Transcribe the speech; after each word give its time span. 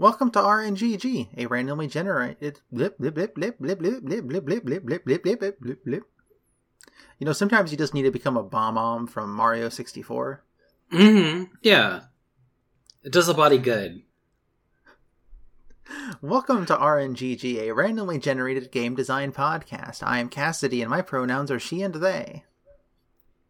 Welcome 0.00 0.30
to 0.30 0.38
RNGG, 0.38 1.36
a 1.36 1.44
randomly 1.44 1.86
generated 1.86 2.60
blip 2.72 2.96
blip 2.96 3.16
blip 3.16 3.34
blip 3.34 3.58
blip 3.58 3.78
blip 3.78 4.02
blip 4.02 4.26
blip 4.26 4.46
blip 4.46 4.64
blip 4.64 4.64
blip 4.64 5.04
blip 5.04 5.04
blip 5.04 5.22
blip 5.22 5.60
blip 5.60 5.84
blip. 5.84 6.04
You 7.18 7.26
know, 7.26 7.34
sometimes 7.34 7.70
you 7.70 7.76
just 7.76 7.92
need 7.92 8.04
to 8.04 8.10
become 8.10 8.38
a 8.38 8.42
bomb 8.42 8.76
bomb 8.76 9.06
from 9.06 9.30
Mario 9.30 9.68
64. 9.68 10.42
Mm-hmm. 10.90 11.52
Yeah. 11.60 12.04
It 13.04 13.12
does 13.12 13.26
the 13.26 13.34
body 13.34 13.58
good. 13.58 14.00
Welcome 16.22 16.64
to 16.64 16.76
RNGG, 16.76 17.68
a 17.68 17.72
randomly 17.72 18.18
generated 18.18 18.72
game 18.72 18.94
design 18.94 19.32
podcast. 19.32 20.02
I 20.02 20.18
am 20.18 20.30
Cassidy, 20.30 20.80
and 20.80 20.88
my 20.88 21.02
pronouns 21.02 21.50
are 21.50 21.60
she 21.60 21.82
and 21.82 21.96
they. 21.96 22.44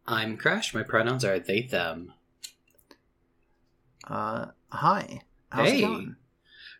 I'm 0.05 0.35
Crash. 0.35 0.73
My 0.73 0.83
pronouns 0.83 1.23
are 1.23 1.39
they, 1.39 1.61
them. 1.61 2.11
Uh, 4.05 4.47
hi. 4.67 5.21
How's 5.49 5.69
hey. 5.69 5.77
it 5.77 5.81
going? 5.87 6.15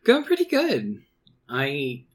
Going 0.04 0.24
pretty 0.24 0.46
good. 0.46 1.04
I 1.48 2.06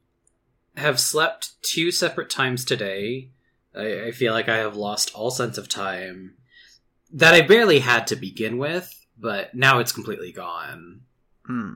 have 0.76 0.98
slept 0.98 1.62
two 1.62 1.92
separate 1.92 2.30
times 2.30 2.64
today. 2.64 3.30
I, 3.74 4.06
I 4.06 4.10
feel 4.10 4.32
like 4.32 4.48
I 4.48 4.56
have 4.56 4.76
lost 4.76 5.14
all 5.14 5.30
sense 5.30 5.56
of 5.56 5.68
time 5.68 6.34
that 7.12 7.34
I 7.34 7.42
barely 7.42 7.78
had 7.78 8.08
to 8.08 8.16
begin 8.16 8.58
with, 8.58 9.06
but 9.16 9.54
now 9.54 9.78
it's 9.78 9.92
completely 9.92 10.32
gone. 10.32 11.02
Hmm. 11.44 11.72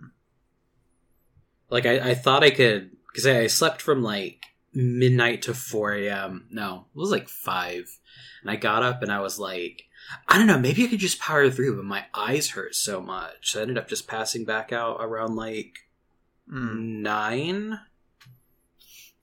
Like 1.68 1.86
I, 1.86 2.10
I 2.10 2.14
thought 2.14 2.42
I 2.42 2.50
could 2.50 2.90
because 3.06 3.26
I, 3.26 3.42
I 3.42 3.46
slept 3.46 3.80
from 3.80 4.02
like 4.02 4.42
midnight 4.74 5.42
to 5.42 5.54
four 5.54 5.92
a.m. 5.94 6.48
No, 6.50 6.86
it 6.92 6.98
was 6.98 7.12
like 7.12 7.28
five, 7.28 7.88
and 8.42 8.50
I 8.50 8.56
got 8.56 8.82
up 8.82 9.02
and 9.02 9.12
I 9.12 9.20
was 9.20 9.38
like, 9.38 9.84
I 10.26 10.38
don't 10.38 10.48
know, 10.48 10.58
maybe 10.58 10.84
I 10.84 10.88
could 10.88 10.98
just 10.98 11.20
power 11.20 11.48
through, 11.50 11.76
but 11.76 11.84
my 11.84 12.06
eyes 12.12 12.50
hurt 12.50 12.74
so 12.74 13.00
much. 13.00 13.52
So 13.52 13.60
I 13.60 13.62
ended 13.62 13.78
up 13.78 13.88
just 13.88 14.08
passing 14.08 14.44
back 14.44 14.72
out 14.72 14.96
around 14.98 15.36
like. 15.36 15.78
Nine, 16.50 17.78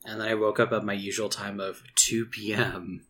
and 0.06 0.22
then 0.22 0.28
I 0.28 0.33
woke 0.36 0.59
up 0.59 0.72
at 0.72 0.86
my 0.86 0.94
usual 0.94 1.30
time 1.30 1.59
of 1.59 1.84
two 1.95 2.25
p.m. 2.25 3.06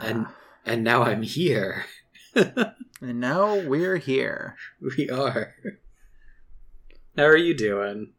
And 0.00 0.26
Ah, 0.26 0.34
and 0.64 0.84
now 0.84 1.02
I'm 1.02 1.22
here. 1.22 1.86
and 2.34 2.74
now 3.20 3.58
we're 3.66 3.96
here. 3.96 4.56
we 4.96 5.08
are. 5.08 5.54
How 7.16 7.24
are 7.24 7.36
you 7.36 7.54
doing? 7.56 8.12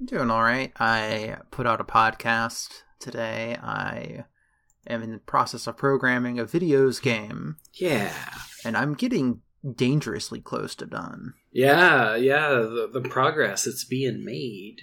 I'm 0.00 0.06
doing 0.06 0.30
all 0.30 0.42
right. 0.42 0.72
I 0.80 1.36
put 1.50 1.66
out 1.66 1.80
a 1.80 1.84
podcast 1.84 2.82
today. 2.98 3.56
I 3.62 4.24
am 4.86 5.02
in 5.02 5.12
the 5.12 5.18
process 5.18 5.66
of 5.66 5.76
programming 5.76 6.38
a 6.40 6.44
videos 6.46 7.00
game, 7.02 7.56
Yeah. 7.74 8.12
and 8.64 8.76
I'm 8.76 8.94
getting 8.94 9.42
dangerously 9.74 10.40
close 10.40 10.74
to 10.76 10.86
done. 10.86 11.34
Yeah, 11.52 12.16
yeah, 12.16 12.48
the, 12.50 12.88
the 12.92 13.00
progress 13.08 13.64
that's 13.64 13.84
being 13.84 14.24
made. 14.24 14.82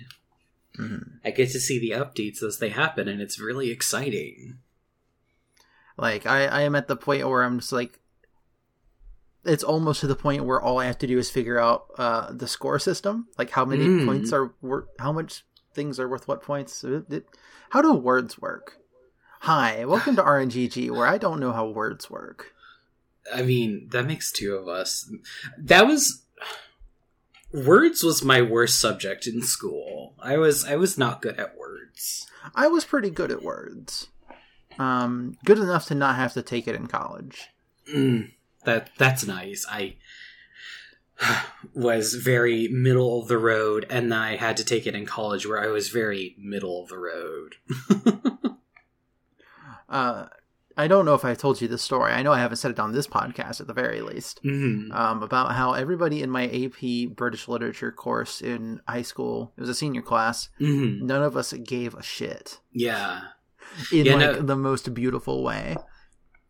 Mhm. 0.79 1.19
I 1.25 1.31
get 1.31 1.49
to 1.51 1.59
see 1.59 1.79
the 1.79 1.91
updates 1.91 2.43
as 2.43 2.59
they 2.59 2.69
happen, 2.69 3.07
and 3.07 3.21
it's 3.21 3.39
really 3.39 3.71
exciting. 3.71 4.59
Like 5.97 6.25
I, 6.27 6.45
I 6.45 6.61
am 6.61 6.75
at 6.75 6.87
the 6.87 6.95
point 6.95 7.27
where 7.27 7.43
I'm 7.43 7.59
just 7.59 7.71
like, 7.71 7.99
it's 9.43 9.63
almost 9.63 10.01
to 10.01 10.07
the 10.07 10.15
point 10.15 10.45
where 10.45 10.61
all 10.61 10.77
I 10.79 10.85
have 10.85 10.99
to 10.99 11.07
do 11.07 11.17
is 11.17 11.31
figure 11.31 11.57
out 11.57 11.87
uh, 11.97 12.31
the 12.31 12.47
score 12.47 12.77
system, 12.79 13.27
like 13.37 13.49
how 13.49 13.65
many 13.65 13.85
Mm. 13.85 14.05
points 14.05 14.31
are 14.33 14.53
worth, 14.61 14.85
how 14.99 15.11
much 15.11 15.43
things 15.73 15.99
are 15.99 16.07
worth 16.09 16.27
what 16.27 16.43
points. 16.43 16.83
It- 16.83 17.25
how 17.71 17.81
do 17.81 17.93
words 17.93 18.39
work? 18.39 18.77
Hi, 19.41 19.85
welcome 19.85 20.15
to 20.17 20.23
RNGG, 20.23 20.89
where 20.91 21.05
I 21.07 21.17
don't 21.17 21.39
know 21.39 21.51
how 21.51 21.67
words 21.67 22.09
work. 22.09 22.53
I 23.33 23.41
mean, 23.41 23.87
that 23.91 24.05
makes 24.05 24.31
two 24.31 24.55
of 24.55 24.67
us. 24.67 25.11
That 25.57 25.87
was 25.87 26.23
words 27.51 28.03
was 28.03 28.23
my 28.23 28.41
worst 28.41 28.79
subject 28.79 29.27
in 29.27 29.41
school. 29.41 30.13
I 30.19 30.37
was 30.37 30.65
I 30.65 30.75
was 30.75 30.97
not 30.97 31.21
good 31.21 31.39
at 31.39 31.57
words. 31.57 32.27
I 32.55 32.67
was 32.67 32.85
pretty 32.85 33.09
good 33.09 33.31
at 33.31 33.43
words. 33.43 34.07
Um, 34.79 35.37
good 35.43 35.57
enough 35.57 35.87
to 35.87 35.95
not 35.95 36.15
have 36.15 36.33
to 36.33 36.41
take 36.41 36.67
it 36.67 36.75
in 36.75 36.87
college. 36.87 37.49
Mm, 37.91 38.31
that 38.63 38.91
that's 38.97 39.25
nice. 39.25 39.65
I 39.69 39.95
was 41.73 42.13
very 42.13 42.67
middle 42.67 43.21
of 43.21 43.27
the 43.27 43.37
road, 43.37 43.85
and 43.89 44.13
I 44.13 44.35
had 44.35 44.57
to 44.57 44.65
take 44.65 44.85
it 44.85 44.95
in 44.95 45.05
college, 45.05 45.45
where 45.47 45.61
I 45.61 45.67
was 45.67 45.89
very 45.89 46.35
middle 46.37 46.83
of 46.83 46.89
the 46.89 46.99
road. 46.99 47.55
Uh, 49.89 50.27
I 50.79 50.87
don't 50.87 51.05
know 51.05 51.15
if 51.15 51.25
I 51.25 51.33
told 51.33 51.59
you 51.59 51.67
this 51.67 51.81
story. 51.81 52.11
I 52.11 52.21
know 52.21 52.31
I 52.31 52.39
haven't 52.39 52.57
said 52.57 52.71
it 52.71 52.79
on 52.79 52.91
this 52.91 53.07
podcast 53.07 53.59
at 53.59 53.67
the 53.67 53.73
very 53.73 54.01
least. 54.01 54.41
Mhm. 54.43 54.93
Um, 54.93 55.23
about 55.23 55.53
how 55.53 55.73
everybody 55.73 56.21
in 56.21 56.29
my 56.29 56.43
AP 56.47 57.07
British 57.07 57.47
Literature 57.47 57.91
course 57.91 58.41
in 58.41 58.81
high 58.87 59.01
school, 59.01 59.53
it 59.57 59.61
was 59.61 59.69
a 59.69 59.75
senior 59.75 60.03
class, 60.03 60.49
Mhm. 60.59 61.01
none 61.01 61.23
of 61.23 61.35
us 61.35 61.51
gave 61.53 61.95
a 61.95 62.03
shit 62.03 62.59
Yeah. 62.71 63.21
in 63.91 64.05
Yeah, 64.05 64.13
like 64.15 64.35
no- 64.37 64.41
the 64.43 64.55
most 64.55 64.93
beautiful 64.93 65.43
way. 65.43 65.75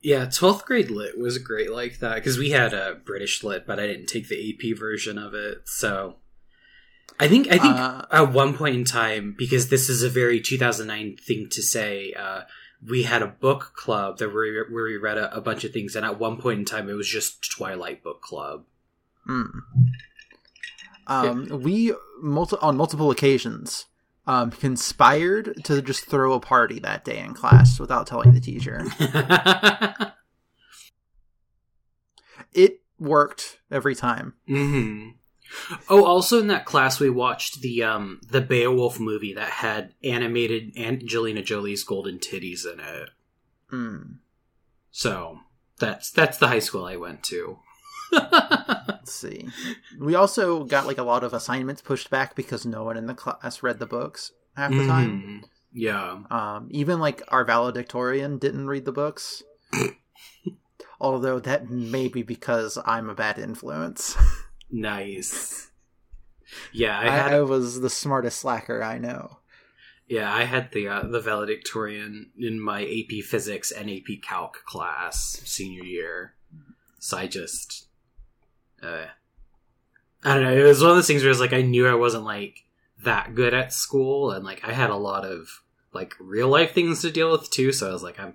Yeah, 0.02 0.26
12th 0.26 0.66
grade 0.66 0.92
lit 0.92 1.18
was 1.18 1.38
great 1.38 1.72
like 1.72 2.00
that 2.00 2.16
because 2.16 2.38
we 2.38 2.52
had 2.52 2.74
a 2.74 2.96
British 3.04 3.44
lit, 3.44 3.66
but 3.66 3.80
I 3.80 3.88
didn't 3.88 4.08
take 4.08 4.28
the 4.30 4.38
AP 4.50 4.74
version 4.74 5.18
of 5.18 5.34
it. 5.34 5.62
So 5.66 6.18
I 7.20 7.28
think 7.28 7.48
I 7.48 7.58
think 7.58 7.76
Uh, 7.76 8.06
at 8.12 8.32
one 8.32 8.54
point 8.54 8.76
in 8.76 8.84
time, 8.86 9.36
because 9.38 9.70
this 9.70 9.90
is 9.90 10.04
a 10.04 10.10
very 10.10 10.40
2009 10.40 11.18
thing 11.18 11.48
to 11.50 11.64
say, 11.64 12.14
uh, 12.14 12.42
we 12.86 13.04
had 13.04 13.22
a 13.22 13.28
book 13.28 13.74
club 13.76 14.18
that 14.20 14.30
we, 14.30 14.34
where 14.70 14.84
we 14.84 14.98
read 14.98 15.18
a, 15.18 15.36
a 15.36 15.42
bunch 15.42 15.64
of 15.64 15.72
things, 15.72 15.96
and 15.96 16.06
at 16.06 16.20
one 16.20 16.38
point 16.38 16.60
in 16.60 16.66
time, 16.66 16.90
it 16.90 16.94
was 16.94 17.08
just 17.08 17.50
Twilight 17.50 18.04
Book 18.04 18.22
Club. 18.22 18.66
Mm. 19.28 19.62
Um, 21.08 21.62
we 21.64 21.94
multi- 22.22 22.58
on 22.62 22.78
multiple 22.78 23.12
occasions 23.12 23.86
um, 24.26 24.52
conspired 24.52 25.64
to 25.64 25.82
just 25.82 26.06
throw 26.06 26.34
a 26.34 26.40
party 26.40 26.80
that 26.80 27.06
day 27.06 27.20
in 27.20 27.34
class 27.34 27.80
without 27.80 28.08
telling 28.08 28.34
the 28.34 28.42
teacher. 28.42 28.86
It 32.54 32.82
worked 33.00 33.60
every 33.72 33.96
time. 33.96 34.34
hmm 34.48 35.10
Oh, 35.90 36.06
also 36.06 36.40
in 36.40 36.48
that 36.48 36.66
class, 36.66 37.00
we 37.00 37.10
watched 37.10 37.62
the 37.62 37.84
um 37.84 38.22
the 38.30 38.42
Beowulf 38.42 39.00
movie 39.00 39.34
that 39.34 39.50
had 39.50 39.94
animated 40.04 40.78
Angelina 40.78 41.42
Jolie's 41.42 41.84
golden 41.84 42.20
titties 42.20 42.66
in 42.72 42.80
it. 42.80 43.10
Mm. 43.72 44.18
So 44.92 45.40
that's 45.80 46.12
that's 46.12 46.38
the 46.38 46.48
high 46.48 46.60
school 46.60 46.86
I 46.86 46.96
went 46.96 47.24
to. 47.26 47.60
Let's 48.12 49.14
see. 49.14 49.50
We 50.00 50.16
also 50.16 50.64
got 50.64 50.88
like 50.88 50.98
a 50.98 51.04
lot 51.04 51.24
of 51.24 51.34
assignments 51.34 51.82
pushed 51.82 52.10
back 52.10 52.36
because 52.36 52.66
no 52.66 52.84
one 52.84 52.98
in 52.98 53.08
the 53.08 53.14
class 53.14 53.62
read 53.62 53.80
the 53.80 53.86
books 53.86 54.32
half 54.56 54.72
the 54.72 54.88
time. 54.88 55.42
Mhm. 55.44 55.50
Yeah. 55.74 56.24
Um, 56.32 56.68
even 56.72 57.00
like 57.00 57.22
our 57.28 57.44
valedictorian 57.44 58.38
didn't 58.38 58.68
read 58.68 58.86
the 58.86 58.92
books. 58.92 59.44
Although 61.00 61.40
that 61.42 61.70
may 61.70 62.08
be 62.08 62.24
because 62.24 62.78
I'm 62.86 63.10
a 63.10 63.16
bad 63.16 63.38
influence. 63.38 64.16
Nice. 64.70 65.72
Yeah, 66.72 66.98
I 67.00 67.08
I, 67.08 67.10
had 67.10 67.34
I 67.34 67.42
was 67.42 67.82
the 67.82 67.90
smartest 67.90 68.40
slacker 68.40 68.82
I 68.84 68.98
know. 68.98 69.40
yeah, 70.08 70.34
I 70.34 70.46
had 70.46 70.72
the 70.72 70.88
uh, 70.88 71.04
the 71.04 71.20
valedictorian 71.20 72.32
in 72.38 72.60
my 72.60 72.84
AP 72.84 73.24
Physics 73.26 73.72
and 73.72 73.90
AP 73.90 74.22
Calc 74.22 74.64
class 74.66 75.42
senior 75.46 75.84
year. 75.84 76.34
So 77.00 77.18
I 77.18 77.28
just 77.28 77.88
uh 78.82 79.06
I 80.24 80.34
don't 80.34 80.44
know, 80.44 80.56
it 80.58 80.64
was 80.64 80.82
one 80.82 80.92
of 80.92 80.98
those 80.98 81.08
things 81.08 81.22
where 81.22 81.32
it's 81.32 81.40
like 81.40 81.54
I 81.54 81.62
knew 81.62 81.88
I 81.88 81.94
wasn't 81.96 82.24
like 82.24 82.64
that 83.04 83.36
good 83.36 83.54
at 83.54 83.72
school 83.74 84.32
and 84.32 84.44
like 84.44 84.68
I 84.68 84.74
had 84.74 84.90
a 84.90 84.96
lot 84.96 85.26
of 85.26 85.62
like 85.94 86.14
real 86.20 86.50
life 86.50 86.74
things 86.74 87.02
to 87.02 87.12
deal 87.12 87.32
with 87.32 87.50
too, 87.50 87.72
so 87.72 87.90
I 87.90 87.94
was 87.94 88.04
like 88.04 88.20
I'm 88.20 88.34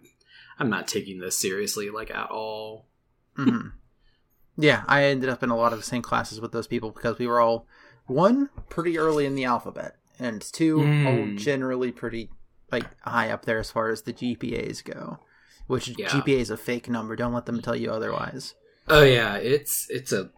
I'm 0.59 0.71
not 0.71 0.87
taking 0.87 1.19
this 1.19 1.39
seriously 1.39 1.91
like 1.91 2.11
at 2.11 2.31
all. 2.31 2.87
hmm 3.37 3.69
Yeah, 4.57 4.85
I 4.87 5.05
ended 5.05 5.29
up 5.31 5.43
in 5.43 5.51
a 5.51 5.57
lot 5.57 5.73
of 5.73 5.79
the 5.79 5.85
same 5.85 6.03
classes 6.03 6.41
with 6.41 6.53
those 6.53 6.67
people 6.67 6.91
because 6.91 7.19
we 7.19 7.27
were 7.27 7.41
all 7.41 7.67
one 8.07 8.51
pretty 8.69 8.99
early 8.99 9.25
in 9.27 9.35
the 9.35 9.45
alphabet, 9.45 9.97
and 10.19 10.43
two 10.43 10.77
Mm. 10.79 11.07
all 11.07 11.37
generally 11.37 11.91
pretty 11.93 12.31
like 12.71 12.85
high 13.03 13.31
up 13.31 13.45
there 13.45 13.59
as 13.59 13.71
far 13.71 13.89
as 13.89 14.03
the 14.03 14.13
GPAs 14.13 14.83
go. 14.85 15.19
Which 15.67 15.89
Yeah. 15.99 16.09
GPA 16.09 16.41
is 16.41 16.51
a 16.51 16.57
fake 16.57 16.89
number. 16.89 17.17
Don't 17.17 17.33
let 17.33 17.47
them 17.47 17.63
tell 17.63 17.77
you 17.77 17.91
otherwise. 17.91 18.55
Oh 18.89 19.03
yeah, 19.03 19.37
it's 19.37 19.87
it's 19.89 20.13
a 20.13 20.31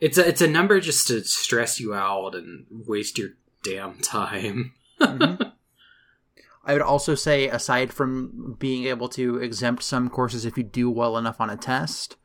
it's 0.00 0.16
a 0.18 0.26
it's 0.26 0.40
a 0.40 0.46
number 0.48 0.80
just 0.80 1.06
to 1.08 1.22
stress 1.24 1.78
you 1.78 1.94
out 1.94 2.34
and 2.34 2.66
waste 2.70 3.18
your 3.18 3.30
damn 3.62 3.98
time. 3.98 4.72
Mhm. 5.00 5.52
I 6.64 6.72
would 6.74 6.82
also 6.82 7.14
say, 7.14 7.48
aside 7.48 7.92
from 7.92 8.56
being 8.58 8.84
able 8.84 9.08
to 9.10 9.38
exempt 9.38 9.82
some 9.82 10.08
courses 10.10 10.44
if 10.44 10.56
you 10.58 10.62
do 10.62 10.90
well 10.90 11.16
enough 11.16 11.40
on 11.40 11.48
a 11.50 11.56
test, 11.56 12.16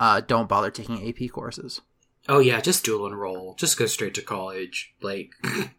uh, 0.00 0.20
don't 0.20 0.48
bother 0.48 0.70
taking 0.70 1.08
AP 1.08 1.30
courses. 1.30 1.80
Oh 2.28 2.38
yeah, 2.40 2.60
just 2.60 2.84
dual 2.84 3.06
enroll. 3.06 3.54
Just 3.54 3.78
go 3.78 3.86
straight 3.86 4.14
to 4.14 4.22
college. 4.22 4.94
Like 5.00 5.30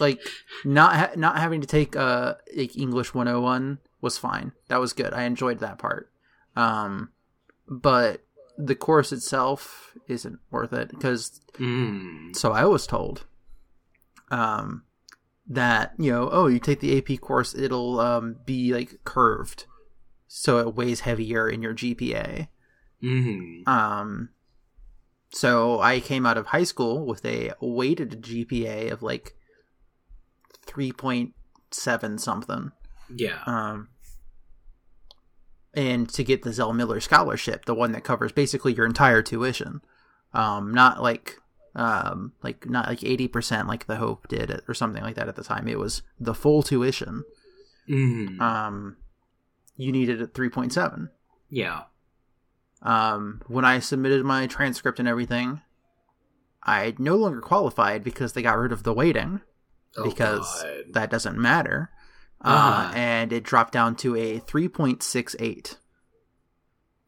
Like 0.00 0.20
not 0.64 0.94
ha- 0.96 1.10
not 1.16 1.38
having 1.38 1.60
to 1.60 1.66
take 1.66 1.94
uh 1.96 2.34
like 2.56 2.76
English 2.78 3.12
101 3.12 3.78
was 4.00 4.16
fine. 4.16 4.52
That 4.68 4.80
was 4.80 4.92
good. 4.94 5.12
I 5.12 5.24
enjoyed 5.24 5.58
that 5.58 5.78
part. 5.78 6.10
Um, 6.56 7.10
but 7.68 8.22
the 8.56 8.74
course 8.74 9.12
itself 9.12 9.92
isn't 10.08 10.38
worth 10.50 10.72
it 10.72 10.90
because 10.90 11.40
Mm. 11.58 12.34
so 12.36 12.52
I 12.52 12.64
was 12.64 12.86
told 12.86 13.26
um 14.30 14.84
that 15.48 15.92
you 15.98 16.10
know 16.12 16.28
oh 16.30 16.46
you 16.46 16.58
take 16.60 16.80
the 16.80 16.96
AP 16.96 17.20
course 17.20 17.54
it'll 17.54 17.98
um 18.00 18.36
be 18.46 18.72
like 18.72 19.00
curved 19.04 19.64
so 20.28 20.58
it 20.58 20.74
weighs 20.76 21.00
heavier 21.00 21.48
in 21.48 21.60
your 21.60 21.74
GPA 21.74 22.48
Mm. 23.02 23.66
um 23.66 24.28
so 25.32 25.80
I 25.80 26.00
came 26.00 26.26
out 26.26 26.36
of 26.36 26.46
high 26.46 26.64
school 26.64 27.06
with 27.06 27.24
a 27.24 27.52
weighted 27.60 28.20
GPA 28.22 28.90
of 28.90 29.02
like 29.02 29.36
3.7 30.66 32.20
something 32.20 32.72
Yeah. 33.14 33.38
um, 33.46 33.88
and 35.72 36.08
to 36.10 36.24
get 36.24 36.42
the 36.42 36.52
Zell 36.52 36.72
Miller 36.72 37.00
scholarship, 37.00 37.64
the 37.64 37.74
one 37.74 37.92
that 37.92 38.02
covers 38.04 38.32
basically 38.32 38.74
your 38.74 38.86
entire 38.86 39.22
tuition, 39.22 39.80
um, 40.34 40.74
not 40.74 41.00
like 41.00 41.36
um, 41.76 42.32
like 42.42 42.68
not 42.68 42.88
like 42.88 43.04
eighty 43.04 43.28
percent 43.28 43.68
like 43.68 43.86
the 43.86 43.94
Hope 43.96 44.26
did 44.26 44.60
or 44.66 44.74
something 44.74 45.02
like 45.04 45.14
that 45.14 45.28
at 45.28 45.36
the 45.36 45.44
time. 45.44 45.68
It 45.68 45.78
was 45.78 46.02
the 46.18 46.34
full 46.34 46.64
tuition. 46.64 47.22
Mm. 47.88 48.40
Um, 48.40 48.96
you 49.76 49.92
needed 49.92 50.20
a 50.20 50.26
three 50.26 50.48
point 50.50 50.72
seven. 50.72 51.10
yeah. 51.50 51.82
Um, 52.82 53.42
when 53.46 53.64
I 53.64 53.78
submitted 53.80 54.24
my 54.24 54.46
transcript 54.46 54.98
and 54.98 55.08
everything, 55.08 55.60
I 56.62 56.94
no 56.98 57.16
longer 57.16 57.40
qualified 57.40 58.02
because 58.04 58.32
they 58.32 58.42
got 58.42 58.58
rid 58.58 58.72
of 58.72 58.82
the 58.84 58.92
weighting 58.94 59.40
Oh, 59.96 60.04
because 60.04 60.62
God. 60.62 60.84
that 60.92 61.10
doesn't 61.10 61.36
matter. 61.38 61.90
Uh, 62.42 62.48
Uh-huh. 62.48 62.92
and 62.96 63.32
it 63.32 63.42
dropped 63.44 63.72
down 63.72 63.96
to 63.96 64.16
a 64.16 64.38
3.68. 64.40 65.76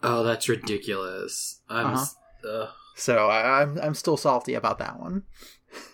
Oh, 0.03 0.23
that's 0.25 0.49
ridiculous. 0.49 1.61
I'm. 1.69 1.95
Uh-huh. 1.95 2.67
So 2.97 3.29
I, 3.29 3.63
I'm 3.63 3.79
I'm 3.79 3.95
still 3.95 4.17
salty 4.17 4.55
about 4.55 4.79
that 4.81 4.99
one. 4.99 5.23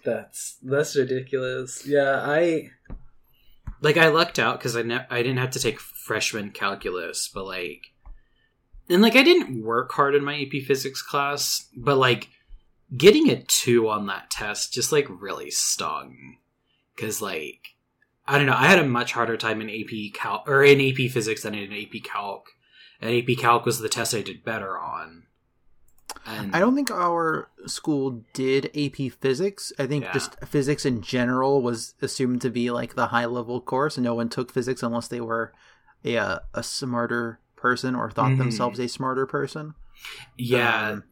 That's 0.04 0.56
that's 0.62 0.96
ridiculous. 0.96 1.86
Yeah, 1.86 2.22
I 2.24 2.70
like 3.82 3.96
I 3.98 4.08
lucked 4.08 4.38
out 4.38 4.58
because 4.58 4.76
I 4.76 4.82
ne- 4.82 5.06
I 5.10 5.22
didn't 5.22 5.38
have 5.38 5.50
to 5.52 5.60
take 5.60 5.78
freshman 5.78 6.50
calculus, 6.50 7.28
but 7.28 7.44
like, 7.44 7.92
and 8.88 9.02
like 9.02 9.16
I 9.16 9.22
didn't 9.22 9.62
work 9.62 9.92
hard 9.92 10.14
in 10.14 10.24
my 10.24 10.40
AP 10.40 10.62
Physics 10.66 11.02
class, 11.02 11.68
but 11.76 11.96
like 11.96 12.28
getting 12.96 13.28
a 13.30 13.42
two 13.42 13.88
on 13.88 14.06
that 14.06 14.30
test 14.30 14.72
just 14.72 14.92
like 14.92 15.06
really 15.08 15.50
stung 15.50 16.38
because 16.96 17.20
like 17.20 17.74
I 18.26 18.36
don't 18.38 18.46
know 18.46 18.54
I 18.56 18.66
had 18.66 18.78
a 18.78 18.86
much 18.86 19.12
harder 19.12 19.36
time 19.36 19.60
in 19.60 19.68
AP 19.70 20.14
Cal 20.14 20.42
or 20.46 20.64
in 20.64 20.80
AP 20.80 21.10
Physics 21.10 21.42
than 21.42 21.54
in 21.54 21.72
AP 21.72 22.02
Calc, 22.02 22.46
and 23.00 23.14
AP 23.14 23.36
Calc 23.38 23.64
was 23.64 23.78
the 23.78 23.88
test 23.88 24.14
I 24.14 24.22
did 24.22 24.44
better 24.44 24.78
on. 24.78 25.24
And 26.26 26.54
I 26.54 26.60
don't 26.60 26.74
think 26.74 26.90
our 26.90 27.48
school 27.66 28.22
did 28.34 28.70
AP 28.76 29.10
physics. 29.20 29.72
I 29.78 29.86
think 29.86 30.04
Yeah. 30.04 30.12
just 30.12 30.36
physics 30.44 30.84
in 30.84 31.00
general 31.00 31.62
was 31.62 31.94
assumed 32.02 32.42
to 32.42 32.50
be 32.50 32.70
like 32.70 32.94
the 32.94 33.08
high 33.08 33.26
level 33.26 33.60
course, 33.60 33.96
and 33.96 34.04
no 34.04 34.14
one 34.14 34.28
took 34.28 34.50
physics 34.52 34.82
unless 34.82 35.08
they 35.08 35.20
were 35.20 35.52
a 36.04 36.40
a 36.54 36.62
smarter 36.62 37.40
person 37.58 37.94
or 37.94 38.10
thought 38.10 38.30
Mhm. 38.32 38.38
themselves 38.38 38.78
a 38.78 38.88
smarter 38.88 39.26
person. 39.26 39.74
Yeah, 40.36 40.90
Um, 40.92 41.04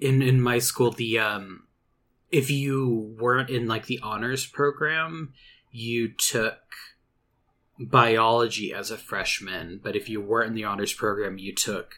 in 0.00 0.20
in 0.20 0.40
my 0.40 0.58
school 0.58 0.90
the 0.90 1.18
um 1.18 1.66
if 2.30 2.50
you 2.50 3.14
weren't 3.18 3.48
in 3.48 3.68
like 3.68 3.86
the 3.86 4.00
honors 4.02 4.44
program 4.44 5.32
you 5.70 6.08
took 6.08 6.58
biology 7.78 8.72
as 8.72 8.90
a 8.90 8.98
freshman 8.98 9.80
but 9.82 9.96
if 9.96 10.08
you 10.08 10.20
weren't 10.20 10.48
in 10.48 10.54
the 10.54 10.64
honors 10.64 10.92
program 10.92 11.38
you 11.38 11.54
took 11.54 11.94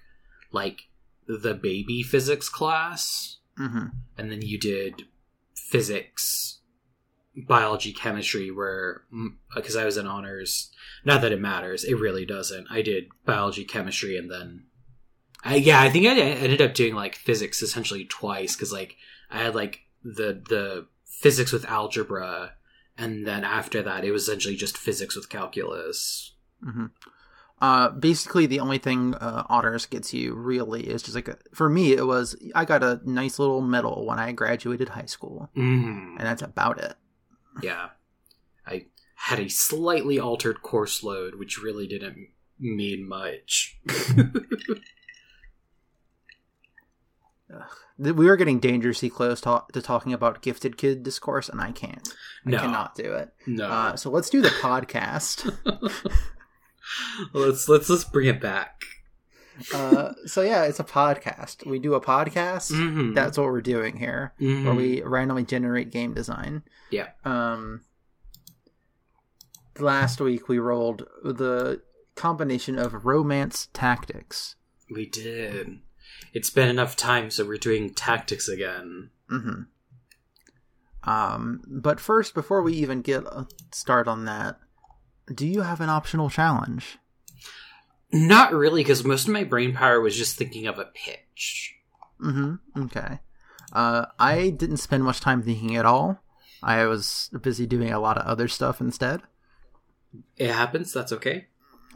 like 0.53 0.88
the 1.26 1.55
baby 1.55 2.03
physics 2.03 2.49
class 2.49 3.38
mhm. 3.58 3.91
and 4.17 4.31
then 4.31 4.43
you 4.43 4.58
did 4.58 5.03
physics 5.55 6.61
biology 7.35 7.93
chemistry 7.93 8.50
where 8.50 9.03
because 9.55 9.76
i 9.76 9.85
was 9.85 9.97
in 9.97 10.06
honors 10.06 10.70
not 11.06 11.23
that 11.23 11.32
it 11.32 11.41
matters. 11.41 11.85
It 11.85 11.94
really 11.94 12.26
doesn't. 12.26 12.67
I 12.70 12.82
did 12.82 13.06
biology 13.25 13.64
chemistry 13.64 14.19
and 14.19 14.31
then 14.31 14.64
I, 15.44 15.56
yeah 15.56 15.81
i 15.81 15.88
think 15.91 16.06
i 16.06 16.19
ended 16.19 16.61
up 16.61 16.75
doing 16.75 16.94
like 16.94 17.14
physics 17.14 17.62
essentially 17.62 18.05
twice 18.05 18.56
because 18.56 18.73
like 18.73 18.97
i 19.31 19.38
had 19.44 19.55
like 19.55 19.81
the 20.03 20.43
the 20.49 20.87
physics 21.05 21.53
with 21.53 21.64
algebra 21.67 22.55
and 22.99 23.26
then 23.26 23.44
after 23.44 23.81
that 23.82 24.05
it 24.05 24.11
was 24.11 24.23
essentially 24.25 24.56
just 24.56 24.76
physics 24.76 25.14
with 25.14 25.29
calculus. 25.29 26.32
Hmm 26.64 26.87
Uh, 27.61 27.88
basically, 27.88 28.44
the 28.47 28.61
only 28.61 28.76
thing 28.76 29.14
uh, 29.14 29.44
honors 29.49 29.87
gets 29.87 30.12
you 30.12 30.35
really 30.35 30.82
is 30.82 31.03
just 31.03 31.14
like 31.14 31.29
a, 31.29 31.38
for 31.55 31.70
me, 31.70 31.93
it 31.93 32.06
was 32.06 32.37
I 32.55 32.67
got 32.67 32.82
a 32.82 33.00
nice 33.05 33.38
little 33.38 33.62
medal 33.62 34.05
when 34.05 34.19
I 34.19 34.32
graduated 34.32 34.91
high 34.91 35.06
school, 35.06 35.49
mm, 35.56 36.17
and 36.19 36.20
that's 36.20 36.43
about 36.43 36.79
it. 36.79 36.94
yeah 37.62 37.88
had 39.19 39.41
a 39.41 39.49
slightly 39.49 40.19
altered 40.21 40.63
course 40.63 41.03
load 41.03 41.35
which 41.37 41.59
really 41.59 41.87
didn't 41.87 42.29
mean 42.59 43.07
much 43.09 43.79
We 47.99 48.29
are 48.29 48.37
getting 48.37 48.59
dangerously 48.61 49.09
close 49.09 49.41
to, 49.43 49.63
to 49.73 49.81
talking 49.81 50.13
about 50.13 50.43
gifted 50.43 50.77
kid 50.77 51.03
discourse, 51.03 51.49
and 51.49 51.61
I 51.63 51.73
can't. 51.73 52.07
I 52.45 52.51
No. 52.51 52.59
cannot 52.59 52.95
do 52.95 53.15
it. 53.15 53.33
no 53.47 53.67
Uh, 53.67 53.97
so 53.97 54.11
let's 54.11 54.29
do 54.29 54.43
the 54.43 54.49
podcast. 54.51 55.51
let's 57.33 57.69
let's 57.71 57.89
let's 57.89 58.05
bring 58.05 58.27
it 58.29 58.41
back. 58.41 58.83
uh, 59.73 60.13
so 60.27 60.43
yeah, 60.43 60.65
it's 60.65 60.81
a 60.81 60.85
podcast. 60.85 61.65
We 61.67 61.79
do 61.79 61.95
a 61.95 62.01
podcast. 62.01 62.71
Mhm. 62.73 63.15
That's 63.15 63.39
what 63.39 63.47
we're 63.47 63.63
doing 63.63 63.97
here, 63.97 64.35
Mhm. 64.39 64.65
where 64.65 64.75
we 64.75 65.01
randomly 65.03 65.45
generate 65.45 65.91
game 65.91 66.13
design. 66.13 66.65
Yeah. 66.91 67.09
Um. 67.25 67.81
Last 69.78 70.20
week 70.20 70.49
we 70.49 70.58
rolled 70.58 71.06
the 71.23 71.82
combination 72.14 72.78
of 72.78 73.05
romance 73.05 73.69
tactics. 73.73 74.56
we 74.90 75.06
did. 75.06 75.81
It's 76.32 76.50
been 76.50 76.69
enough 76.69 76.96
time, 76.96 77.31
so 77.31 77.44
we're 77.44 77.56
doing 77.58 77.93
tactics 77.93 78.49
again. 78.49 79.11
hmm 79.28 79.62
Um, 81.05 81.62
but 81.67 82.00
first, 82.00 82.34
before 82.34 82.62
we 82.62 82.73
even 82.75 83.02
get 83.02 83.25
a 83.25 83.46
start 83.73 84.08
on 84.08 84.25
that, 84.25 84.58
do 85.32 85.46
you 85.46 85.62
have 85.62 85.81
an 85.81 85.90
optional 85.90 86.31
challenge? 86.31 86.99
Not 88.12 88.52
really, 88.52 88.82
because 88.82 89.05
most 89.05 89.26
of 89.26 89.34
my 89.34 89.44
brain 89.44 89.75
power 89.75 90.00
was 90.00 90.17
just 90.17 90.37
thinking 90.37 90.67
of 90.67 90.79
a 90.79 90.84
pitch. 90.87 91.75
Mm-hmm. 92.22 92.82
Okay. 92.84 93.19
Uh, 93.72 94.06
I 94.19 94.51
didn't 94.51 94.77
spend 94.79 95.05
much 95.05 95.20
time 95.20 95.43
thinking 95.43 95.77
at 95.77 95.84
all. 95.84 96.20
I 96.62 96.84
was 96.86 97.31
busy 97.43 97.67
doing 97.67 97.93
a 97.93 98.01
lot 98.01 98.17
of 98.17 98.27
other 98.27 98.48
stuff 98.48 98.81
instead. 98.81 99.20
It 100.37 100.51
happens. 100.51 100.93
That's 100.93 101.13
okay. 101.13 101.46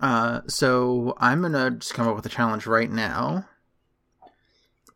Uh, 0.00 0.40
so 0.46 1.14
I'm 1.18 1.42
gonna 1.42 1.72
just 1.72 1.94
come 1.94 2.08
up 2.08 2.16
with 2.16 2.24
a 2.26 2.30
challenge 2.30 2.66
right 2.66 2.90
now, 2.90 3.46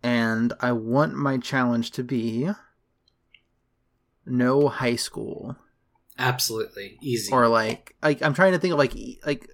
and 0.02 0.52
I 0.60 0.72
want 0.72 1.14
my 1.14 1.38
challenge 1.38 1.90
to 1.92 2.02
be 2.02 2.48
no 4.26 4.68
high 4.68 4.96
school 4.96 5.56
Absolutely 6.18 6.98
easy. 7.02 7.32
or 7.32 7.48
like 7.48 7.96
like 8.02 8.22
I'm 8.22 8.34
trying 8.34 8.52
to 8.52 8.58
think 8.58 8.72
of 8.72 8.78
like 8.78 8.94
like 9.26 9.48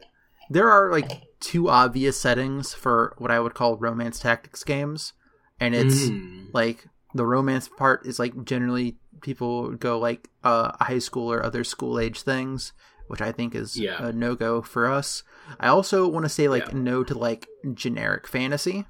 there 0.51 0.69
are 0.71 0.91
like 0.93 1.11
two 1.41 1.69
obvious 1.71 2.21
settings 2.21 2.75
for 2.75 3.15
what 3.19 3.31
I 3.31 3.41
would 3.41 3.55
call 3.55 3.77
romance 3.77 4.21
tactics 4.21 4.63
games, 4.65 5.13
and 5.59 5.75
it's 5.75 6.11
Mm. 6.11 6.49
like 6.53 6.87
the 7.15 7.27
romance 7.27 7.69
part 7.69 8.07
is 8.07 8.19
like 8.19 8.45
generally 8.45 8.99
people 9.23 9.71
go 9.73 9.99
like 9.99 10.29
uh 10.45 10.73
high 10.85 10.99
school 10.99 11.33
or 11.33 11.43
other 11.43 11.65
school 11.65 11.99
age 11.99 12.23
things 12.23 12.73
which 13.11 13.21
i 13.21 13.31
think 13.33 13.55
is 13.55 13.77
Yeah. 13.79 14.03
a 14.07 14.13
no-go 14.13 14.63
for 14.63 14.87
us 14.87 15.23
i 15.59 15.67
also 15.69 16.07
want 16.09 16.25
to 16.25 16.29
say 16.31 16.49
like 16.49 16.69
Yeah. 16.69 16.79
no 16.79 17.05
to 17.05 17.15
like 17.19 17.47
generic 17.75 18.27
fantasy 18.27 18.87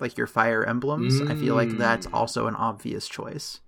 like 0.00 0.16
your 0.18 0.26
fire 0.26 0.64
emblems 0.64 1.20
i 1.22 1.34
feel 1.34 1.54
like 1.54 1.76
that's 1.78 2.06
Mm. 2.06 2.14
also 2.14 2.46
an 2.48 2.54
obvious 2.56 3.08
choice 3.08 3.60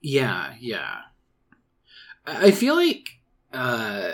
Yeah, 0.00 0.54
yeah. 0.60 0.98
I 2.26 2.50
feel 2.50 2.74
like 2.74 3.08
uh, 3.52 4.12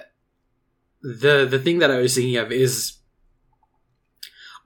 the 1.03 1.47
the 1.51 1.59
thing 1.59 1.79
that 1.81 1.91
I 1.91 1.99
was 1.99 2.15
thinking 2.15 2.37
of 2.37 2.53
is 2.53 2.99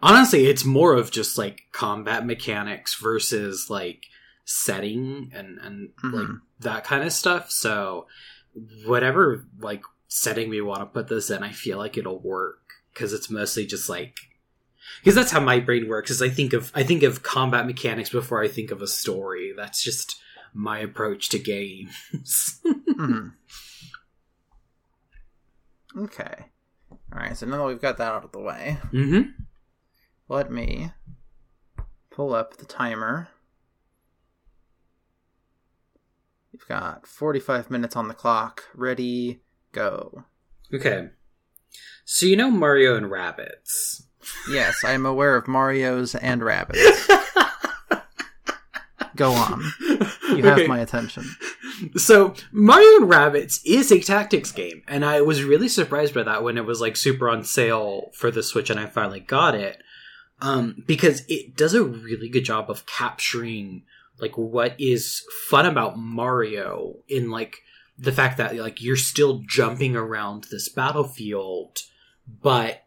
honestly, 0.02 0.46
it's 0.46 0.64
more 0.64 0.94
of 0.94 1.10
just 1.10 1.38
like 1.38 1.62
combat 1.72 2.26
mechanics 2.26 2.94
versus 3.00 3.70
like 3.70 4.06
setting 4.44 5.30
and 5.34 5.58
and 5.58 5.90
like 6.02 6.12
Mhm. 6.28 6.40
that 6.60 6.84
kind 6.84 7.04
of 7.04 7.12
stuff. 7.12 7.50
So 7.50 8.06
whatever 8.84 9.44
like 9.60 9.82
setting 10.08 10.48
we 10.48 10.60
want 10.60 10.80
to 10.80 10.86
put 10.86 11.08
this 11.08 11.30
in, 11.30 11.42
I 11.42 11.52
feel 11.52 11.78
like 11.78 11.96
it'll 11.96 12.18
work 12.18 12.60
because 12.92 13.12
it's 13.12 13.30
mostly 13.30 13.66
just 13.66 13.88
like 13.88 14.16
because 15.00 15.14
that's 15.14 15.32
how 15.32 15.40
my 15.40 15.60
brain 15.60 15.88
works. 15.88 16.10
Is 16.10 16.22
I 16.22 16.28
think 16.28 16.52
of 16.52 16.72
I 16.74 16.82
think 16.82 17.02
of 17.02 17.22
combat 17.22 17.66
mechanics 17.66 18.10
before 18.10 18.42
I 18.42 18.48
think 18.48 18.70
of 18.70 18.82
a 18.82 18.86
story. 18.86 19.52
That's 19.56 19.82
just 19.82 20.16
my 20.54 20.78
approach 20.78 21.28
to 21.30 21.38
games. 21.38 22.60
Mhm. 22.64 23.32
okay 25.98 26.46
all 26.90 26.98
right 27.10 27.34
so 27.34 27.46
now 27.46 27.56
that 27.56 27.64
we've 27.64 27.80
got 27.80 27.96
that 27.96 28.12
out 28.12 28.22
of 28.22 28.32
the 28.32 28.38
way 28.38 28.76
mm-hmm. 28.92 29.30
let 30.28 30.52
me 30.52 30.90
pull 32.16 32.34
up 32.34 32.56
the 32.56 32.64
timer. 32.64 33.28
We've 36.50 36.66
got 36.66 37.06
45 37.06 37.70
minutes 37.70 37.94
on 37.94 38.08
the 38.08 38.14
clock. 38.14 38.64
Ready, 38.74 39.42
go. 39.76 40.24
Okay. 40.74 41.10
So 42.04 42.26
you 42.26 42.36
know 42.36 42.50
Mario 42.50 42.96
and 42.96 43.06
Rabbids. 43.06 44.02
Yes, 44.50 44.82
I 44.84 44.92
am 44.92 45.06
aware 45.06 45.36
of 45.36 45.46
Mario's 45.46 46.14
and 46.16 46.40
Rabbids. 46.42 47.06
Go 49.16 49.32
on. 49.32 49.62
You 50.28 50.42
have 50.42 50.58
Okay. 50.58 50.66
my 50.66 50.78
attention. 50.80 51.24
So 51.96 52.34
Mario 52.52 52.96
and 53.02 53.10
Rabbids 53.10 53.60
is 53.64 53.90
a 53.90 54.00
tactics 54.00 54.52
game, 54.52 54.82
and 54.88 55.04
I 55.04 55.20
was 55.22 55.42
really 55.44 55.68
surprised 55.68 56.12
by 56.14 56.22
that 56.24 56.42
when 56.42 56.58
it 56.58 56.66
was 56.66 56.80
like 56.82 56.96
super 56.96 57.28
on 57.30 57.42
sale 57.44 58.10
for 58.14 58.30
the 58.30 58.42
Switch, 58.42 58.68
and 58.68 58.78
I 58.80 58.86
finally 58.86 59.20
got 59.20 59.54
it. 59.54 59.82
Um, 60.42 60.84
because 60.86 61.22
it 61.28 61.56
does 61.56 61.72
a 61.72 61.82
really 61.82 62.28
good 62.28 62.44
job 62.44 62.70
of 62.70 62.84
capturing 62.84 63.84
like 64.20 64.36
what 64.36 64.74
is 64.78 65.22
fun 65.48 65.64
about 65.64 65.96
Mario 65.98 66.96
in 67.08 67.30
like 67.30 67.58
the 67.98 68.12
fact 68.12 68.38
that 68.38 68.56
like 68.56 68.82
you're 68.82 68.96
still 68.96 69.42
jumping 69.46 69.96
around 69.96 70.44
this 70.44 70.68
battlefield, 70.68 71.78
but 72.42 72.82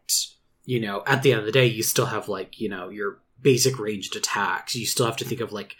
you 0.64 0.80
know 0.80 1.02
at 1.06 1.22
the 1.22 1.32
end 1.32 1.40
of 1.40 1.46
the 1.46 1.52
day 1.52 1.66
you 1.66 1.82
still 1.82 2.06
have 2.06 2.28
like 2.28 2.60
you 2.60 2.68
know 2.68 2.88
your 2.88 3.18
basic 3.42 3.78
ranged 3.78 4.16
attacks. 4.16 4.74
You 4.74 4.86
still 4.86 5.06
have 5.06 5.16
to 5.16 5.24
think 5.24 5.40
of 5.40 5.52
like 5.52 5.76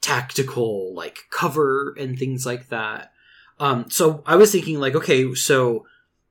tactical 0.00 0.94
like 0.94 1.24
cover 1.30 1.94
and 1.98 2.18
things 2.18 2.44
like 2.44 2.68
that. 2.68 3.12
Um, 3.58 3.90
so 3.90 4.22
I 4.26 4.36
was 4.36 4.50
thinking 4.52 4.80
like, 4.80 4.94
okay, 4.94 5.34
so 5.34 5.86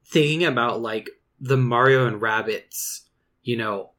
thinking 0.06 0.44
about 0.44 0.82
like 0.82 1.10
the 1.40 1.58
Mario 1.58 2.06
and 2.06 2.22
Rabbids, 2.22 3.02
you 3.44 3.58
know, 3.58 3.92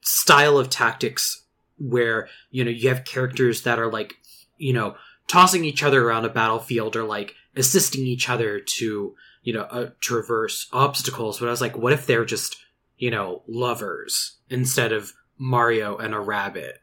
style 0.00 0.56
of 0.56 0.70
tactics 0.70 1.44
where, 1.78 2.28
you 2.50 2.64
know, 2.64 2.70
you 2.70 2.88
have 2.88 3.04
characters 3.04 3.62
that 3.62 3.78
are 3.78 3.90
like, 3.90 4.14
you 4.56 4.72
know, 4.72 4.96
tossing 5.28 5.64
each 5.64 5.82
other 5.82 6.02
around 6.02 6.24
a 6.24 6.30
battlefield 6.30 6.96
or 6.96 7.04
like 7.04 7.34
assisting 7.56 8.06
each 8.06 8.28
other 8.28 8.60
to, 8.60 9.14
you 9.42 9.52
know, 9.52 9.62
uh, 9.62 9.90
traverse 10.00 10.68
obstacles. 10.72 11.38
But 11.38 11.48
I 11.48 11.50
was 11.50 11.60
like, 11.60 11.76
what 11.76 11.92
if 11.92 12.06
they're 12.06 12.24
just, 12.24 12.56
you 12.96 13.10
know, 13.10 13.42
lovers 13.48 14.38
instead 14.48 14.92
of 14.92 15.12
Mario 15.38 15.96
and 15.96 16.14
a 16.14 16.20
rabbit? 16.20 16.78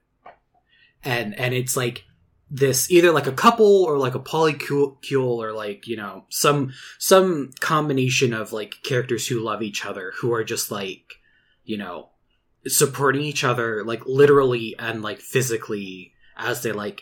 And, 1.03 1.37
and 1.39 1.53
it's 1.53 1.77
like, 1.77 2.03
this 2.49 2.89
either 2.89 3.11
like 3.11 3.27
a 3.27 3.33
couple 3.33 3.83
or 3.83 3.97
like 3.97 4.15
a 4.15 4.19
polycule 4.19 4.97
or 5.11 5.51
like 5.51 5.85
you 5.85 5.97
know 5.97 6.23
some 6.29 6.71
some 6.97 7.51
combination 7.59 8.33
of 8.33 8.53
like 8.53 8.75
characters 8.83 9.27
who 9.27 9.43
love 9.43 9.61
each 9.61 9.85
other 9.85 10.13
who 10.19 10.31
are 10.31 10.45
just 10.45 10.71
like 10.71 11.15
you 11.65 11.77
know 11.77 12.09
supporting 12.65 13.21
each 13.21 13.43
other 13.43 13.83
like 13.83 14.05
literally 14.05 14.75
and 14.79 15.01
like 15.01 15.19
physically 15.19 16.13
as 16.37 16.63
they 16.63 16.71
like 16.71 17.01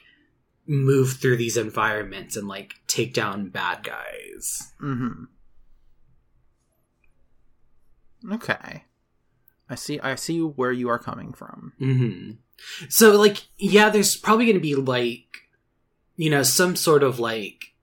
move 0.68 1.14
through 1.14 1.38
these 1.38 1.58
environments 1.58 2.36
and 2.36 2.48
like 2.48 2.76
take 2.88 3.14
down 3.14 3.50
bad 3.50 3.84
guys 3.84 4.74
hmm 4.80 5.26
Okay. 8.32 8.84
I 9.70 9.76
see 9.76 10.00
I 10.00 10.16
see 10.16 10.40
where 10.40 10.72
you 10.72 10.90
are 10.90 11.00
coming 11.00 11.34
from. 11.34 11.74
hmm 11.80 12.32
So, 12.90 13.18
like, 13.18 13.38
yeah, 13.58 13.90
there's 13.90 14.16
probably 14.16 14.46
going 14.46 14.56
to 14.56 14.62
be 14.62 14.76
like, 14.76 15.26
you 16.16 16.30
know, 16.30 16.44
some 16.44 16.76
sort 16.76 17.04
of 17.04 17.20
like 17.20 17.74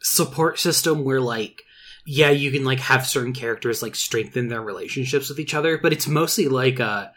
support 0.00 0.58
system 0.58 1.04
where 1.04 1.20
like, 1.20 1.62
yeah, 2.04 2.30
you 2.30 2.50
can 2.50 2.64
like 2.64 2.80
have 2.80 3.06
certain 3.06 3.32
characters 3.32 3.82
like 3.82 3.94
strengthen 3.94 4.48
their 4.48 4.60
relationships 4.62 5.28
with 5.28 5.38
each 5.38 5.54
other, 5.54 5.78
but 5.78 5.92
it's 5.92 6.08
mostly 6.08 6.48
like, 6.48 6.80
uh, 6.80 7.08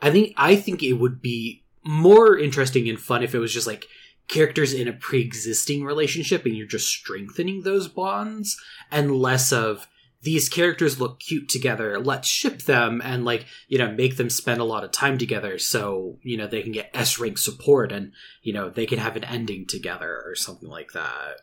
I 0.00 0.10
think 0.10 0.32
I 0.36 0.56
think 0.56 0.82
it 0.82 0.94
would 0.94 1.20
be 1.20 1.62
more 1.84 2.38
interesting 2.38 2.88
and 2.88 2.98
fun 2.98 3.22
if 3.22 3.34
it 3.34 3.38
was 3.38 3.52
just 3.52 3.66
like 3.66 3.86
characters 4.32 4.72
in 4.72 4.88
a 4.88 4.92
pre-existing 4.92 5.84
relationship 5.84 6.44
and 6.44 6.56
you're 6.56 6.66
just 6.66 6.88
strengthening 6.88 7.62
those 7.62 7.86
bonds 7.88 8.60
and 8.90 9.16
less 9.16 9.52
of 9.52 9.86
these 10.22 10.48
characters 10.48 11.00
look 11.00 11.20
cute 11.20 11.48
together 11.48 11.98
let's 12.00 12.28
ship 12.28 12.62
them 12.62 13.02
and 13.04 13.24
like 13.24 13.44
you 13.68 13.78
know 13.78 13.92
make 13.92 14.16
them 14.16 14.30
spend 14.30 14.60
a 14.60 14.64
lot 14.64 14.84
of 14.84 14.90
time 14.90 15.18
together 15.18 15.58
so 15.58 16.18
you 16.22 16.36
know 16.36 16.46
they 16.46 16.62
can 16.62 16.72
get 16.72 16.90
s 16.94 17.18
rank 17.18 17.36
support 17.38 17.92
and 17.92 18.12
you 18.42 18.52
know 18.52 18.70
they 18.70 18.86
can 18.86 18.98
have 18.98 19.16
an 19.16 19.24
ending 19.24 19.66
together 19.66 20.22
or 20.24 20.34
something 20.34 20.68
like 20.68 20.92
that 20.92 21.40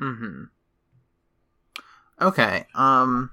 mm-hmm 0.00 0.44
Okay. 2.22 2.66
Um 2.74 3.30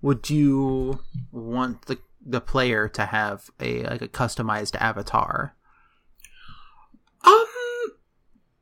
would 0.00 0.30
you 0.30 1.00
want 1.30 1.86
the 1.86 1.98
the 2.24 2.40
player 2.40 2.88
to 2.88 3.06
have 3.06 3.50
a 3.60 3.82
like 3.84 4.02
a 4.02 4.08
customized 4.08 4.76
avatar? 4.76 5.54
um 7.24 7.44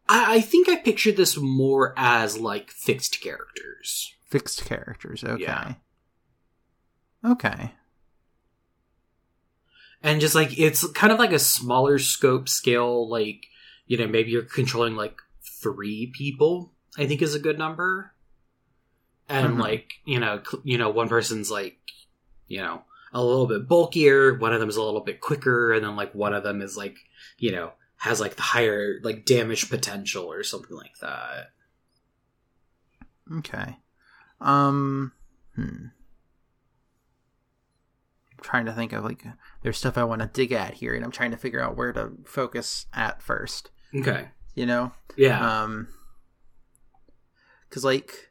I, 0.08 0.36
I 0.36 0.40
think 0.40 0.68
i 0.68 0.76
pictured 0.76 1.16
this 1.16 1.36
more 1.36 1.94
as 1.96 2.38
like 2.38 2.70
fixed 2.70 3.20
characters 3.20 4.12
Fixed 4.28 4.64
characters, 4.64 5.22
okay. 5.22 5.42
Yeah. 5.44 5.75
Okay. 7.25 7.72
and 10.02 10.20
just 10.20 10.34
like 10.34 10.58
it's 10.58 10.86
kind 10.92 11.12
of 11.12 11.18
like 11.18 11.32
a 11.32 11.38
smaller 11.38 11.98
scope 11.98 12.48
scale 12.48 13.08
like 13.08 13.46
you 13.86 13.96
know 13.96 14.06
maybe 14.06 14.30
you're 14.30 14.42
controlling 14.42 14.94
like 14.96 15.20
three 15.62 16.12
people 16.14 16.72
i 16.98 17.06
think 17.06 17.22
is 17.22 17.34
a 17.34 17.38
good 17.40 17.58
number 17.58 18.12
and 19.28 19.54
Mhm. 19.54 19.60
like 19.60 19.92
you 20.04 20.20
know 20.20 20.40
cl- 20.48 20.62
you 20.64 20.78
know 20.78 20.90
one 20.90 21.08
person's 21.08 21.50
like 21.50 21.78
you 22.46 22.58
know 22.58 22.82
a 23.12 23.22
little 23.25 23.46
bit 23.46 23.66
bulkier 23.66 24.34
one 24.34 24.52
of 24.52 24.60
them 24.60 24.68
is 24.68 24.76
a 24.76 24.82
little 24.82 25.00
bit 25.00 25.20
quicker 25.20 25.72
and 25.72 25.84
then 25.84 25.96
like 25.96 26.14
one 26.14 26.34
of 26.34 26.42
them 26.42 26.60
is 26.60 26.76
like 26.76 26.96
you 27.38 27.52
know 27.52 27.72
has 27.99 28.21
like 28.21 28.37
the 28.37 28.43
higher 28.43 29.00
like 29.03 29.25
damage 29.25 29.69
potential 29.71 30.25
or 30.31 30.43
something 30.43 30.76
like 30.76 30.97
that 31.00 31.50
Okay. 33.38 33.76
Um 34.41 35.12
hmm. 35.57 35.87
I'm 38.33 38.43
trying 38.43 38.67
to 38.67 38.73
think 38.73 38.93
of 38.93 39.03
like 39.05 39.25
there's 39.62 39.79
stuff 39.79 39.99
I 39.99 40.05
want 40.05 40.21
to 40.23 40.29
dig 40.33 40.53
at 40.53 40.75
here 40.75 40.95
and 40.95 41.05
I'm 41.05 41.11
trying 41.11 41.33
to 41.33 41.37
figure 41.37 41.61
out 41.62 41.76
where 41.76 41.93
to 41.93 42.12
focus 42.25 42.87
at 42.93 43.23
first, 43.23 43.71
okay 43.95 44.29
you 44.55 44.65
know? 44.67 44.93
yeah 45.17 45.62
Um 45.65 45.88
cuz 47.71 47.85
like 47.85 48.31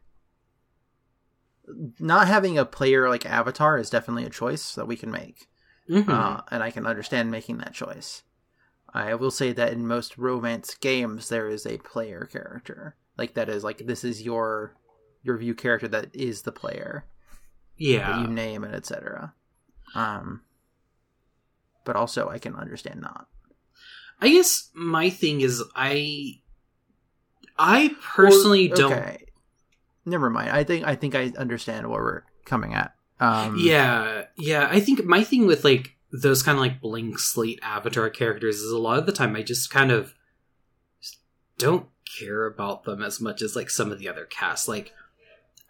not 2.00 2.28
having 2.28 2.58
a 2.58 2.66
player 2.66 3.10
like 3.10 3.26
avatar 3.26 3.78
is 3.78 3.90
definitely 3.90 4.24
a 4.26 4.30
choice 4.30 4.76
that 4.76 4.88
we 4.88 4.96
can 4.96 5.12
make. 5.12 5.48
Mhm. 5.90 6.08
uh, 6.10 6.42
and 6.52 6.64
I 6.64 6.72
can 6.72 6.86
understand 6.86 7.30
making 7.32 7.58
that 7.58 7.74
choice. 7.74 8.24
I 8.96 9.16
will 9.16 9.32
say 9.32 9.52
that 9.52 9.74
in 9.74 9.88
most 9.88 10.18
romance 10.18 10.76
games, 10.76 11.30
there 11.30 11.50
is 11.50 11.66
a 11.66 11.78
player 11.80 12.28
character, 12.32 12.96
like 13.18 13.34
that 13.34 13.50
is 13.50 13.64
like 13.64 13.80
this 13.86 14.04
is 14.04 14.22
your 14.22 14.76
your 15.24 15.38
view 15.38 15.54
character 15.56 15.88
that 15.90 16.16
is 16.16 16.44
the 16.44 16.52
player 16.52 17.06
that 17.78 17.84
yeah 17.84 18.22
you 18.22 18.28
name 18.28 18.64
and 18.64 18.74
etc. 18.74 19.34
Um, 19.96 20.42
but 21.84 21.96
also 21.96 22.30
I 22.30 22.40
can 22.40 22.56
understand 22.56 23.02
not. 23.02 23.28
i 24.22 24.30
guess 24.30 24.70
my 24.74 25.10
thing 25.10 25.42
is 25.42 25.62
i 25.76 26.40
i 27.58 27.92
personally 28.02 28.72
Or- 28.72 28.76
don't 28.76 29.18
Never 30.06 30.30
mind. 30.30 30.52
I 30.52 30.64
think 30.64 30.86
I 30.86 30.96
think 30.96 31.16
I 31.16 31.34
understand 31.38 31.90
where 31.90 32.02
we're 32.02 32.24
coming 32.46 32.76
at. 32.76 32.94
Um, 33.20 33.58
yeah, 33.60 34.26
yeah. 34.38 34.68
I 34.72 34.80
think 34.80 35.04
my 35.04 35.24
thing 35.24 35.48
with 35.48 35.64
like 35.64 35.95
those 36.22 36.44
kind 36.44 36.58
of 36.58 36.62
like 36.62 36.82
blank 36.82 37.20
slate 37.20 37.60
avatar 37.62 38.10
characters 38.10 38.58
is 38.58 38.72
a 38.72 38.78
lot 38.78 39.00
of 39.00 39.06
the 39.06 39.12
time 39.12 39.36
I 39.36 39.42
just 39.42 39.70
kind 39.70 39.92
of 39.92 40.14
just 41.02 41.20
don't 41.58 41.88
care 42.18 42.46
about 42.46 42.84
them 42.84 43.02
as 43.02 43.20
much 43.20 43.42
as 43.42 43.56
like 43.56 43.70
some 43.70 43.92
of 43.92 44.00
the 44.00 44.08
other 44.08 44.26
casts. 44.26 44.68
Like, 44.68 44.94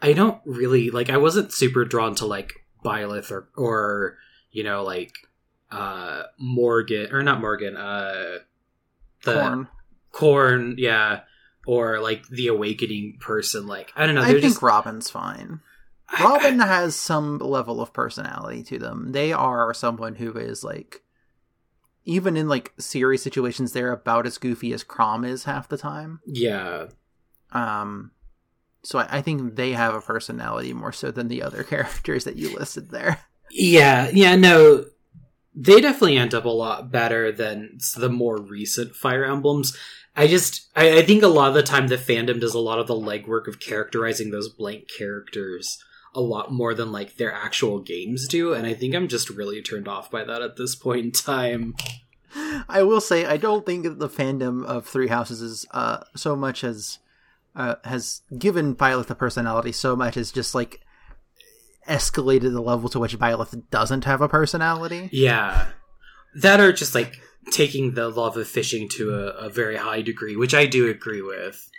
I 0.01 0.13
don't 0.13 0.39
really 0.45 0.89
like. 0.89 1.09
I 1.09 1.17
wasn't 1.17 1.53
super 1.53 1.85
drawn 1.85 2.15
to 2.15 2.25
like 2.25 2.53
Byleth 2.83 3.31
or 3.31 3.49
or 3.55 4.17
you 4.51 4.63
know 4.63 4.83
like 4.83 5.13
uh 5.71 6.23
Morgan 6.37 7.11
or 7.11 7.23
not 7.23 7.41
Morgan. 7.41 7.75
Uh, 7.77 8.39
the 9.23 9.33
Corrin. 9.33 9.67
Corrin, 10.11 10.75
yeah. 10.77 11.21
Or 11.67 11.99
like 11.99 12.27
the 12.27 12.47
awakening 12.47 13.17
person, 13.19 13.65
like 13.65 13.91
I 13.95 14.05
don't 14.05 14.13
know. 14.13 14.21
I 14.21 14.25
They're 14.25 14.41
think 14.41 14.53
just 14.53 14.61
Robin's 14.61 15.09
fine. 15.09 15.61
I- 16.09 16.23
Robin 16.23 16.59
has 16.59 16.95
some 16.95 17.39
level 17.39 17.81
of 17.81 17.93
personality 17.93 18.63
to 18.63 18.79
them. 18.79 19.11
They 19.11 19.33
are 19.33 19.73
someone 19.73 20.15
who 20.15 20.33
is 20.37 20.63
like 20.63 21.01
even 22.05 22.37
in 22.37 22.47
like 22.47 22.71
serious 22.77 23.23
situations 23.23 23.73
they're 23.73 23.91
about 23.91 24.27
as 24.27 24.37
goofy 24.37 24.71
as 24.73 24.83
Chrom 24.83 25.27
is 25.27 25.45
half 25.45 25.67
the 25.67 25.77
time. 25.77 26.19
yeah, 26.25 26.87
Um 27.51 28.11
so 28.83 28.99
I, 28.99 29.07
I 29.17 29.21
think 29.21 29.55
they 29.55 29.71
have 29.71 29.95
a 29.95 30.01
personality 30.01 30.71
more 30.71 30.91
so 30.91 31.09
than 31.09 31.27
the 31.27 31.41
other 31.41 31.63
characters 31.73 32.23
that 32.25 32.35
you 32.35 32.53
listed 32.55 32.91
there. 32.91 33.21
Yeah, 33.49 34.09
yeah, 34.13 34.35
no. 34.35 34.85
They 35.55 35.79
definitely 35.81 36.17
end 36.17 36.33
up 36.35 36.45
a 36.45 36.49
lot 36.49 36.91
better 36.91 37.31
than 37.31 37.79
the 37.97 38.09
more 38.09 38.37
recent 38.39 38.93
Fire 38.95 39.23
Emblems. 39.25 39.75
I 40.15 40.27
just, 40.27 40.67
I, 40.75 40.99
I 40.99 41.01
think 41.01 41.23
a 41.23 41.27
lot 41.27 41.47
of 41.49 41.53
the 41.55 41.63
time 41.63 41.87
the 41.87 41.95
fandom 41.97 42.39
does 42.39 42.53
a 42.53 42.59
lot 42.59 42.77
of 42.79 42.87
the 42.87 42.93
legwork 42.93 43.47
of 43.47 43.59
characterizing 43.59 44.29
those 44.31 44.49
blank 44.49 44.89
characters 44.95 45.81
a 46.15 46.21
lot 46.21 46.51
more 46.51 46.73
than 46.73 46.91
like 46.91 47.17
their 47.17 47.31
actual 47.33 47.79
games 47.79 48.27
do, 48.27 48.53
and 48.53 48.65
I 48.65 48.73
think 48.73 48.95
I'm 48.95 49.07
just 49.07 49.29
really 49.29 49.61
turned 49.61 49.87
off 49.87 50.09
by 50.09 50.23
that 50.23 50.41
at 50.41 50.55
this 50.55 50.75
point 50.75 51.05
in 51.05 51.11
time. 51.11 51.75
I 52.67 52.83
will 52.83 53.01
say 53.01 53.25
I 53.25 53.37
don't 53.37 53.65
think 53.65 53.99
the 53.99 54.09
fandom 54.09 54.65
of 54.65 54.85
Three 54.87 55.07
Houses 55.07 55.41
is 55.41 55.65
uh, 55.71 55.99
so 56.15 56.35
much 56.35 56.63
as 56.63 56.99
uh, 57.55 57.75
has 57.83 58.21
given 58.37 58.75
Byleth 58.75 59.09
a 59.09 59.15
personality 59.15 59.71
so 59.71 59.95
much 59.95 60.17
as 60.17 60.31
just 60.31 60.53
like 60.55 60.81
escalated 61.87 62.51
the 62.53 62.61
level 62.61 62.89
to 62.89 62.99
which 62.99 63.17
Byleth 63.19 63.69
doesn't 63.69 64.05
have 64.05 64.21
a 64.21 64.27
personality. 64.29 65.09
Yeah. 65.11 65.67
That 66.35 66.59
are 66.59 66.73
just 66.73 66.95
like 66.95 67.15
taking 67.51 67.93
the 67.93 68.09
love 68.09 68.37
of 68.37 68.47
fishing 68.47 68.89
to 68.89 69.13
a, 69.13 69.45
a 69.45 69.49
very 69.49 69.77
high 69.77 70.01
degree, 70.01 70.35
which 70.35 70.53
I 70.53 70.65
do 70.65 70.89
agree 70.89 71.21
with. 71.21 71.69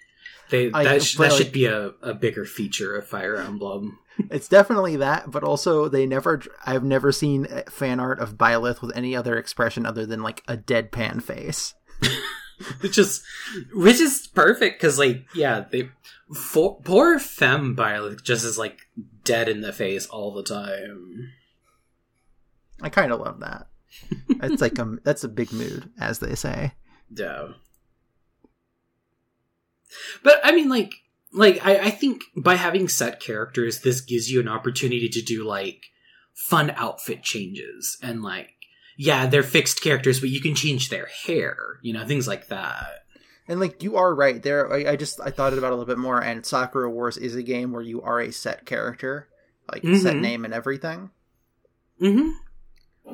They 0.50 0.70
I- 0.72 0.84
that, 0.84 1.02
sh- 1.02 1.16
that 1.16 1.32
like- 1.32 1.38
should 1.38 1.52
be 1.52 1.66
a, 1.66 1.88
a 2.02 2.14
bigger 2.14 2.44
feature 2.44 2.96
of 2.96 3.06
Fire 3.06 3.36
Emblem. 3.36 3.98
It's 4.30 4.48
definitely 4.48 4.96
that, 4.96 5.30
but 5.30 5.44
also 5.44 5.88
they 5.88 6.06
never. 6.06 6.42
I've 6.64 6.84
never 6.84 7.12
seen 7.12 7.46
fan 7.68 8.00
art 8.00 8.18
of 8.18 8.36
Byleth 8.36 8.80
with 8.80 8.96
any 8.96 9.14
other 9.14 9.36
expression 9.36 9.84
other 9.84 10.06
than 10.06 10.22
like 10.22 10.42
a 10.48 10.56
deadpan 10.56 11.22
face. 11.22 11.74
which 12.80 12.96
is 12.96 13.22
which 13.74 14.00
is 14.00 14.26
perfect 14.28 14.80
because 14.80 14.98
like 14.98 15.26
yeah 15.34 15.66
they 15.70 15.90
for, 16.34 16.80
poor 16.82 17.18
femme 17.18 17.76
Byleth 17.76 18.22
just 18.22 18.44
is 18.44 18.56
like 18.56 18.80
dead 19.24 19.48
in 19.48 19.60
the 19.60 19.72
face 19.72 20.06
all 20.06 20.32
the 20.32 20.42
time 20.42 21.32
I 22.82 22.88
kind 22.90 23.12
of 23.12 23.20
love 23.20 23.40
that. 23.40 23.68
It's 24.42 24.60
like 24.60 24.78
um, 24.78 25.00
that's 25.04 25.24
a 25.24 25.28
big 25.28 25.52
mood, 25.52 25.90
as 25.98 26.18
they 26.18 26.34
say. 26.34 26.72
yeah 27.14 27.48
but 30.22 30.40
i 30.44 30.52
mean 30.52 30.68
like 30.68 30.92
like 31.36 31.64
I, 31.64 31.76
I 31.86 31.90
think 31.90 32.22
by 32.36 32.54
having 32.56 32.88
set 32.88 33.20
characters 33.20 33.80
this 33.82 34.00
gives 34.00 34.30
you 34.30 34.40
an 34.40 34.48
opportunity 34.48 35.08
to 35.08 35.22
do 35.22 35.44
like 35.44 35.84
fun 36.34 36.70
outfit 36.76 37.22
changes 37.22 37.96
and 38.02 38.22
like 38.22 38.50
yeah 38.96 39.26
they're 39.26 39.42
fixed 39.42 39.80
characters 39.82 40.18
but 40.20 40.30
you 40.30 40.40
can 40.40 40.54
change 40.54 40.88
their 40.88 41.06
hair 41.26 41.56
you 41.82 41.92
know 41.92 42.04
things 42.06 42.26
like 42.26 42.48
that 42.48 43.04
And 43.48 43.60
like 43.60 43.82
you 43.82 43.94
are 43.96 44.12
right 44.12 44.42
there. 44.42 44.72
I, 44.72 44.92
I 44.92 44.96
just 44.96 45.20
I 45.20 45.30
thought 45.30 45.52
about 45.52 45.68
it 45.68 45.74
a 45.74 45.76
little 45.76 45.94
bit 45.94 45.98
more. 46.02 46.20
And 46.20 46.44
Sakura 46.44 46.90
Wars 46.90 47.16
is 47.16 47.36
a 47.36 47.44
game 47.44 47.70
where 47.72 47.80
you 47.92 48.02
are 48.02 48.20
a 48.20 48.32
set 48.32 48.66
character, 48.66 49.28
like 49.72 49.82
set 50.02 50.16
Mhm. 50.16 50.20
name 50.20 50.44
and 50.44 50.52
everything. 50.52 51.10
mm-hmm 52.02 52.30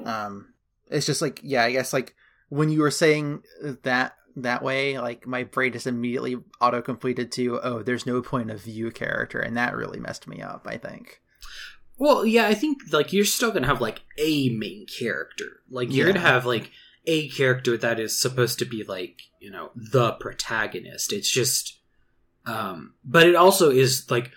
Um, 0.08 0.54
it's 0.90 1.04
just 1.06 1.20
like 1.22 1.40
yeah, 1.42 1.64
I 1.64 1.72
guess 1.72 1.92
like 1.92 2.14
when 2.48 2.70
you 2.70 2.80
were 2.80 2.90
saying 2.90 3.42
that 3.82 4.14
that 4.36 4.62
way, 4.62 4.98
like 4.98 5.26
my 5.26 5.44
brain 5.44 5.72
just 5.72 5.86
immediately 5.86 6.36
auto 6.60 6.80
completed 6.82 7.32
to 7.32 7.60
oh, 7.62 7.82
there's 7.82 8.06
no 8.06 8.22
point 8.22 8.50
of 8.50 8.60
view 8.62 8.90
character, 8.90 9.38
and 9.40 9.56
that 9.56 9.76
really 9.76 10.00
messed 10.00 10.26
me 10.28 10.40
up. 10.40 10.66
I 10.68 10.76
think. 10.78 11.20
Well, 11.98 12.24
yeah, 12.26 12.46
I 12.46 12.54
think 12.54 12.78
like 12.90 13.12
you're 13.12 13.24
still 13.24 13.52
gonna 13.52 13.66
have 13.66 13.80
like 13.80 14.02
a 14.18 14.48
main 14.50 14.86
character. 14.86 15.60
Like 15.70 15.92
you're 15.92 16.06
Yeah. 16.06 16.14
gonna 16.14 16.26
have 16.26 16.46
like 16.46 16.70
a 17.06 17.28
character 17.28 17.76
that 17.76 17.98
is 18.00 18.18
supposed 18.18 18.58
to 18.60 18.64
be 18.64 18.84
like 18.84 19.22
you 19.40 19.50
know 19.50 19.70
the 19.74 20.12
protagonist. 20.12 21.12
It's 21.12 21.30
just, 21.30 21.78
um, 22.46 22.94
but 23.04 23.26
it 23.26 23.34
also 23.36 23.70
is 23.70 24.10
like, 24.10 24.30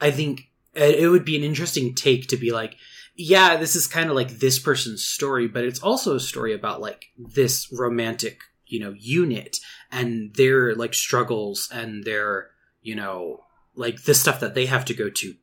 I 0.00 0.10
think 0.10 0.50
it 0.74 1.00
it 1.00 1.08
would 1.08 1.24
be 1.24 1.36
an 1.36 1.42
interesting 1.44 1.94
take 1.94 2.28
to 2.28 2.36
be 2.36 2.50
like, 2.52 2.76
yeah, 3.16 3.56
this 3.56 3.74
is 3.76 3.86
kind 3.86 4.08
of 4.08 4.16
like 4.16 4.38
this 4.38 4.58
person's 4.58 5.04
story, 5.04 5.48
but 5.48 5.64
it's 5.64 5.80
also 5.82 6.14
a 6.14 6.20
story 6.20 6.54
about 6.54 6.80
like 6.80 7.06
this 7.18 7.70
romantic 7.72 8.38
you 8.70 8.80
know 8.80 8.94
unit 8.98 9.58
and 9.90 10.34
their 10.34 10.74
like 10.74 10.94
struggles 10.94 11.68
and 11.72 12.04
their 12.04 12.50
you 12.82 12.94
know 12.94 13.44
like 13.74 14.02
the 14.04 14.14
stuff 14.14 14.40
that 14.40 14.54
they 14.54 14.66
have 14.66 14.84
to 14.84 14.94
go 14.94 15.10
to 15.10 15.34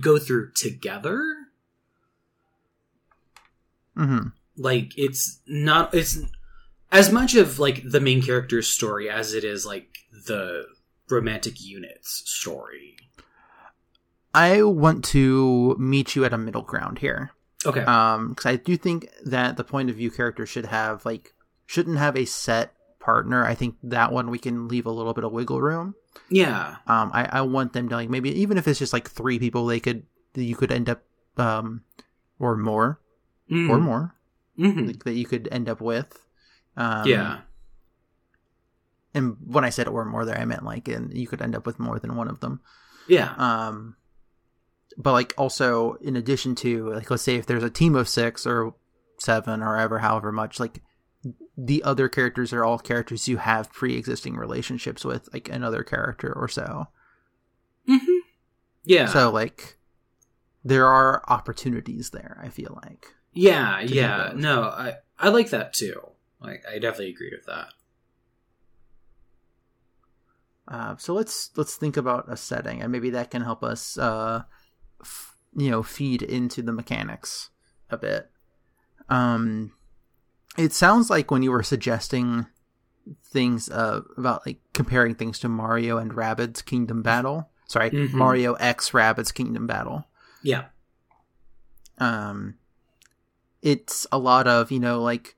go 0.00 0.18
through 0.18 0.52
together. 0.52 1.34
Hmm 3.96 4.28
like 4.58 4.92
it's 4.98 5.40
not 5.46 5.94
it's 5.94 6.18
as 6.90 7.12
much 7.12 7.34
of 7.34 7.58
like 7.58 7.82
the 7.88 8.00
main 8.00 8.20
character's 8.20 8.68
story 8.68 9.08
as 9.08 9.32
it 9.32 9.44
is 9.44 9.64
like 9.64 9.98
the 10.26 10.66
romantic 11.08 11.64
unit's 11.64 12.22
story. 12.26 12.96
I 14.34 14.62
want 14.62 15.04
to 15.06 15.74
meet 15.78 16.14
you 16.14 16.24
at 16.24 16.32
a 16.34 16.38
middle 16.38 16.62
ground 16.62 16.98
here. 16.98 17.30
okay. 17.64 17.82
Um 17.82 18.30
because 18.30 18.46
i 18.46 18.56
do 18.56 18.76
think 18.76 19.08
that 19.24 19.56
the 19.56 19.64
point 19.64 19.90
of 19.90 19.96
view 19.96 20.10
character 20.10 20.44
should 20.44 20.66
have 20.66 21.04
like 21.06 21.34
shouldn't 21.66 21.98
have 21.98 22.16
a 22.16 22.24
set 22.24 22.74
partner 23.08 23.40
i 23.52 23.54
think 23.54 23.74
that 23.82 24.12
one 24.12 24.28
we 24.28 24.38
can 24.38 24.68
leave 24.68 24.84
a 24.86 24.90
little 24.98 25.14
bit 25.16 25.24
of 25.24 25.32
wiggle 25.32 25.60
room. 25.68 25.94
Yeah. 26.28 26.76
Um 26.86 27.08
i 27.14 27.22
i 27.38 27.40
want 27.40 27.72
them 27.72 27.88
to 27.88 27.94
like 27.96 28.10
maybe 28.10 28.28
even 28.42 28.58
if 28.58 28.68
it's 28.68 28.78
just 28.78 28.92
like 28.92 29.08
three 29.08 29.38
people 29.38 29.64
they 29.64 29.80
could 29.80 30.04
you 30.34 30.56
could 30.60 30.70
end 30.78 30.88
up 30.92 31.00
um 31.38 31.82
or 32.38 32.56
more 32.56 33.00
Mm. 33.50 33.70
or 33.70 33.78
more 33.80 34.04
Mhm. 34.58 34.86
like, 34.88 35.04
that 35.04 35.14
you 35.16 35.24
could 35.24 35.48
end 35.50 35.68
up 35.72 35.80
with. 35.80 36.10
Um 36.76 37.06
yeah. 37.08 37.40
And 39.14 39.36
when 39.44 39.64
i 39.64 39.70
said 39.70 39.88
or 39.88 40.04
more 40.04 40.24
there 40.24 40.38
i 40.38 40.44
meant 40.44 40.64
like 40.64 40.86
and 40.88 41.16
you 41.16 41.26
could 41.26 41.40
end 41.42 41.54
up 41.56 41.64
with 41.66 41.78
more 41.78 41.98
than 41.98 42.14
one 42.16 42.28
of 42.28 42.40
them. 42.40 42.60
Yeah. 43.08 43.32
Um 43.38 43.96
but 44.96 45.12
like 45.12 45.32
also 45.38 45.94
in 46.08 46.16
addition 46.16 46.54
to 46.56 46.92
like 46.92 47.10
let's 47.10 47.22
say 47.22 47.36
if 47.36 47.46
there's 47.46 47.64
a 47.64 47.70
team 47.70 47.94
of 47.96 48.08
six 48.08 48.46
or 48.46 48.74
seven 49.18 49.62
or 49.62 49.76
ever 49.78 49.98
however 50.00 50.30
much 50.30 50.60
like 50.60 50.82
the 51.60 51.82
other 51.82 52.08
characters 52.08 52.52
are 52.52 52.64
all 52.64 52.78
characters 52.78 53.26
you 53.26 53.38
have 53.38 53.72
pre-existing 53.72 54.36
relationships 54.36 55.04
with 55.04 55.28
like 55.32 55.48
another 55.48 55.82
character 55.82 56.32
or 56.32 56.46
so. 56.46 56.86
Mhm. 57.88 58.20
yeah. 58.84 59.06
So 59.06 59.30
like 59.30 59.76
there 60.64 60.86
are 60.86 61.22
opportunities 61.28 62.10
there 62.10 62.38
i 62.42 62.48
feel 62.48 62.78
like 62.84 63.14
yeah 63.32 63.80
yeah. 63.80 64.32
no 64.34 64.62
i 64.62 64.94
i 65.18 65.28
like 65.28 65.50
that 65.50 65.72
too. 65.72 65.98
Like 66.40 66.62
i 66.70 66.78
definitely 66.78 67.10
agree 67.10 67.32
with 67.32 67.46
that. 67.46 67.68
Uh, 70.66 70.96
so 70.98 71.14
let's 71.14 71.50
let's 71.56 71.76
think 71.76 71.96
about 71.96 72.30
a 72.30 72.36
setting 72.36 72.82
and 72.82 72.92
maybe 72.92 73.10
that 73.10 73.30
can 73.30 73.42
help 73.42 73.64
us 73.64 73.96
uh 73.98 74.42
f- 75.00 75.36
you 75.56 75.70
know 75.70 75.82
feed 75.82 76.22
into 76.22 76.60
the 76.62 76.72
mechanics 76.72 77.50
a 77.90 77.96
bit. 77.96 78.30
Um 79.08 79.72
it 80.58 80.72
sounds 80.74 81.08
like 81.08 81.30
when 81.30 81.42
you 81.42 81.50
were 81.50 81.62
suggesting 81.62 82.46
things 83.24 83.70
uh 83.70 84.02
about 84.18 84.44
like 84.46 84.58
comparing 84.74 85.14
things 85.14 85.38
to 85.38 85.48
mario 85.48 85.96
and 85.96 86.12
rabbids 86.12 86.62
kingdom 86.62 87.02
battle 87.02 87.48
sorry 87.66 87.90
Mhm. 87.90 88.12
mario 88.12 88.52
x 88.54 88.90
rabbids 88.90 89.32
kingdom 89.32 89.66
battle. 89.66 90.06
Yeah. 90.42 90.66
Um 91.98 92.56
it's 93.62 94.06
a 94.12 94.18
lot 94.18 94.46
of 94.46 94.70
you 94.70 94.78
know 94.78 95.02
like 95.02 95.36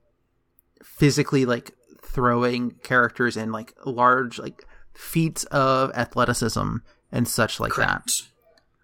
physically 0.82 1.44
like 1.46 1.72
throwing 2.02 2.72
characters 2.82 3.36
in 3.36 3.52
like 3.52 3.74
large 3.86 4.38
like 4.38 4.64
feats 4.94 5.44
of 5.44 5.90
athleticism 5.94 6.76
and 7.12 7.28
such 7.28 7.60
like 7.60 7.74
that. 7.76 8.02
Correct 8.06 8.22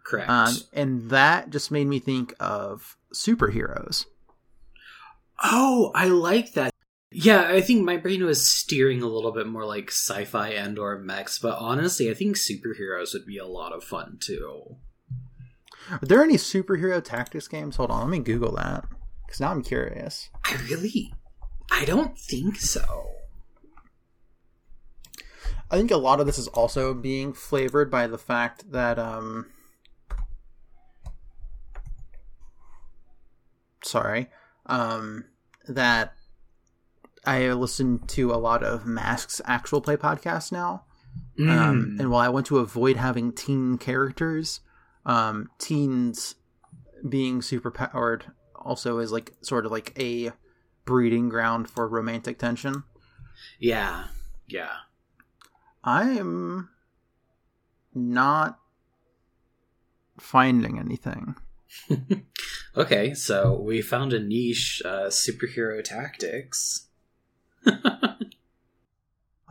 correct. 0.05 0.31
Um, 0.31 0.55
and 0.73 1.11
that 1.11 1.51
just 1.51 1.71
made 1.73 1.87
me 1.89 1.99
think 1.99 2.33
of 2.39 2.97
superheroes 3.13 4.05
Oh, 5.43 5.91
I 5.95 6.07
like 6.09 6.53
that. 6.55 6.73
Yeah, 7.13 7.49
I 7.49 7.61
think 7.61 7.85
my 7.85 7.97
brain 7.97 8.25
was 8.25 8.47
steering 8.49 9.01
a 9.03 9.07
little 9.07 9.33
bit 9.33 9.47
more 9.47 9.65
like 9.65 9.91
sci-fi 9.91 10.49
and 10.51 10.79
or 10.79 10.99
mechs, 10.99 11.39
but 11.39 11.57
honestly, 11.59 12.11
I 12.11 12.15
think 12.15 12.37
superheroes 12.37 13.13
would 13.15 13.27
be 13.27 13.39
a 13.39 13.47
lot 13.47 13.73
of 13.73 13.85
fun 13.85 14.19
too. 14.21 14.77
are 15.91 15.99
there 16.03 16.23
any 16.23 16.35
superhero 16.37 17.03
tactics 17.03 17.47
games 17.47 17.77
hold 17.77 17.93
on 17.93 18.01
let 18.01 18.11
me 18.11 18.19
google 18.19 18.53
that 18.57 18.85
because 19.25 19.39
now 19.41 19.53
i'm 19.53 19.63
curious 19.63 20.29
I 20.45 20.57
really 20.69 21.15
I 21.71 21.85
don't 21.85 22.19
think 22.19 22.57
so. 22.57 22.83
i 25.71 25.77
think 25.77 25.93
a 25.93 25.97
lot 25.97 26.19
of 26.19 26.27
this 26.27 26.39
is 26.39 26.49
also 26.49 26.93
being 26.93 27.33
flavored 27.33 27.89
by 27.89 28.09
the 28.09 28.19
fact 28.19 28.73
that 28.73 28.99
um 28.99 29.47
sorry 33.85 34.29
um 34.67 35.25
that 35.69 36.13
i 37.25 37.49
listen 37.53 37.99
to 38.07 38.33
a 38.33 38.37
lot 38.37 38.63
of 38.63 38.87
masks 38.87 39.41
actual 39.47 39.81
play 39.81 39.97
podcasts 39.97 40.51
now 40.53 40.85
um, 41.39 41.47
Mm. 41.47 42.01
and 42.01 42.11
while 42.11 42.21
I 42.21 42.29
want 42.29 42.45
to 42.47 42.59
avoid 42.59 42.97
having 42.99 43.33
teen 43.33 43.79
characters, 43.79 44.61
um, 45.07 45.49
teens 45.59 46.35
being 47.09 47.41
super 47.41 47.71
powered 47.71 48.27
also 48.55 48.99
is 48.99 49.13
like 49.13 49.33
sort 49.43 49.65
of 49.65 49.73
like 49.73 49.93
a 49.99 50.33
breeding 50.85 51.31
ground 51.31 51.71
for 51.71 51.89
romantic 51.89 52.39
tension. 52.39 52.85
yeah. 53.59 54.09
Yeah. 54.47 54.73
I'm 55.85 56.69
not 57.95 58.59
finding 60.19 60.79
anything. 60.79 61.37
okay, 62.77 63.15
so 63.15 63.55
we 63.55 63.83
found 63.83 64.13
a 64.13 64.21
niche 64.21 64.83
uh, 64.85 65.07
superhero 65.07 65.83
tactics. 65.83 66.89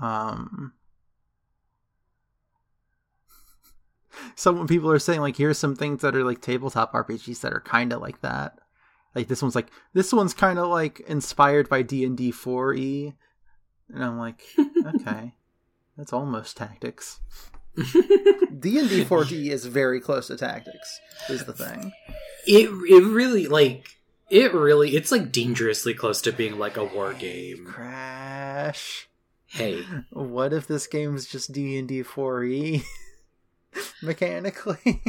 Um, 0.01 0.73
some 4.35 4.67
people 4.67 4.91
are 4.91 4.99
saying 4.99 5.21
like 5.21 5.38
here's 5.38 5.57
some 5.57 5.75
things 5.75 6.01
that 6.01 6.15
are 6.15 6.23
like 6.23 6.41
tabletop 6.41 6.93
RPGs 6.93 7.41
that 7.41 7.53
are 7.53 7.61
kind 7.61 7.93
of 7.93 8.01
like 8.01 8.21
that. 8.21 8.59
like 9.13 9.27
this 9.27 9.41
one's 9.41 9.55
like 9.55 9.69
this 9.93 10.11
one's 10.13 10.33
kind 10.33 10.59
of 10.59 10.67
like 10.67 10.99
inspired 11.01 11.69
by 11.69 11.81
D 11.81 12.03
and 12.05 12.17
D 12.17 12.31
four 12.31 12.73
E, 12.73 13.13
and 13.93 14.03
I'm 14.03 14.17
like, 14.17 14.43
okay, 14.95 15.33
that's 15.97 16.13
almost 16.13 16.57
tactics. 16.57 17.19
D 18.59 18.79
and 18.79 18.89
D 18.89 19.03
four 19.05 19.25
E 19.31 19.49
is 19.51 19.65
very 19.65 19.99
close 19.99 20.27
to 20.27 20.38
tactics. 20.38 20.99
Is 21.29 21.45
the 21.45 21.53
thing. 21.53 21.91
It 22.47 22.69
it 22.69 23.03
really 23.03 23.47
like 23.47 23.88
it 24.29 24.53
really 24.53 24.95
it's 24.95 25.11
like 25.11 25.31
dangerously 25.31 25.93
close 25.93 26.21
to 26.21 26.31
being 26.31 26.57
like 26.57 26.77
a 26.77 26.85
war 26.85 27.13
game. 27.19 27.65
Crash. 27.65 29.07
Hey, 29.47 29.83
What 30.11 30.51
if 30.51 30.67
this 30.67 30.85
game 30.88 31.15
is 31.15 31.27
just 31.27 31.51
D 31.51 31.77
and 31.77 31.88
D 31.88 32.03
four 32.03 32.43
E 32.43 32.83
mechanically? 34.01 35.01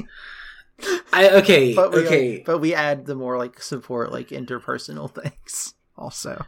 I 1.13 1.31
okay 1.31 1.75
but 1.75 1.93
we, 1.93 2.07
okay. 2.07 2.43
but 2.45 2.59
we 2.59 2.75
add 2.75 3.07
the 3.07 3.15
more 3.15 3.39
like 3.39 3.63
support 3.63 4.13
like 4.13 4.29
interpersonal 4.29 5.11
things 5.11 5.75
also. 5.97 6.45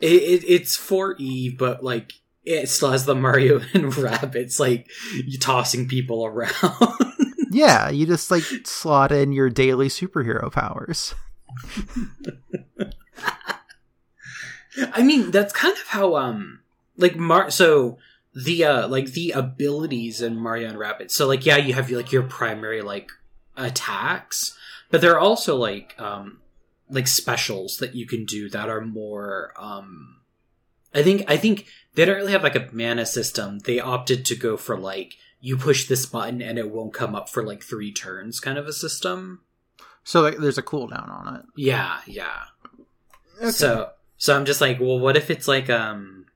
It, 0.00 0.22
it 0.22 0.44
it's 0.46 0.76
four 0.76 1.16
E, 1.18 1.48
but 1.48 1.82
like 1.82 2.12
it 2.48 2.68
still 2.68 2.90
has 2.90 3.04
the 3.04 3.14
Mario 3.14 3.56
and 3.74 3.92
Rabbids 3.92 4.58
like 4.58 4.90
you 5.24 5.38
tossing 5.38 5.88
people 5.88 6.24
around. 6.24 6.52
Yeah, 7.50 7.88
you 7.88 8.04
just 8.04 8.30
like 8.30 8.42
slot 8.64 9.10
in 9.10 9.32
your 9.32 9.48
daily 9.48 9.88
superhero 9.88 10.52
powers. 10.52 11.14
I 14.92 15.02
mean, 15.02 15.30
that's 15.30 15.52
kind 15.54 15.72
of 15.72 15.86
how 15.86 16.16
um 16.16 16.60
like 16.98 17.16
Mar 17.16 17.50
so 17.50 17.96
the 18.34 18.64
uh 18.64 18.88
like 18.88 19.12
the 19.12 19.30
abilities 19.30 20.20
in 20.20 20.36
Mario 20.36 20.68
and 20.68 20.78
Rabbids. 20.78 21.12
So 21.12 21.26
like 21.26 21.46
yeah, 21.46 21.56
you 21.56 21.72
have 21.72 21.90
like 21.90 22.12
your 22.12 22.22
primary 22.24 22.82
like 22.82 23.10
attacks, 23.56 24.54
but 24.90 25.00
there 25.00 25.14
are 25.14 25.20
also 25.20 25.56
like 25.56 25.98
um 25.98 26.40
like 26.90 27.06
specials 27.06 27.78
that 27.78 27.94
you 27.94 28.06
can 28.06 28.26
do 28.26 28.50
that 28.50 28.68
are 28.68 28.82
more 28.82 29.54
um 29.56 30.18
I 30.94 31.02
think 31.02 31.24
I 31.28 31.36
think 31.36 31.66
they 31.94 32.04
don't 32.04 32.16
really 32.16 32.32
have 32.32 32.42
like 32.42 32.56
a 32.56 32.68
mana 32.72 33.06
system. 33.06 33.60
They 33.60 33.80
opted 33.80 34.24
to 34.26 34.36
go 34.36 34.56
for 34.56 34.78
like 34.78 35.14
you 35.40 35.56
push 35.56 35.86
this 35.86 36.06
button 36.06 36.42
and 36.42 36.58
it 36.58 36.70
won't 36.70 36.94
come 36.94 37.14
up 37.14 37.28
for 37.28 37.42
like 37.42 37.62
3 37.62 37.92
turns 37.92 38.40
kind 38.40 38.58
of 38.58 38.66
a 38.66 38.72
system. 38.72 39.42
So 40.04 40.22
like, 40.22 40.38
there's 40.38 40.58
a 40.58 40.62
cooldown 40.62 41.08
on 41.08 41.36
it. 41.36 41.42
Yeah, 41.56 41.98
yeah. 42.06 42.44
So 43.50 43.90
so 44.16 44.36
I'm 44.36 44.44
just 44.44 44.60
like, 44.60 44.80
well, 44.80 44.98
what 44.98 45.16
if 45.16 45.30
it's 45.30 45.48
like 45.48 45.70
um 45.70 46.26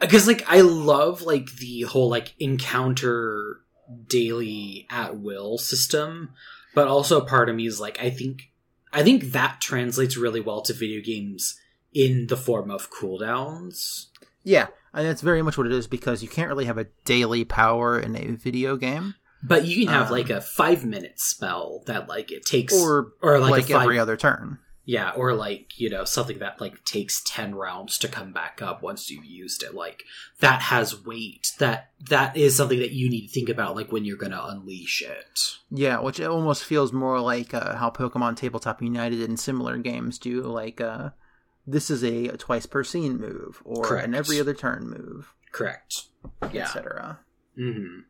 because 0.00 0.26
like 0.26 0.44
I 0.46 0.60
love 0.60 1.22
like 1.22 1.56
the 1.56 1.82
whole 1.82 2.08
like 2.08 2.34
encounter 2.38 3.60
daily 4.08 4.86
at 4.90 5.18
will 5.18 5.58
system, 5.58 6.30
but 6.74 6.88
also 6.88 7.20
part 7.20 7.48
of 7.48 7.56
me 7.56 7.66
is 7.66 7.80
like 7.80 8.00
I 8.00 8.10
think 8.10 8.50
I 8.92 9.02
think 9.02 9.32
that 9.32 9.60
translates 9.60 10.16
really 10.16 10.40
well 10.40 10.62
to 10.62 10.72
video 10.72 11.00
games 11.02 11.58
in 11.96 12.26
the 12.26 12.36
form 12.36 12.70
of 12.70 12.90
cooldowns. 12.90 14.06
yeah, 14.44 14.66
and 14.92 15.06
that's 15.06 15.22
very 15.22 15.42
much 15.42 15.56
what 15.58 15.66
it 15.66 15.72
is 15.72 15.86
because 15.86 16.22
you 16.22 16.28
can't 16.28 16.48
really 16.48 16.66
have 16.66 16.78
a 16.78 16.86
daily 17.04 17.44
power 17.44 17.98
in 17.98 18.14
a 18.16 18.32
video 18.36 18.76
game, 18.76 19.14
But 19.42 19.64
you 19.64 19.84
can 19.84 19.92
have 19.94 20.06
Um, 20.06 20.12
like 20.12 20.30
a 20.30 20.40
five 20.40 20.84
minute 20.84 21.18
spell 21.20 21.82
that 21.86 22.08
like 22.08 22.30
it 22.30 22.44
takes 22.44 22.74
or 22.74 23.12
or 23.22 23.38
like, 23.40 23.50
like, 23.50 23.68
five, 23.68 23.82
every 23.82 23.98
other 23.98 24.16
turn. 24.16 24.58
Yeah, 24.88 25.10
or 25.16 25.34
like, 25.34 25.80
you 25.80 25.90
know, 25.90 26.04
something 26.04 26.38
that 26.38 26.60
like 26.60 26.84
takes 26.84 27.20
10 27.26 27.56
rounds 27.56 27.98
to 27.98 28.06
come 28.08 28.32
back 28.32 28.62
up 28.62 28.82
once 28.84 29.10
you've 29.10 29.24
used 29.24 29.64
it. 29.64 29.74
Like 29.74 30.04
that 30.38 30.62
has 30.62 31.04
weight. 31.04 31.48
That 31.58 31.90
that 32.08 32.36
is 32.36 32.54
something 32.54 32.78
that 32.78 32.92
you 32.92 33.10
need 33.10 33.26
to 33.26 33.32
think 33.32 33.48
about 33.48 33.74
like 33.74 33.90
when 33.90 34.04
you're 34.04 34.16
going 34.16 34.30
to 34.30 34.46
unleash 34.46 35.02
it. 35.02 35.40
Yeah, 35.72 35.98
which 36.00 36.20
it 36.20 36.28
almost 36.28 36.62
feels 36.62 36.92
more 36.92 37.20
like 37.20 37.52
uh, 37.52 37.74
how 37.76 37.90
Pokemon 37.90 38.36
Tabletop 38.36 38.80
United 38.80 39.28
and 39.28 39.40
similar 39.40 39.76
games 39.76 40.18
do. 40.20 40.42
Like, 40.42 40.80
uh, 40.80 41.10
this 41.66 41.90
is 41.90 42.02
a 42.04 42.28
twice 42.36 42.66
per 42.66 42.84
scene 42.84 43.16
move, 43.18 43.60
or 43.64 43.82
Correct. 43.84 44.06
an 44.06 44.14
every 44.14 44.40
other 44.40 44.54
turn 44.54 44.88
move, 44.88 45.32
Correct. 45.52 46.04
Yeah. 46.52 46.62
etc. 46.64 47.20
Mhm. 47.58 48.04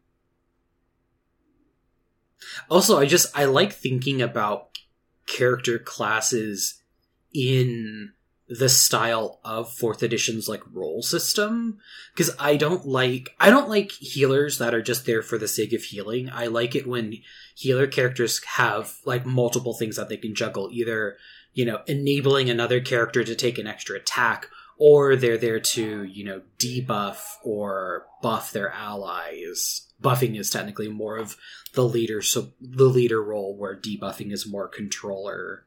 Also, 2.69 2.99
I 2.99 3.07
just 3.07 3.37
I 3.37 3.45
like 3.45 3.73
thinking 3.73 4.21
about 4.23 4.79
character 5.27 5.79
classes 5.79 6.81
in 7.33 8.13
the 8.49 8.69
style 8.69 9.41
of 9.45 9.73
fourth 9.73 10.05
edition's 10.05 10.49
like 10.49 10.63
role 10.73 11.03
system 11.03 11.77
because 12.15 12.31
i 12.39 12.55
don't 12.57 12.87
like 12.87 13.31
i 13.41 13.51
don't 13.51 13.69
like 13.69 13.91
healers 13.91 14.59
that 14.59 14.73
are 14.73 14.81
just 14.81 15.05
there 15.05 15.21
for 15.21 15.37
the 15.37 15.49
sake 15.49 15.73
of 15.73 15.83
healing 15.83 16.31
i 16.31 16.47
like 16.47 16.77
it 16.77 16.87
when 16.87 17.13
healer 17.57 17.89
characters 17.89 18.41
have 18.45 18.99
like 19.05 19.27
multiple 19.27 19.75
things 19.75 19.97
that 19.97 20.09
they 20.09 20.17
can 20.17 20.33
juggle 20.33 20.69
either 20.71 21.17
you 21.57 21.65
know 21.65 21.81
enabling 21.87 22.49
another 22.49 22.81
character 22.81 23.25
to 23.25 23.35
take 23.35 23.59
an 23.59 23.67
extra 23.67 23.97
attack 23.97 24.49
or 24.77 25.17
they're 25.17 25.39
there 25.39 25.59
to 25.59 26.05
you 26.05 26.23
know 26.23 26.43
debuff 26.59 27.19
or 27.43 28.07
buff 28.23 28.53
their 28.53 28.71
allies. 28.71 29.83
Buffing 30.01 30.39
is 30.39 30.51
technically 30.51 30.89
more 30.89 31.17
of 31.17 31.37
the 31.73 31.83
leader 31.83 32.21
so 32.21 32.53
the 32.61 32.85
leader 32.85 33.23
role 33.23 33.57
where 33.57 33.75
debuffing 33.75 34.33
is 34.33 34.47
more 34.47 34.69
controller. 34.69 35.65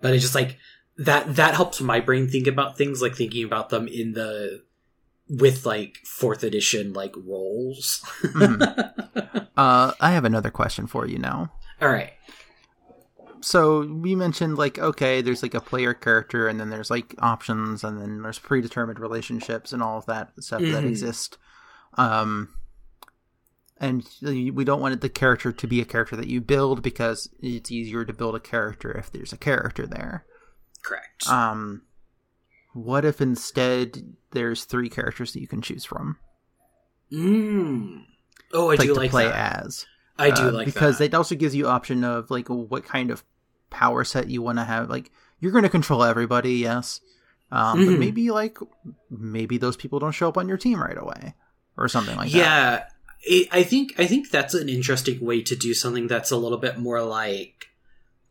But 0.00 0.14
it's 0.14 0.22
just 0.22 0.34
like 0.34 0.56
that 0.96 1.36
that 1.36 1.54
helps 1.54 1.82
my 1.82 2.00
brain 2.00 2.26
think 2.26 2.46
about 2.46 2.78
things 2.78 3.02
like 3.02 3.14
thinking 3.14 3.44
about 3.44 3.68
them 3.68 3.86
in 3.86 4.14
the 4.14 4.62
with 5.28 5.66
like 5.66 5.98
fourth 6.06 6.42
edition 6.42 6.92
like 6.94 7.14
roles. 7.16 8.02
Uh, 9.56 9.92
I 10.00 10.12
have 10.12 10.24
another 10.24 10.50
question 10.50 10.86
for 10.86 11.06
you 11.06 11.18
now. 11.18 11.52
all 11.82 11.90
right 11.90 12.14
So 13.42 13.86
we 13.86 14.14
mentioned 14.14 14.58
like 14.58 14.78
okay, 14.78 15.22
there's 15.22 15.42
like 15.42 15.54
a 15.54 15.60
player 15.60 15.94
character, 15.94 16.46
and 16.48 16.60
then 16.60 16.70
there's 16.70 16.90
like 16.90 17.14
options, 17.18 17.82
and 17.84 18.00
then 18.00 18.22
there's 18.22 18.38
predetermined 18.38 18.98
relationships 19.00 19.72
and 19.72 19.82
all 19.82 19.98
of 19.98 20.06
that 20.06 20.32
stuff 20.40 20.60
that 20.60 20.84
Mhm. 20.84 20.88
exist. 20.88 21.38
Um, 21.94 22.48
and 23.78 24.06
we 24.22 24.64
don't 24.64 24.80
want 24.80 25.00
the 25.00 25.08
character 25.08 25.52
to 25.52 25.66
be 25.66 25.80
a 25.80 25.86
character 25.86 26.14
that 26.16 26.28
you 26.28 26.40
build 26.42 26.82
because 26.82 27.30
it's 27.40 27.70
easier 27.72 28.04
to 28.04 28.12
build 28.12 28.34
a 28.34 28.40
character 28.40 28.92
if 28.92 29.10
there's 29.10 29.32
a 29.32 29.38
character 29.38 29.86
there. 29.86 30.24
correct 30.82 31.26
Um, 31.26 31.82
what 32.74 33.04
if 33.04 33.20
instead 33.20 34.16
there's 34.32 34.64
three 34.64 34.88
characters 34.90 35.32
that 35.32 35.40
you 35.40 35.48
can 35.48 35.62
choose 35.62 35.84
from, 35.84 36.18
mm. 37.12 38.04
oh 38.52 38.66
i 38.70 38.74
like 38.76 38.80
do 38.80 38.94
like 38.94 39.10
play 39.10 39.24
that 39.24 39.64
as? 39.64 39.86
I 40.20 40.30
do 40.30 40.48
Uh, 40.48 40.52
like 40.52 40.66
because 40.66 40.98
that 40.98 41.04
it 41.06 41.14
also 41.14 41.34
gives 41.34 41.54
you 41.54 41.66
option 41.66 42.04
of 42.04 42.30
like 42.30 42.48
what 42.48 42.84
kind 42.84 43.10
of 43.10 43.24
power 43.70 44.02
set 44.04 44.28
you 44.28 44.42
want 44.42 44.58
to 44.58 44.64
have. 44.64 44.90
Like 44.90 45.10
you're 45.38 45.52
going 45.52 45.62
to 45.62 45.70
control 45.70 46.02
everybody, 46.02 46.54
yes, 46.54 47.00
um, 47.52 47.78
but 47.86 47.92
Mhm. 47.94 47.98
maybe 47.98 48.30
like 48.30 48.58
maybe 49.10 49.58
those 49.58 49.76
people 49.76 49.98
don't 50.00 50.12
show 50.12 50.28
up 50.28 50.36
on 50.36 50.48
your 50.48 50.58
team 50.58 50.82
right 50.82 50.98
away 50.98 51.34
or 51.76 51.88
something 51.88 52.16
like 52.16 52.30
that. 52.32 52.36
yeah 52.36 52.84
it, 53.22 53.48
i 53.52 53.62
think 53.62 53.94
i 53.98 54.06
think 54.06 54.30
that's 54.30 54.54
an 54.54 54.68
interesting 54.68 55.20
way 55.24 55.40
to 55.42 55.54
do 55.54 55.72
something 55.74 56.06
that's 56.08 56.30
a 56.30 56.36
little 56.36 56.58
bit 56.58 56.78
more 56.78 57.00
like 57.02 57.68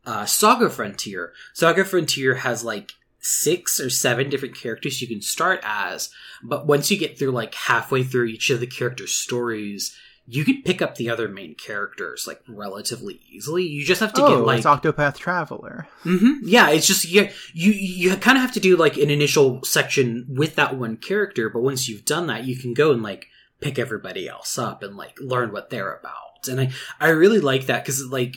uh, 0.05 0.25
saga 0.25 0.69
frontier 0.69 1.31
saga 1.53 1.85
frontier 1.85 2.35
has 2.35 2.63
like 2.63 2.91
six 3.19 3.79
or 3.79 3.89
seven 3.89 4.29
different 4.29 4.55
characters 4.55 5.01
you 5.01 5.07
can 5.07 5.21
start 5.21 5.59
as 5.63 6.09
but 6.43 6.65
once 6.67 6.89
you 6.91 6.97
get 6.97 7.17
through 7.17 7.31
like 7.31 7.53
halfway 7.55 8.03
through 8.03 8.25
each 8.25 8.49
of 8.49 8.59
the 8.59 8.67
character 8.67 9.07
stories 9.07 9.95
you 10.31 10.45
could 10.45 10.63
pick 10.63 10.79
up 10.81 10.95
the 10.95 11.09
other 11.09 11.27
main 11.27 11.55
characters 11.55 12.25
like 12.27 12.39
relatively 12.47 13.19
easily 13.31 13.63
you 13.65 13.83
just 13.83 13.99
have 14.01 14.13
to 14.13 14.21
Oh, 14.23 14.27
get 14.37 14.45
like 14.45 14.57
it's 14.59 14.67
Octopath 14.67 15.17
Traveler. 15.17 15.87
hmm 16.03 16.33
Yeah, 16.43 16.69
it's 16.69 16.85
just 16.87 17.05
you 17.09 17.29
you 17.53 17.71
you 17.71 18.15
kind 18.17 18.37
of 18.37 18.41
have 18.43 18.53
to 18.53 18.59
do 18.59 18.77
like 18.77 18.97
an 18.97 19.09
initial 19.09 19.63
section 19.63 20.25
with 20.29 20.55
that 20.55 20.77
one 20.77 20.97
character, 20.97 21.49
but 21.49 21.61
once 21.61 21.89
you've 21.89 22.05
done 22.05 22.27
that, 22.27 22.43
you 22.45 22.55
can 22.55 22.73
go 22.73 22.91
and 22.91 23.01
like 23.01 23.27
pick 23.59 23.79
everybody 23.79 24.27
else 24.29 24.57
up 24.57 24.83
and 24.83 24.95
like 24.95 25.17
learn 25.19 25.51
what 25.51 25.69
they're 25.69 25.93
about. 25.93 26.47
And 26.47 26.61
I 26.61 26.69
I 26.99 27.09
really 27.09 27.39
like 27.39 27.65
that 27.65 27.83
because 27.83 28.05
like 28.05 28.35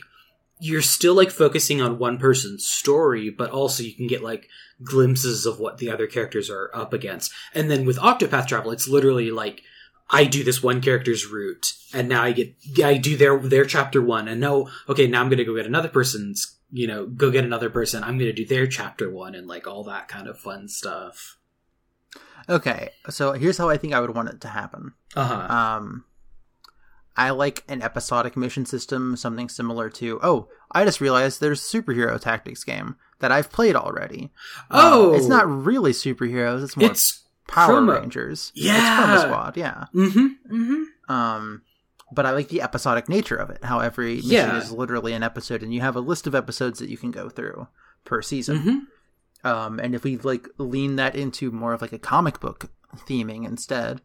you're 0.58 0.80
still 0.82 1.14
like 1.14 1.30
focusing 1.30 1.82
on 1.82 1.98
one 1.98 2.18
person's 2.18 2.64
story, 2.66 3.28
but 3.28 3.50
also 3.50 3.82
you 3.82 3.94
can 3.94 4.06
get 4.06 4.22
like 4.22 4.48
glimpses 4.82 5.44
of 5.46 5.58
what 5.58 5.78
the 5.78 5.90
other 5.90 6.06
characters 6.06 6.48
are 6.50 6.70
up 6.74 6.92
against. 6.92 7.32
And 7.54 7.70
then 7.70 7.84
with 7.84 7.98
Octopath 7.98 8.46
Travel, 8.46 8.70
it's 8.72 8.88
literally 8.88 9.30
like 9.30 9.62
I 10.10 10.24
do 10.24 10.44
this 10.44 10.62
one 10.62 10.80
character's 10.82 11.26
route, 11.26 11.72
and 11.94 12.08
now 12.08 12.22
I 12.22 12.32
get 12.32 12.54
I 12.84 12.96
do 12.98 13.16
their 13.16 13.38
their 13.38 13.64
chapter 13.64 14.02
one, 14.02 14.28
and 14.28 14.40
no, 14.40 14.68
okay, 14.88 15.06
now 15.06 15.20
I'm 15.22 15.28
gonna 15.30 15.44
go 15.44 15.56
get 15.56 15.66
another 15.66 15.88
person's, 15.88 16.58
you 16.70 16.86
know, 16.86 17.06
go 17.06 17.30
get 17.30 17.44
another 17.44 17.70
person. 17.70 18.04
I'm 18.04 18.18
gonna 18.18 18.32
do 18.32 18.44
their 18.46 18.66
chapter 18.66 19.10
one, 19.10 19.34
and 19.34 19.46
like 19.46 19.66
all 19.66 19.84
that 19.84 20.08
kind 20.08 20.28
of 20.28 20.38
fun 20.38 20.68
stuff. 20.68 21.38
Okay, 22.48 22.90
so 23.08 23.32
here's 23.32 23.56
how 23.58 23.68
I 23.68 23.76
think 23.76 23.94
I 23.94 24.00
would 24.00 24.14
want 24.14 24.28
it 24.28 24.40
to 24.42 24.48
happen. 24.48 24.92
Uh 25.14 25.24
huh. 25.24 25.54
Um, 25.54 26.04
I 27.16 27.30
like 27.30 27.62
an 27.68 27.82
episodic 27.82 28.36
mission 28.36 28.66
system, 28.66 29.16
something 29.16 29.48
similar 29.48 29.88
to. 29.90 30.18
Oh, 30.22 30.48
I 30.72 30.84
just 30.84 31.00
realized 31.00 31.40
there's 31.40 31.62
a 31.62 31.76
superhero 31.82 32.20
tactics 32.20 32.64
game 32.64 32.96
that 33.20 33.30
I've 33.32 33.52
played 33.52 33.76
already. 33.76 34.32
Uh, 34.70 34.90
Oh! 34.92 35.14
it's 35.14 35.26
not 35.28 35.48
really 35.48 35.92
superheroes; 35.92 36.64
it's 36.64 36.76
more 36.76 36.90
it's 36.90 37.21
Power. 37.46 37.84
Rangers. 37.84 38.52
Yeah. 38.54 39.14
it's 39.14 39.24
Chroma 39.24 39.26
Squad. 39.26 39.56
Yeah. 39.56 39.84
mm-hmm 39.94 40.54
mm-hmm. 40.54 41.12
Um, 41.12 41.62
but 42.14 42.26
I 42.26 42.30
like 42.32 42.48
the 42.48 42.62
episodic 42.62 43.08
nature 43.08 43.36
of 43.36 43.50
it. 43.50 43.64
How 43.64 43.80
every 43.80 44.16
mission 44.16 44.30
Yeah. 44.30 44.58
is 44.58 44.70
literally 44.70 45.12
an 45.14 45.22
episode, 45.22 45.62
and 45.62 45.72
you 45.72 45.80
have 45.80 45.96
a 45.96 46.00
list 46.00 46.26
of 46.26 46.34
episodes 46.34 46.78
that 46.78 46.88
you 46.90 46.96
can 46.98 47.10
go 47.10 47.28
through 47.28 47.68
per 48.04 48.20
season. 48.22 48.58
Mm-hmm. 48.58 49.46
Um, 49.46 49.80
and 49.80 49.94
if 49.94 50.04
we 50.04 50.18
like 50.18 50.46
lean 50.58 50.96
that 50.96 51.16
into 51.16 51.50
more 51.50 51.72
of 51.72 51.82
like 51.82 51.92
a 51.92 51.98
comic 51.98 52.38
book 52.38 52.70
theming 53.08 53.46
instead, 53.46 54.00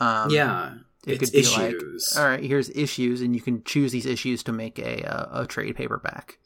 um, 0.00 0.30
yeah, 0.30 0.74
it 1.06 1.12
it's 1.12 1.30
could 1.30 1.32
be 1.32 1.38
issues. 1.38 2.12
like, 2.14 2.22
all 2.22 2.28
right, 2.28 2.44
here's 2.44 2.68
issues, 2.70 3.20
and 3.22 3.34
you 3.34 3.40
can 3.40 3.62
choose 3.64 3.92
these 3.92 4.04
issues 4.06 4.42
to 4.42 4.52
make 4.52 4.78
a 4.78 5.02
a, 5.02 5.42
a 5.42 5.46
trade 5.46 5.76
paperback, 5.76 6.38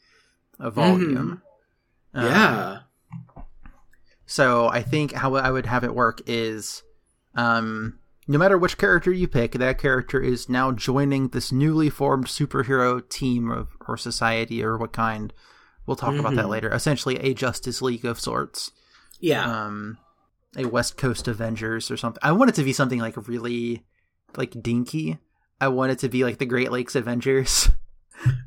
a 0.59 0.69
volume. 0.71 1.41
Um, 2.13 2.25
yeah. 2.25 2.79
So 4.29 4.67
I 4.67 4.83
think 4.83 5.13
how 5.13 5.33
I 5.35 5.49
would 5.49 5.65
have 5.65 5.83
it 5.83 5.95
work 5.95 6.21
is, 6.27 6.83
um, 7.33 7.97
no 8.27 8.37
matter 8.37 8.59
which 8.59 8.77
character 8.77 9.11
you 9.11 9.27
pick, 9.27 9.53
that 9.53 9.79
character 9.79 10.21
is 10.21 10.47
now 10.47 10.71
joining 10.71 11.29
this 11.29 11.51
newly 11.51 11.89
formed 11.89 12.27
superhero 12.27 13.01
team 13.09 13.49
of, 13.49 13.69
or 13.87 13.97
society 13.97 14.63
or 14.63 14.77
what 14.77 14.93
kind. 14.93 15.33
We'll 15.87 15.95
talk 15.95 16.13
about 16.13 16.35
that 16.35 16.45
Mhm. 16.45 16.49
later. 16.49 16.69
Essentially, 16.71 17.15
a 17.17 17.33
Justice 17.33 17.81
League 17.81 18.05
of 18.05 18.19
sorts, 18.19 18.71
yeah. 19.19 19.65
um, 19.65 19.97
a 20.55 20.65
West 20.65 20.95
Coast 20.95 21.27
Avengers 21.27 21.89
or 21.89 21.97
something. 21.97 22.19
I 22.21 22.31
want 22.33 22.49
it 22.49 22.55
to 22.57 22.63
be 22.63 22.71
something 22.73 22.99
like 22.99 23.27
really, 23.27 23.83
like 24.37 24.61
dinky. 24.61 25.17
I 25.59 25.69
want 25.69 25.91
it 25.91 25.97
to 25.99 26.07
be 26.09 26.23
like 26.23 26.37
the 26.37 26.45
Great 26.45 26.71
Lakes 26.71 26.95
Avengers. 26.95 27.71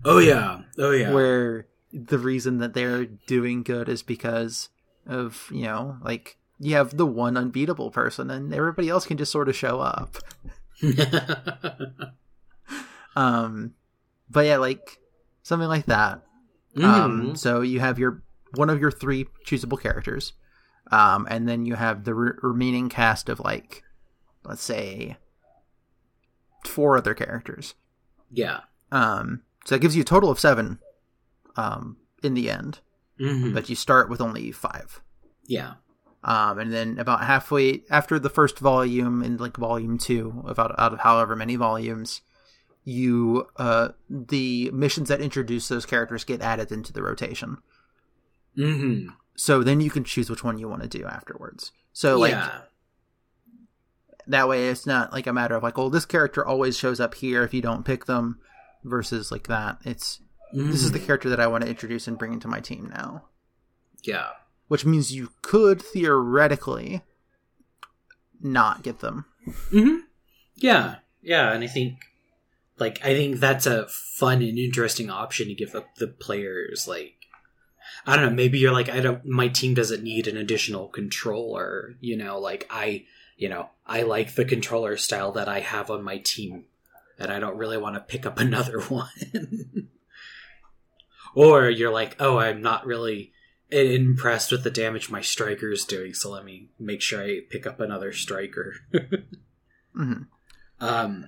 oh 0.05 0.19
yeah. 0.19 0.61
Oh 0.79 0.93
yeah. 0.93 1.11
where 1.15 1.67
the 1.93 2.19
reason 2.19 2.59
that 2.59 2.73
they're 2.75 3.07
doing 3.27 3.65
good 3.65 3.89
is 3.89 4.05
because 4.05 4.69
of 5.07 5.49
you 5.53 5.63
know 5.63 5.97
like 6.03 6.37
you 6.59 6.75
have 6.77 6.97
the 6.97 7.07
one 7.07 7.37
unbeatable 7.37 7.91
person 7.91 8.31
and 8.31 8.55
everybody 8.55 8.89
else 8.89 9.05
can 9.07 9.17
just 9.17 9.33
sort 9.33 9.49
of 9.49 9.57
show 9.57 9.81
up. 9.81 10.17
Um 13.15 13.75
but 14.31 14.47
yeah 14.47 14.57
like 14.57 14.99
something 15.43 15.69
like 15.69 15.87
that. 15.87 16.23
Um 16.77 17.33
Mhm. 17.33 17.39
so 17.39 17.61
you 17.61 17.81
have 17.81 17.99
your 17.99 18.23
one 18.55 18.71
of 18.71 18.81
your 18.81 18.91
three 18.91 19.27
choosable 19.47 19.81
characters. 19.81 20.33
Um 20.91 21.27
and 21.31 21.47
then 21.49 21.67
you 21.67 21.75
have 21.75 22.05
the 22.05 22.15
re- 22.15 22.33
remaining 22.43 22.89
cast 22.89 23.29
of 23.29 23.39
like 23.41 23.83
let's 24.45 24.63
say 24.63 25.19
four 26.65 26.97
other 26.97 27.13
characters. 27.15 27.75
Yeah. 28.31 28.61
um, 28.91 29.43
so 29.67 29.75
that 29.75 29.81
gives 29.81 29.95
you 29.95 30.03
a 30.03 30.07
total 30.07 30.31
of 30.31 30.41
seven 30.41 30.79
um, 31.57 31.99
in 32.23 32.33
the 32.35 32.51
end, 32.51 32.81
Mhm. 33.23 33.55
but 33.55 33.69
you 33.71 33.77
start 33.77 34.09
with 34.11 34.21
only 34.21 34.51
five. 34.53 35.01
yeah. 35.47 35.75
Um, 36.25 36.59
and 36.61 36.73
then 36.73 36.99
about 37.01 37.25
halfway 37.25 37.83
after 37.91 38.19
the 38.19 38.31
first 38.31 38.59
volume, 38.61 39.23
in 39.25 39.39
like 39.39 39.57
volume 39.57 39.99
two, 39.99 40.45
about 40.47 40.79
out 40.79 40.93
of 40.93 41.01
however 41.01 41.35
many 41.35 41.57
volumes, 41.57 42.21
you 42.85 43.49
uh, 43.57 43.89
the 44.09 44.71
missions 44.73 45.09
that 45.09 45.21
introduce 45.21 45.67
those 45.69 45.85
characters 45.87 46.23
get 46.25 46.41
added 46.41 46.71
into 46.71 46.93
the 46.93 47.03
rotation. 47.03 47.59
hmm 48.55 49.09
So 49.35 49.63
then 49.65 49.81
you 49.81 49.91
can 49.91 50.05
choose 50.05 50.31
which 50.31 50.45
one 50.45 50.59
you 50.59 50.69
want 50.69 50.83
to 50.83 50.89
do 50.89 51.05
afterwards. 51.07 51.73
So 51.93 52.19
like 52.19 52.31
yeah. 52.33 52.61
that 54.29 54.49
way, 54.49 54.69
it's 54.69 54.87
not 54.87 55.13
like 55.13 55.27
a 55.27 55.33
matter 55.33 55.57
of 55.57 55.63
like, 55.65 55.79
oh, 55.79 55.89
this 55.89 56.05
character 56.07 56.47
always 56.47 56.79
shows 56.79 57.01
up 57.01 57.15
here 57.15 57.43
if 57.43 57.53
you 57.53 57.63
don't 57.63 57.85
pick 57.85 58.07
them, 58.07 58.39
versus 58.85 59.33
like 59.33 59.49
that. 59.49 59.79
It's 59.85 60.21
this 60.53 60.83
is 60.85 60.93
the 60.93 60.99
Mhm. 61.01 61.07
character 61.07 61.29
that 61.31 61.41
I 61.41 61.47
want 61.47 61.65
to 61.65 61.71
introduce 61.71 62.07
and 62.07 62.19
bring 62.19 62.33
into 62.33 62.49
my 62.49 62.61
team 62.61 62.91
now. 62.95 63.25
yeah. 64.05 64.31
Which 64.69 64.85
means 64.87 65.13
you 65.13 65.31
could 65.43 65.81
theoretically 65.83 67.03
not 68.41 68.83
get 68.83 69.01
them. 69.01 69.27
hmm 69.71 69.99
Yeah, 70.57 70.97
yeah, 71.21 71.53
and 71.53 71.63
I 71.63 71.67
think, 71.67 71.99
like, 72.79 72.99
I 73.05 73.15
think 73.15 73.39
that's 73.39 73.67
a 73.67 73.87
fun 73.89 74.43
and 74.43 74.59
interesting 74.59 75.11
option 75.11 75.49
to 75.49 75.55
give 75.55 75.75
up 75.75 75.95
the 75.97 76.09
players. 76.09 76.87
Like, 76.89 77.15
I 78.07 78.17
don't 78.17 78.27
know, 78.27 78.35
maybe 78.35 78.59
you're 78.59 78.73
like, 78.73 78.89
I 78.89 79.01
don't, 79.01 79.25
my 79.27 79.49
team 79.49 79.75
doesn't 79.75 80.03
need 80.03 80.27
an 80.27 80.37
additional 80.37 80.89
controller. 80.89 81.95
You 82.01 82.17
know, 82.17 82.39
like 82.39 82.67
I, 82.71 83.05
you 83.37 83.49
know, 83.49 83.71
I 83.87 84.03
like 84.03 84.35
the 84.35 84.45
controller 84.45 84.97
style 84.97 85.33
that 85.33 85.49
I 85.49 85.61
have 85.61 85.91
on 85.91 86.03
my 86.03 86.19
team, 86.19 86.65
and 87.19 87.31
I 87.33 87.39
don't 87.41 87.59
really 87.59 87.79
want 87.79 87.95
to 87.97 88.01
pick 88.01 88.25
up 88.27 88.39
another 88.41 88.81
one. 88.83 89.89
Or 91.35 91.69
you're 91.71 91.93
like, 91.93 92.17
oh, 92.21 92.39
I'm 92.39 92.63
not 92.63 92.87
really 92.87 93.33
impressed 93.71 94.53
with 94.53 94.65
the 94.65 94.71
damage 94.71 95.11
my 95.11 95.21
striker 95.23 95.71
is 95.71 95.85
doing, 95.85 96.15
so 96.15 96.31
let 96.31 96.45
me 96.45 96.69
make 96.79 97.01
sure 97.01 97.23
I 97.23 97.41
pick 97.49 97.67
up 97.67 97.81
another 97.81 98.13
striker. 98.13 98.75
hmm 99.95 100.23
Um, 100.81 101.27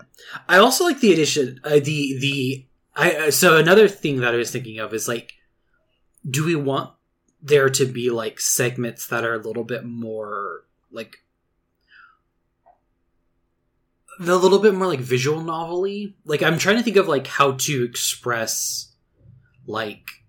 I 0.49 0.59
also 0.59 0.85
like 0.85 1.01
the 1.01 1.13
addition, 1.13 1.61
uh, 1.65 1.81
the 1.81 2.19
the 2.21 2.67
I 2.95 3.17
uh, 3.17 3.31
so 3.31 3.57
another 3.57 3.89
thing 3.89 4.21
that 4.21 4.35
I 4.35 4.39
was 4.39 4.51
thinking 4.51 4.79
of 4.79 4.93
is 4.95 5.09
like, 5.09 5.33
do 6.29 6.45
we 6.45 6.55
want 6.55 6.91
there 7.43 7.69
to 7.69 7.87
be 7.87 8.11
like 8.11 8.41
segments 8.41 9.07
that 9.09 9.25
are 9.25 9.35
a 9.35 9.43
little 9.43 9.65
bit 9.65 9.85
more 9.85 10.65
like 10.91 11.19
a 14.21 14.23
little 14.23 14.61
bit 14.61 14.75
more 14.75 14.87
like 14.87 15.01
visual 15.01 15.41
novelty? 15.41 16.17
Like 16.25 16.43
I'm 16.43 16.59
trying 16.59 16.77
to 16.77 16.83
think 16.83 16.97
of 16.97 17.09
like 17.09 17.27
how 17.27 17.53
to 17.53 17.85
express 17.85 18.94
like 19.67 20.25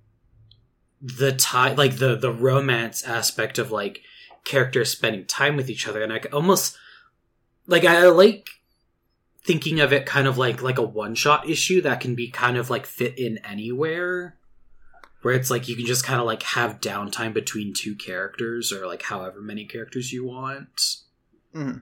the 1.02 1.32
time, 1.32 1.76
like 1.76 1.98
the 1.98 2.16
the 2.16 2.32
romance 2.32 3.04
aspect 3.04 3.58
of 3.58 3.72
like 3.72 4.02
characters 4.44 4.92
spending 4.92 5.26
time 5.26 5.56
with 5.56 5.70
each 5.70 5.88
other, 5.88 6.04
and 6.04 6.14
i 6.14 6.20
almost 6.32 6.78
like 7.68 7.86
I 7.86 8.08
like 8.08 8.50
thinking 9.44 9.80
of 9.80 9.94
it 9.94 10.06
kind 10.06 10.28
of 10.28 10.38
like 10.38 10.62
like 10.62 10.78
a 10.78 10.84
one 10.84 11.16
shot 11.16 11.50
issue 11.50 11.82
that 11.82 12.00
can 12.00 12.16
be 12.16 12.30
kind 12.30 12.58
of 12.58 12.70
like 12.70 12.86
fit 12.86 13.18
in 13.18 13.38
anywhere. 13.40 14.38
Where 15.22 15.34
it's 15.34 15.50
like 15.50 15.68
you 15.68 15.76
can 15.76 15.88
just 15.88 16.06
kind 16.06 16.20
of 16.20 16.28
like 16.28 16.44
have 16.44 16.80
downtime 16.80 17.34
between 17.34 17.74
two 17.74 17.96
characters 17.96 18.72
or 18.72 18.86
like 18.86 19.02
however 19.02 19.42
many 19.42 19.66
characters 19.66 20.14
you 20.14 20.26
want. 20.26 20.98
Hmm 21.52 21.78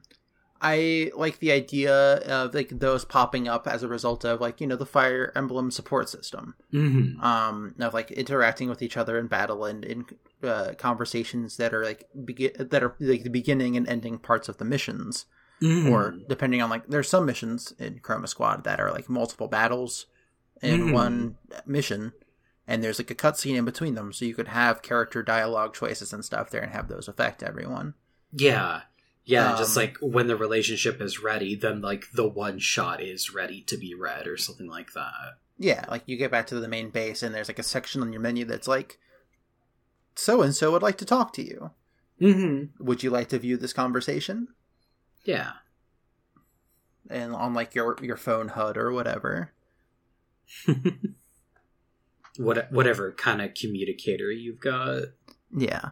I 0.64 1.12
like 1.16 1.40
the 1.40 1.52
idea 1.52 1.94
of 1.94 2.54
like 2.56 2.70
those 2.70 3.04
popping 3.04 3.50
up 3.50 3.68
as 3.68 3.84
a 3.84 3.88
result 3.90 4.24
of 4.24 4.40
like 4.40 4.62
you 4.62 4.68
know 4.68 4.78
the 4.78 4.86
Fire 4.86 5.32
Emblem 5.36 5.70
support 5.72 6.08
system, 6.10 6.56
mm-hmm. 6.74 7.20
um, 7.22 7.76
of 7.80 7.94
like 7.94 8.10
interacting 8.12 8.70
with 8.70 8.82
each 8.82 8.96
other 8.96 9.20
in 9.20 9.28
battle 9.28 9.66
and 9.66 9.84
in 9.84 10.06
uh, 10.42 10.72
conversations 10.78 11.58
that 11.58 11.74
are 11.74 11.84
like 11.84 12.08
begin 12.24 12.52
that 12.58 12.82
are 12.82 12.96
like 13.00 13.24
the 13.24 13.30
beginning 13.30 13.76
and 13.76 13.88
ending 13.88 14.18
parts 14.18 14.48
of 14.50 14.58
the 14.58 14.66
missions. 14.66 15.26
Mm-hmm. 15.62 15.90
or 15.90 16.16
depending 16.28 16.62
on 16.62 16.70
like 16.70 16.88
there's 16.88 17.08
some 17.08 17.26
missions 17.26 17.74
in 17.80 18.00
Chroma 18.00 18.28
Squad 18.28 18.64
that 18.66 18.82
are 18.82 18.92
like 18.92 19.08
multiple 19.10 19.48
battles 19.48 20.08
in 20.62 20.88
Mhm. 20.88 20.94
one 20.94 21.38
mission, 21.66 22.12
and 22.68 22.84
there's 22.84 23.00
like 23.00 23.12
a 23.12 23.16
cutscene 23.16 23.56
in 23.56 23.64
between 23.64 23.96
them, 23.96 24.12
so 24.12 24.26
you 24.26 24.34
could 24.34 24.50
have 24.50 24.82
character 24.82 25.24
dialogue 25.24 25.74
choices 25.74 26.12
and 26.12 26.26
stuff 26.26 26.50
there 26.50 26.62
and 26.62 26.72
have 26.74 26.88
those 26.90 27.08
affect 27.08 27.44
everyone. 27.44 27.94
yeah 28.34 28.82
yeah 29.26 29.56
just 29.58 29.78
Um, 29.78 29.84
like 29.84 29.98
when 30.02 30.28
the 30.28 30.36
relationship 30.36 31.02
is 31.02 31.22
ready 31.22 31.56
then 31.56 31.82
like 31.82 32.06
the 32.14 32.28
one 32.28 32.60
shot 32.60 33.02
is 33.02 33.34
ready 33.34 33.62
to 33.62 33.78
be 33.78 33.94
read 33.96 34.28
or 34.28 34.38
something 34.38 34.68
like 34.68 34.94
that 34.94 35.38
Yeah, 35.58 35.86
like 35.90 36.04
you 36.08 36.18
get 36.18 36.32
back 36.32 36.48
to 36.48 36.60
the 36.60 36.68
main 36.68 36.90
base 36.90 37.24
and 37.24 37.34
there's 37.34 37.48
like 37.48 37.60
a 37.60 37.64
section 37.64 38.02
on 38.02 38.12
your 38.12 38.22
menu 38.22 38.44
that's 38.44 38.68
like, 38.68 39.00
so 40.16 40.42
and 40.42 40.54
so 40.54 40.72
would 40.72 40.82
like 40.82 40.98
to 40.98 41.06
talk 41.06 41.32
to 41.34 41.44
you. 41.44 41.72
mm-hmm. 42.20 42.84
Would 42.84 43.04
you 43.04 43.10
like 43.12 43.30
to 43.30 43.40
view 43.40 43.56
this 43.58 43.72
conversation? 43.74 44.48
yeah 45.24 45.52
And 47.10 47.34
on 47.34 47.54
like 47.54 47.76
your 47.76 47.96
your 48.02 48.18
phone 48.18 48.50
HUD 48.50 48.78
or 48.78 48.92
whatever. 48.92 49.54
what 52.38 52.72
whatever 52.72 53.12
kind 53.12 53.42
of 53.42 53.54
communicator 53.54 54.32
you've 54.32 54.60
got 54.60 55.04
Yeah. 55.56 55.90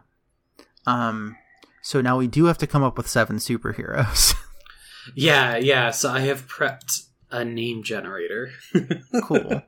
Um. 0.86 1.36
So 1.82 2.00
now 2.00 2.16
we 2.16 2.26
do 2.26 2.46
have 2.46 2.58
to 2.58 2.66
come 2.66 2.82
up 2.82 2.96
with 2.96 3.08
seven 3.08 3.36
superheroes. 3.36 4.34
yeah 5.16 5.56
yeah 5.56 5.90
so 5.90 6.08
i 6.08 6.20
have 6.20 6.46
prepped 6.46 7.08
a 7.32 7.44
name 7.44 7.82
generator 7.82 8.52
cool. 9.24 9.62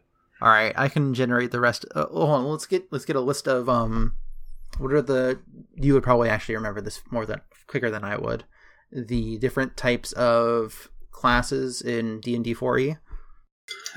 All 0.45 0.51
right, 0.51 0.75
I 0.77 0.89
can 0.89 1.15
generate 1.15 1.53
the 1.53 1.61
rest. 1.61 1.87
Uh, 1.95 2.07
hold 2.07 2.29
on, 2.29 2.45
let's 2.45 2.67
get 2.67 2.87
let's 2.91 3.07
get 3.07 3.17
a 3.17 3.21
list 3.21 3.49
of 3.49 3.69
um. 3.69 4.17
What 4.79 4.93
are 4.93 5.01
the? 5.01 5.41
You 5.75 5.95
would 5.95 6.03
probably 6.03 6.29
actually 6.29 6.57
remember 6.57 6.83
this 6.83 7.01
more 7.11 7.25
than 7.25 7.41
quicker 7.67 7.91
than 7.91 8.05
I 8.05 8.19
would. 8.19 8.45
The 8.93 9.39
different 9.39 9.77
types 9.77 10.13
of 10.13 10.91
classes 11.13 11.81
in 11.81 12.21
D 12.21 12.35
and 12.35 12.45
D 12.45 12.53
four 12.53 12.79
E. 12.79 12.97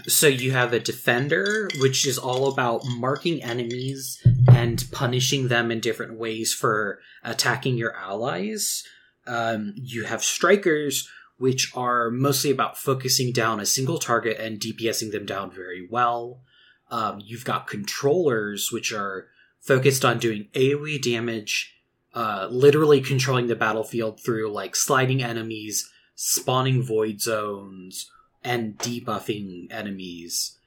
So 0.07 0.27
you 0.27 0.51
have 0.51 0.73
a 0.73 0.79
defender, 0.79 1.69
which 1.79 2.05
is 2.05 2.17
all 2.17 2.47
about 2.47 2.85
marking 2.85 3.43
enemies 3.43 4.25
and 4.47 4.83
punishing 4.91 5.47
them 5.47 5.71
in 5.71 5.79
different 5.79 6.17
ways 6.17 6.53
for 6.53 6.99
attacking 7.23 7.77
your 7.77 7.95
allies. 7.95 8.83
Um, 9.25 9.73
you 9.75 10.05
have 10.05 10.23
strikers, 10.23 11.09
which 11.37 11.71
are 11.75 12.09
mostly 12.09 12.51
about 12.51 12.77
focusing 12.77 13.33
down 13.33 13.59
a 13.59 13.65
single 13.65 13.97
target 13.97 14.39
and 14.39 14.59
DPSing 14.59 15.11
them 15.11 15.25
down 15.25 15.51
very 15.51 15.87
well. 15.89 16.41
Um, 16.89 17.19
you've 17.23 17.45
got 17.45 17.67
controllers, 17.67 18.71
which 18.71 18.93
are 18.93 19.27
focused 19.59 20.05
on 20.05 20.19
doing 20.19 20.47
AoE 20.53 21.01
damage, 21.01 21.75
uh, 22.13 22.47
literally 22.49 23.01
controlling 23.01 23.47
the 23.47 23.55
battlefield 23.55 24.23
through 24.23 24.51
like 24.51 24.75
sliding 24.75 25.21
enemies, 25.21 25.89
spawning 26.15 26.81
void 26.81 27.19
zones, 27.19 28.09
and 28.47 28.77
debuffing 28.77 29.67
enemies. 29.71 30.57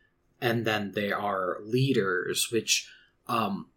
And 0.41 0.67
then 0.67 0.93
there 0.93 1.19
are 1.19 1.59
leaders, 1.63 2.49
which 2.53 2.89
um, 3.27 3.69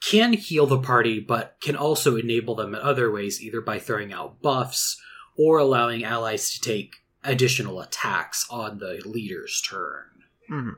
can 0.00 0.32
heal 0.32 0.66
the 0.66 0.78
party, 0.78 1.20
but 1.20 1.56
can 1.60 1.76
also 1.76 2.16
enable 2.16 2.56
them 2.56 2.74
in 2.74 2.80
other 2.80 3.10
ways, 3.10 3.40
either 3.40 3.60
by 3.60 3.78
throwing 3.78 4.12
out 4.12 4.42
buffs 4.42 5.00
or 5.36 5.58
allowing 5.58 6.04
allies 6.04 6.50
to 6.52 6.60
take 6.60 6.96
additional 7.22 7.80
attacks 7.80 8.46
on 8.50 8.78
the 8.78 9.00
leader's 9.04 9.60
turn. 9.60 10.04
hmm 10.48 10.70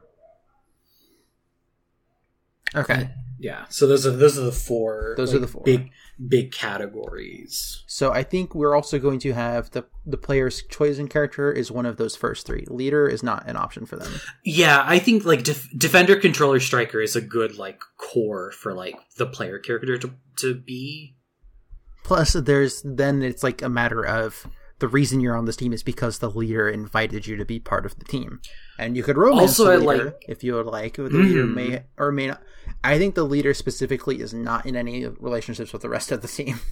Okay. 2.74 2.94
Um, 2.94 3.08
yeah, 3.40 3.66
so 3.68 3.86
those 3.86 4.04
are 4.04 4.10
those 4.10 4.36
are 4.36 4.42
the 4.42 4.52
four. 4.52 5.14
Those 5.16 5.32
are 5.32 5.38
the 5.38 5.46
four. 5.46 5.62
big 5.64 5.90
big 6.26 6.50
categories. 6.50 7.84
So 7.86 8.12
I 8.12 8.24
think 8.24 8.54
we're 8.54 8.74
also 8.74 8.98
going 8.98 9.20
to 9.20 9.32
have 9.32 9.70
the 9.70 9.84
the 10.04 10.16
player's 10.16 10.62
chosen 10.62 11.06
character 11.06 11.52
is 11.52 11.70
one 11.70 11.86
of 11.86 11.98
those 11.98 12.16
first 12.16 12.46
three. 12.46 12.64
Leader 12.68 13.06
is 13.06 13.22
not 13.22 13.48
an 13.48 13.56
option 13.56 13.86
for 13.86 13.96
them. 13.96 14.12
Yeah, 14.44 14.82
I 14.84 14.98
think 14.98 15.24
like 15.24 15.44
def- 15.44 15.68
defender, 15.76 16.16
controller, 16.16 16.58
striker 16.58 17.00
is 17.00 17.14
a 17.14 17.20
good 17.20 17.56
like 17.56 17.80
core 17.96 18.50
for 18.50 18.74
like 18.74 18.96
the 19.16 19.26
player 19.26 19.58
character 19.58 19.96
to 19.98 20.10
to 20.38 20.54
be. 20.54 21.14
Plus, 22.02 22.32
there's 22.32 22.82
then 22.84 23.22
it's 23.22 23.44
like 23.44 23.62
a 23.62 23.68
matter 23.68 24.04
of 24.04 24.46
the 24.80 24.88
reason 24.88 25.20
you're 25.20 25.36
on 25.36 25.44
this 25.44 25.56
team 25.56 25.72
is 25.72 25.82
because 25.82 26.18
the 26.18 26.30
leader 26.30 26.68
invited 26.68 27.26
you 27.26 27.36
to 27.36 27.44
be 27.44 27.58
part 27.58 27.84
of 27.86 27.98
the 27.98 28.04
team, 28.04 28.40
and 28.78 28.96
you 28.96 29.02
could 29.02 29.16
romance 29.18 29.58
Also, 29.58 29.78
the 29.78 29.86
leader 29.86 30.04
like- 30.06 30.24
if 30.28 30.44
you 30.44 30.54
would 30.54 30.66
like. 30.66 30.94
The 30.94 31.02
leader 31.04 31.44
Mhm. 31.44 31.54
may 31.54 31.82
or 31.96 32.12
may 32.12 32.28
not. 32.28 32.42
I 32.84 32.98
think 32.98 33.14
the 33.14 33.24
leader 33.24 33.54
specifically 33.54 34.20
is 34.20 34.32
not 34.34 34.66
in 34.66 34.76
any 34.76 35.06
relationships 35.06 35.72
with 35.72 35.82
the 35.82 35.88
rest 35.88 36.12
of 36.12 36.22
the 36.22 36.28
team. 36.28 36.60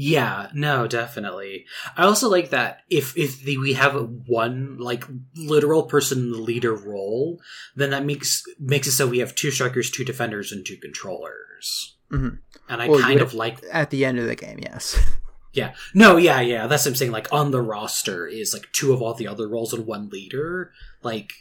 Yeah, 0.00 0.48
no, 0.54 0.86
definitely. 0.86 1.66
I 1.96 2.04
also 2.04 2.28
like 2.28 2.50
that 2.50 2.82
if 2.88 3.16
if 3.16 3.42
the, 3.42 3.58
we 3.58 3.72
have 3.72 3.94
one 4.28 4.76
like 4.78 5.04
literal 5.34 5.82
person 5.84 6.18
in 6.18 6.30
the 6.30 6.38
leader 6.38 6.72
role, 6.72 7.40
then 7.74 7.90
that 7.90 8.04
makes 8.04 8.44
makes 8.60 8.86
it 8.86 8.92
so 8.92 9.08
we 9.08 9.18
have 9.18 9.34
two 9.34 9.50
strikers, 9.50 9.90
two 9.90 10.04
defenders, 10.04 10.52
and 10.52 10.64
two 10.64 10.76
controllers. 10.76 11.96
Mhm. 12.12 12.38
And 12.68 12.80
I 12.82 12.88
Well, 12.88 13.00
kind 13.00 13.20
of 13.20 13.34
like 13.34 13.58
At 13.72 13.90
the 13.90 14.04
end 14.04 14.20
of 14.20 14.26
the 14.26 14.36
game, 14.36 14.60
yes. 14.62 14.96
Yeah. 15.52 15.74
No, 15.94 16.16
yeah, 16.16 16.40
yeah. 16.40 16.66
That's 16.66 16.84
what 16.84 16.92
I'm 16.92 16.96
saying. 16.96 17.12
Like 17.12 17.32
on 17.32 17.50
the 17.50 17.62
roster 17.62 18.26
is 18.26 18.52
like 18.52 18.70
two 18.72 18.92
of 18.92 19.02
all 19.02 19.14
the 19.14 19.28
other 19.28 19.48
roles 19.48 19.72
and 19.72 19.86
one 19.86 20.08
leader. 20.10 20.72
Like 21.02 21.32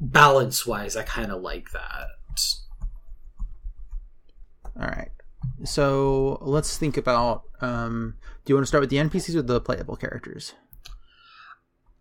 balance 0.00 0.66
wise, 0.66 0.96
I 0.96 1.02
kind 1.02 1.30
of 1.30 1.42
like 1.42 1.70
that. 1.72 2.08
All 4.78 4.86
right. 4.86 5.10
So 5.64 6.38
let's 6.40 6.76
think 6.76 6.96
about. 6.96 7.42
Um, 7.60 8.14
do 8.44 8.50
you 8.50 8.56
want 8.56 8.64
to 8.64 8.68
start 8.68 8.80
with 8.80 8.90
the 8.90 8.96
NPCs 8.96 9.36
or 9.36 9.42
the 9.42 9.60
playable 9.60 9.96
characters? 9.96 10.54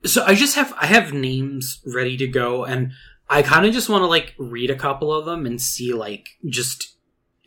So 0.03 0.23
I 0.25 0.33
just 0.33 0.55
have 0.55 0.73
I 0.79 0.87
have 0.87 1.13
names 1.13 1.79
ready 1.85 2.17
to 2.17 2.27
go, 2.27 2.65
and 2.65 2.91
I 3.29 3.43
kind 3.43 3.65
of 3.65 3.73
just 3.73 3.89
want 3.89 4.01
to 4.01 4.07
like 4.07 4.33
read 4.37 4.71
a 4.71 4.75
couple 4.75 5.13
of 5.13 5.25
them 5.25 5.45
and 5.45 5.61
see 5.61 5.93
like 5.93 6.29
just 6.49 6.95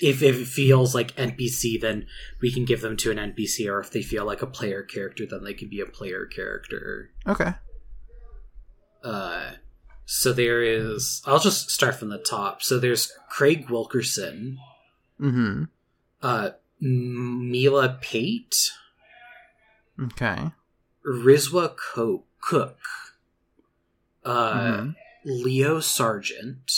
if, 0.05 0.23
if 0.23 0.41
it 0.41 0.47
feels 0.47 0.95
like 0.95 1.15
NPC, 1.17 1.81
then 1.81 2.07
we 2.41 2.53
can 2.53 2.65
give 2.65 2.81
them 2.81 2.97
to 2.99 3.11
an 3.11 3.17
NPC, 3.19 3.69
or 3.71 3.81
if 3.81 3.91
they 3.91 4.03
feel 4.03 4.25
like 4.25 4.43
a 4.43 4.47
player 4.47 4.83
character, 4.83 5.25
then 5.27 5.45
they 5.45 5.55
can 5.55 5.69
be 5.69 5.81
a 5.81 5.87
player 5.87 6.27
character. 6.27 7.11
Okay. 7.27 7.53
Uh, 9.03 9.53
so 10.07 10.33
there 10.33 10.63
is. 10.63 11.23
I'll 11.27 11.39
just 11.39 11.71
start 11.71 11.95
from 11.97 12.09
the 12.11 12.19
top. 12.19 12.63
So 12.63 12.79
there's 12.79 13.13
Craig 13.29 13.69
Wilkerson, 13.71 14.59
Mm-hmm. 15.21 15.65
uh, 16.23 16.51
Mila 16.81 17.99
Pate, 18.01 18.71
Okay. 20.03 20.51
Rizwa 21.07 21.77
Co- 21.77 22.25
Cook, 22.41 22.79
uh, 24.25 24.53
Mhm. 24.55 24.97
Leo 25.25 25.81
Sargent, 25.81 26.73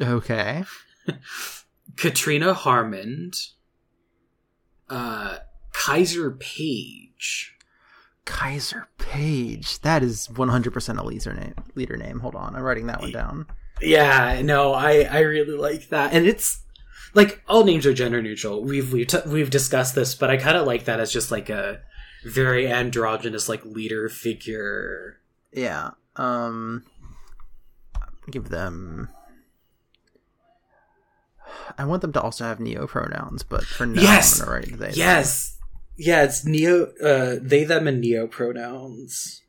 Okay. 0.00 0.64
Katrina 1.96 2.54
Harmond, 2.54 3.34
uh, 4.88 5.38
Kaiser 5.72 6.30
Page. 6.30 7.56
Kaiser 8.24 8.88
Page. 8.98 9.80
That 9.80 10.02
is 10.02 10.28
100% 10.28 10.98
a 10.98 11.04
leader 11.04 11.34
name. 11.34 11.54
Leader 11.74 11.96
name. 11.96 12.20
Hold 12.20 12.34
on, 12.34 12.54
I'm 12.54 12.62
writing 12.62 12.86
that 12.86 13.00
one 13.00 13.12
down. 13.12 13.46
Yeah, 13.80 14.40
no, 14.42 14.72
I 14.74 15.02
I 15.02 15.20
really 15.20 15.56
like 15.56 15.88
that, 15.88 16.12
and 16.12 16.26
it's 16.26 16.62
like 17.14 17.42
all 17.48 17.64
names 17.64 17.84
are 17.84 17.92
gender 17.92 18.22
neutral. 18.22 18.62
We've 18.62 18.92
we've 18.92 19.08
t- 19.08 19.18
we've 19.26 19.50
discussed 19.50 19.94
this, 19.94 20.14
but 20.14 20.30
I 20.30 20.36
kind 20.36 20.56
of 20.56 20.66
like 20.66 20.84
that 20.84 21.00
as 21.00 21.12
just 21.12 21.30
like 21.30 21.50
a 21.50 21.80
very 22.24 22.70
androgynous 22.70 23.48
like 23.48 23.64
leader 23.64 24.08
figure. 24.08 25.18
Yeah. 25.52 25.90
Um. 26.16 26.84
Give 28.30 28.50
them. 28.50 29.08
I 31.78 31.84
want 31.84 32.02
them 32.02 32.12
to 32.14 32.20
also 32.20 32.44
have 32.44 32.60
neo 32.60 32.86
pronouns, 32.86 33.42
but 33.42 33.64
for 33.64 33.86
now, 33.86 34.00
Yes! 34.02 34.40
I'm 34.40 34.46
gonna 34.46 34.56
write 34.58 34.70
they. 34.70 34.76
them. 34.76 34.92
Yes, 34.94 35.56
yeah, 35.96 36.22
it's 36.24 36.44
neo 36.44 36.86
uh, 37.02 37.36
they 37.40 37.64
them 37.64 37.86
and 37.86 38.00
neo 38.00 38.26
pronouns 38.26 39.40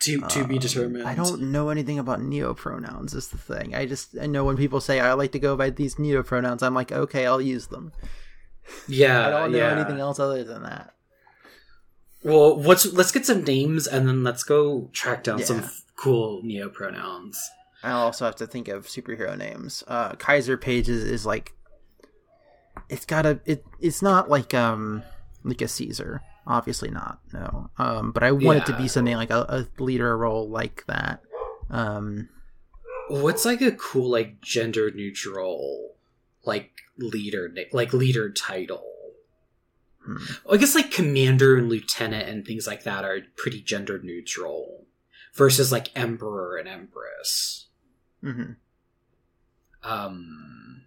to 0.00 0.20
to 0.20 0.44
be 0.46 0.56
Um, 0.56 0.60
determined. 0.60 1.08
I 1.08 1.14
don't 1.14 1.50
know 1.52 1.68
anything 1.70 1.98
about 1.98 2.20
neo 2.22 2.54
pronouns. 2.54 3.14
Is 3.14 3.28
the 3.28 3.38
thing. 3.38 3.74
I 3.74 3.86
just 3.86 4.16
I 4.20 4.26
know 4.26 4.44
when 4.44 4.56
people 4.56 4.80
say 4.80 5.00
I 5.00 5.12
like 5.14 5.32
to 5.32 5.38
go 5.38 5.56
by 5.56 5.70
these 5.70 5.98
neo 5.98 6.22
pronouns, 6.22 6.62
I'm 6.62 6.74
like, 6.74 6.92
okay, 6.92 7.26
I'll 7.26 7.40
use 7.40 7.68
them. 7.68 7.92
Yeah, 8.88 9.26
I 9.26 9.30
don't 9.30 9.52
know 9.52 9.58
yeah. 9.58 9.72
anything 9.72 10.00
else 10.00 10.18
other 10.18 10.44
than 10.44 10.62
that. 10.62 10.90
Well, 12.22 12.56
what's 12.56 12.86
let's 12.92 13.12
get 13.12 13.26
some 13.26 13.44
names 13.44 13.86
and 13.86 14.08
then 14.08 14.22
let's 14.24 14.42
go 14.44 14.88
track 14.92 15.24
down 15.24 15.42
some 15.42 15.58
f- 15.60 15.82
cool 15.96 16.40
neo 16.42 16.68
pronouns. 16.70 17.38
I'll 17.84 18.04
also 18.04 18.24
have 18.24 18.36
to 18.36 18.46
think 18.46 18.68
of 18.68 18.86
superhero 18.86 19.36
names. 19.36 19.84
Uh, 19.86 20.12
Kaiser 20.12 20.56
Pages 20.56 21.02
is, 21.02 21.10
is 21.10 21.26
like, 21.26 21.52
it's 22.88 23.04
got 23.04 23.26
a 23.26 23.40
it. 23.44 23.64
It's 23.80 24.02
not 24.02 24.28
like 24.28 24.52
um 24.52 25.02
like 25.44 25.60
a 25.60 25.68
Caesar, 25.68 26.22
obviously 26.46 26.90
not. 26.90 27.20
No, 27.32 27.70
um, 27.78 28.12
but 28.12 28.22
I 28.22 28.32
want 28.32 28.58
it 28.58 28.66
to 28.66 28.76
be 28.76 28.88
something 28.88 29.16
like 29.16 29.30
a, 29.30 29.46
a 29.48 29.82
leader 29.82 30.16
role 30.16 30.48
like 30.48 30.84
that. 30.86 31.20
Um, 31.70 32.28
What's 33.08 33.44
like 33.44 33.60
a 33.60 33.72
cool 33.72 34.10
like 34.10 34.40
gender 34.40 34.90
neutral 34.90 35.94
like 36.44 36.72
leader 36.98 37.54
like 37.72 37.92
leader 37.92 38.30
title? 38.30 38.84
hmm. 40.04 40.16
I 40.50 40.56
guess 40.56 40.74
like 40.74 40.90
commander 40.90 41.56
and 41.56 41.68
lieutenant 41.68 42.28
and 42.28 42.44
things 42.44 42.66
like 42.66 42.84
that 42.84 43.04
are 43.04 43.20
pretty 43.36 43.60
gender 43.60 44.00
neutral 44.02 44.86
versus 45.34 45.72
like 45.72 45.90
emperor 45.96 46.56
and 46.56 46.68
empress. 46.68 47.66
Hmm 48.24 48.52
Um 49.82 50.86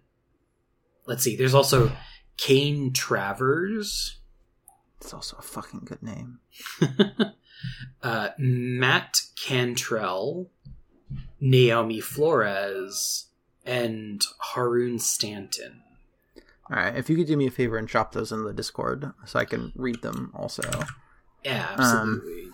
let's 1.06 1.22
see, 1.22 1.36
there's 1.36 1.54
also 1.54 1.92
Kane 2.36 2.92
Travers, 2.92 4.18
It's 5.00 5.14
also 5.14 5.36
a 5.38 5.42
fucking 5.42 5.82
good 5.84 6.02
name. 6.02 6.40
uh 8.02 8.30
Matt 8.38 9.20
Cantrell, 9.42 10.50
Naomi 11.40 12.00
Flores, 12.00 13.26
and 13.64 14.22
Haroon 14.54 14.98
Stanton. 14.98 15.82
All 16.70 16.76
right, 16.76 16.94
if 16.96 17.08
you 17.08 17.16
could 17.16 17.26
do 17.26 17.36
me 17.36 17.46
a 17.46 17.50
favor 17.50 17.78
and 17.78 17.88
drop 17.88 18.12
those 18.12 18.30
in 18.30 18.44
the 18.44 18.52
Discord 18.52 19.12
so 19.24 19.38
I 19.38 19.44
can 19.46 19.72
read 19.74 20.02
them 20.02 20.30
also. 20.34 20.62
Yeah, 21.44 21.66
Um, 21.78 21.80
absolutely. 21.80 22.50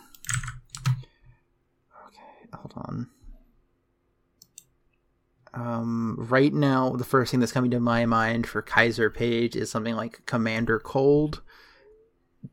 Okay, 2.07 2.49
hold 2.55 2.73
on. 2.77 3.11
Um, 5.55 6.17
right 6.29 6.53
now, 6.53 6.91
the 6.91 7.05
first 7.05 7.31
thing 7.31 7.39
that's 7.41 7.53
coming 7.53 7.71
to 7.71 7.81
my 7.81 8.07
mind 8.07 8.47
for 8.47 8.61
Kaiser 8.61 9.09
Page 9.09 9.55
is 9.55 9.71
something 9.71 9.95
like 9.95 10.27
Commander 10.27 10.81
Cold, 10.81 11.43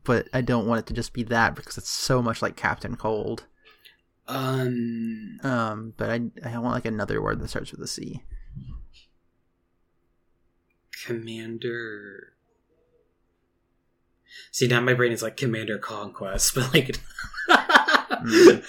but 0.04 0.28
I 0.32 0.40
don't 0.40 0.66
want 0.66 0.78
it 0.80 0.86
to 0.86 0.94
just 0.94 1.12
be 1.12 1.24
that 1.24 1.56
because 1.56 1.76
it's 1.76 1.90
so 1.90 2.22
much 2.22 2.42
like 2.42 2.54
Captain 2.56 2.96
Cold. 2.96 3.46
um 4.28 5.38
Um, 5.42 5.94
but 5.96 6.10
I 6.10 6.20
I 6.44 6.58
want 6.58 6.74
like 6.74 6.84
another 6.84 7.20
word 7.20 7.40
that 7.40 7.48
starts 7.48 7.72
with 7.72 7.80
a 7.80 7.88
C. 7.88 8.22
Commander. 11.04 12.34
See 14.52 14.68
now 14.68 14.80
my 14.80 14.94
brain 14.94 15.10
is 15.12 15.22
like 15.22 15.36
Commander 15.36 15.78
Conquest, 15.78 16.54
but 16.54 16.72
like 16.72 16.98
Mm. 18.22 18.62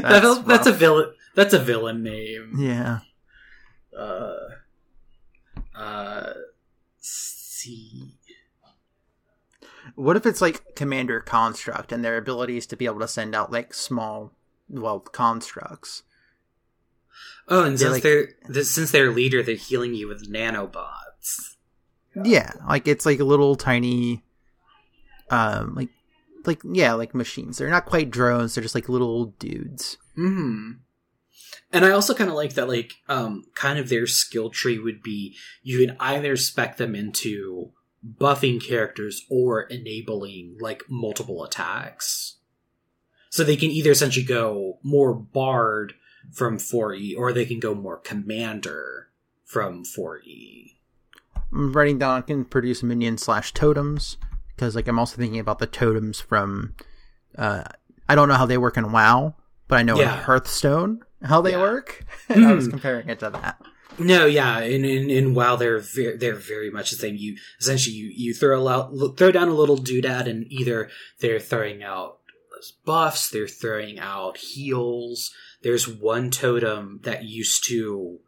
that, 0.00 0.02
That's 0.02 0.38
that's 0.44 0.66
a 0.66 0.72
villain. 0.72 1.12
That's 1.34 1.52
a 1.52 1.58
villain 1.58 2.02
name. 2.02 2.54
Yeah. 2.58 3.00
Uh, 3.98 4.36
uh, 5.74 6.32
see. 6.98 8.14
What 9.94 10.16
if 10.16 10.26
it's 10.26 10.40
like 10.40 10.76
Commander 10.76 11.20
Construct 11.20 11.92
and 11.92 12.04
their 12.04 12.16
abilities 12.18 12.66
to 12.66 12.76
be 12.76 12.84
able 12.84 13.00
to 13.00 13.08
send 13.08 13.34
out 13.34 13.50
like 13.50 13.74
small, 13.74 14.32
well, 14.68 15.00
constructs? 15.00 16.02
Oh, 17.48 17.64
and 17.64 17.72
They're 17.78 17.78
since 17.78 17.92
like- 17.94 18.02
they're 18.02 18.28
this, 18.48 18.70
since 18.70 18.90
they're 18.90 19.10
leader, 19.10 19.42
they're 19.42 19.54
healing 19.56 19.94
you 19.94 20.06
with 20.08 20.30
nanobots. 20.30 21.56
Yeah, 22.24 22.52
like 22.68 22.86
it's 22.86 23.06
like 23.06 23.20
a 23.20 23.24
little 23.24 23.54
tiny, 23.56 24.24
um, 25.30 25.74
like 25.74 25.88
like 26.44 26.60
yeah, 26.64 26.92
like 26.94 27.14
machines. 27.14 27.58
They're 27.58 27.70
not 27.70 27.86
quite 27.86 28.10
drones. 28.10 28.54
They're 28.54 28.62
just 28.62 28.74
like 28.74 28.88
little 28.88 29.26
dudes. 29.38 29.98
Hmm. 30.16 30.72
And 31.72 31.84
I 31.84 31.90
also 31.90 32.14
kind 32.14 32.30
of 32.30 32.36
like 32.36 32.54
that, 32.54 32.68
like, 32.68 32.94
um, 33.08 33.44
kind 33.54 33.78
of 33.78 33.88
their 33.88 34.06
skill 34.06 34.48
tree 34.50 34.78
would 34.78 35.02
be 35.02 35.36
you 35.62 35.86
can 35.86 35.96
either 36.00 36.36
spec 36.36 36.78
them 36.78 36.94
into 36.94 37.72
buffing 38.18 38.62
characters 38.64 39.26
or 39.28 39.62
enabling 39.62 40.56
like 40.60 40.84
multiple 40.88 41.44
attacks. 41.44 42.36
So 43.30 43.44
they 43.44 43.56
can 43.56 43.70
either 43.70 43.90
essentially 43.90 44.24
go 44.24 44.78
more 44.82 45.12
bard 45.14 45.94
from 46.32 46.56
4E 46.58 47.16
or 47.16 47.32
they 47.32 47.44
can 47.44 47.60
go 47.60 47.74
more 47.74 47.98
commander 47.98 49.08
from 49.44 49.84
4E. 49.84 50.74
I'm 51.52 51.72
writing 51.72 51.98
down 51.98 52.18
I 52.18 52.20
can 52.22 52.44
produce 52.44 52.82
minion 52.82 53.18
slash 53.18 53.52
totems 53.52 54.16
because 54.54 54.74
like 54.74 54.88
I'm 54.88 54.98
also 54.98 55.16
thinking 55.16 55.40
about 55.40 55.58
the 55.58 55.66
totems 55.66 56.20
from. 56.20 56.74
Uh, 57.36 57.64
I 58.08 58.14
don't 58.14 58.28
know 58.28 58.34
how 58.34 58.46
they 58.46 58.58
work 58.58 58.76
in 58.76 58.90
WoW, 58.90 59.34
but 59.68 59.78
I 59.78 59.82
know 59.82 59.98
Yeah. 59.98 60.18
in 60.18 60.24
Hearthstone 60.24 61.02
how 61.22 61.40
they 61.40 61.52
Yeah. 61.52 61.60
work. 61.62 62.04
and 62.28 62.44
I 62.46 62.52
was 62.54 62.66
Hmm. 62.66 62.70
comparing 62.72 63.08
it 63.08 63.18
to 63.20 63.30
that. 63.30 63.60
No, 64.00 64.26
yeah, 64.26 64.58
and, 64.58 64.84
and, 64.84 65.10
in 65.10 65.34
WoW 65.34 65.56
they're 65.56 65.80
very, 65.80 66.16
they're 66.16 66.36
very 66.36 66.70
much 66.70 66.90
the 66.92 66.96
same. 66.96 67.16
You 67.16 67.36
essentially 67.60 67.96
you 67.96 68.10
you 68.14 68.32
throw 68.34 68.68
out 68.68 68.92
throw 69.16 69.32
down 69.32 69.48
a 69.48 69.54
little 69.54 69.76
doodad, 69.76 70.28
and 70.28 70.46
either 70.52 70.88
they're 71.18 71.40
throwing 71.40 71.82
out 71.82 72.18
buffs, 72.84 73.28
they're 73.28 73.48
throwing 73.48 73.98
out 73.98 74.36
heals. 74.36 75.32
There's 75.62 75.88
one 75.88 76.30
totem 76.30 77.00
that 77.02 77.24
used 77.24 77.66
to 77.68 78.20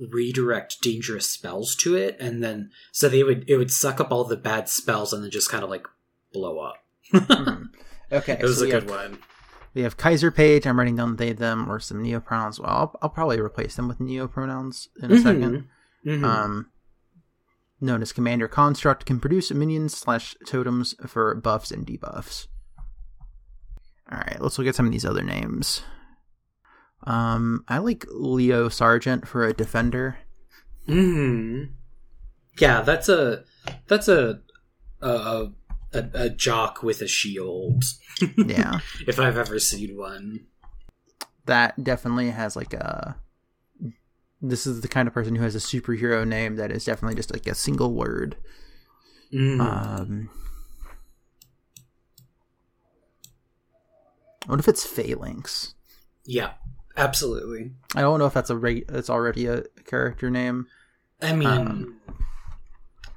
redirect 0.00 0.80
dangerous 0.82 1.30
spells 1.30 1.76
to 1.76 1.94
it, 1.94 2.16
and 2.18 2.42
then 2.42 2.70
so 2.90 3.08
they 3.08 3.22
would 3.22 3.44
it 3.48 3.56
would 3.58 3.70
suck 3.70 4.00
up 4.00 4.10
all 4.10 4.24
the 4.24 4.36
bad 4.36 4.68
spells 4.68 5.12
and 5.12 5.22
then 5.22 5.30
just 5.30 5.50
kind 5.50 5.62
of 5.62 5.70
like 5.70 5.86
blow 6.32 6.58
up. 6.58 6.82
Mhm. 7.12 7.68
Okay, 8.12 8.34
It 8.38 8.42
was 8.42 8.58
so 8.58 8.64
a 8.64 8.66
good 8.70 8.82
have, 8.82 8.90
one. 8.90 9.18
We 9.74 9.82
have 9.82 9.96
Kaiser 9.96 10.30
Page. 10.30 10.66
I'm 10.66 10.78
writing 10.78 10.96
down 10.96 11.16
they 11.16 11.32
them 11.32 11.70
or 11.70 11.80
some 11.80 12.02
neopronouns. 12.02 12.58
Well, 12.60 12.70
I'll, 12.70 12.98
I'll 13.02 13.08
probably 13.10 13.40
replace 13.40 13.76
them 13.76 13.88
with 13.88 13.98
neopronouns 13.98 14.88
in 15.02 15.10
a 15.12 15.14
Mhm. 15.16 15.22
second. 15.22 15.68
Mhm. 16.04 16.24
um, 16.24 16.66
known 17.80 18.02
as 18.02 18.12
Commander 18.12 18.48
Construct, 18.48 19.06
can 19.06 19.18
produce 19.20 19.50
minions 19.52 19.96
slash 19.96 20.36
totems 20.46 20.94
for 21.08 21.34
buffs 21.36 21.70
and 21.70 21.86
debuffs. 21.86 22.46
All 24.10 24.18
right, 24.18 24.40
let's 24.40 24.58
look 24.58 24.66
at 24.68 24.74
some 24.74 24.86
of 24.86 24.92
these 24.92 25.04
other 25.04 25.22
names. 25.22 25.82
Um, 27.04 27.64
I 27.68 27.78
like 27.78 28.04
Leo 28.10 28.68
Sargent 28.68 29.26
for 29.26 29.44
a 29.44 29.52
defender. 29.52 30.18
hmm 30.86 31.64
Yeah, 32.58 32.82
that's 32.82 33.08
a 33.08 33.44
that's 33.88 34.08
a 34.08 34.40
a, 35.00 35.08
a 35.08 35.52
a 35.92 36.08
a 36.14 36.28
jock 36.30 36.82
with 36.82 37.00
a 37.02 37.08
shield. 37.08 37.84
Yeah, 38.36 38.78
if 39.06 39.18
I've 39.18 39.36
ever 39.36 39.58
seen 39.58 39.96
one. 39.96 40.46
that 41.46 41.82
definitely 41.82 42.30
has 42.30 42.54
like 42.54 42.72
a. 42.72 43.16
This 44.40 44.66
is 44.66 44.80
the 44.80 44.88
kind 44.88 45.08
of 45.08 45.14
person 45.14 45.34
who 45.36 45.42
has 45.42 45.54
a 45.54 45.58
superhero 45.58 46.26
name 46.26 46.56
that 46.56 46.70
is 46.72 46.84
definitely 46.84 47.16
just 47.16 47.32
like 47.32 47.46
a 47.46 47.54
single 47.54 47.92
word. 47.94 48.36
Mm. 49.32 49.60
Um, 49.60 50.30
what 54.46 54.58
if 54.60 54.68
it's 54.68 54.84
Phalanx? 54.84 55.74
yeah, 56.24 56.52
absolutely. 56.96 57.72
I 57.96 58.00
don't 58.02 58.18
know 58.18 58.26
if 58.26 58.34
that's 58.34 58.50
a 58.50 58.56
rate. 58.56 58.84
It's 58.88 59.10
already 59.10 59.46
a 59.46 59.62
character 59.86 60.30
name. 60.30 60.66
I 61.20 61.32
mean, 61.34 61.48
Um, 61.48 62.00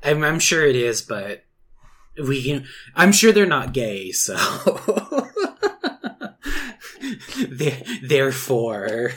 I'm, 0.04 0.24
I'm 0.24 0.40
sure 0.40 0.66
it 0.66 0.76
is, 0.76 1.02
but 1.02 1.45
we 2.18 2.44
can. 2.44 2.66
I'm 2.96 3.12
sure 3.12 3.32
they're 3.32 3.46
not 3.46 3.74
gay, 3.74 4.12
so. 4.12 4.36
Therefore, 8.04 9.12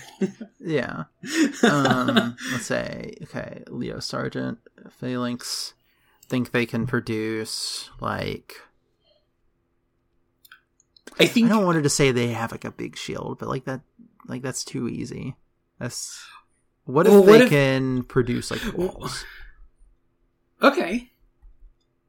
Yeah. 0.61 1.05
Um, 1.63 2.37
let's 2.53 2.67
say 2.67 3.15
okay, 3.25 3.63
Leo 3.69 3.99
Sargent, 4.01 4.59
Phalanx. 4.91 5.75
Think 6.29 6.51
they 6.51 6.67
can 6.67 6.87
produce 6.87 7.89
like 8.01 8.55
I 11.19 11.25
think 11.27 11.47
I 11.47 11.55
don't 11.55 11.65
wanted 11.65 11.85
to 11.85 11.89
say 11.89 12.13
they 12.13 12.29
have 12.29 12.53
like 12.53 12.67
a 12.67 12.71
big 12.71 12.97
shield, 12.99 13.39
but 13.39 13.49
like 13.49 13.65
that 13.65 13.81
like 14.27 14.43
that's 14.43 14.63
too 14.65 14.89
easy. 14.89 15.37
That's 15.79 16.23
what 16.85 17.07
if 17.07 17.13
Well, 17.13 17.23
what 17.25 17.39
they 17.39 17.45
if- 17.45 17.51
can 17.51 18.03
produce 18.03 18.51
like 18.51 18.61
walls? 18.77 19.25
okay. 20.63 21.11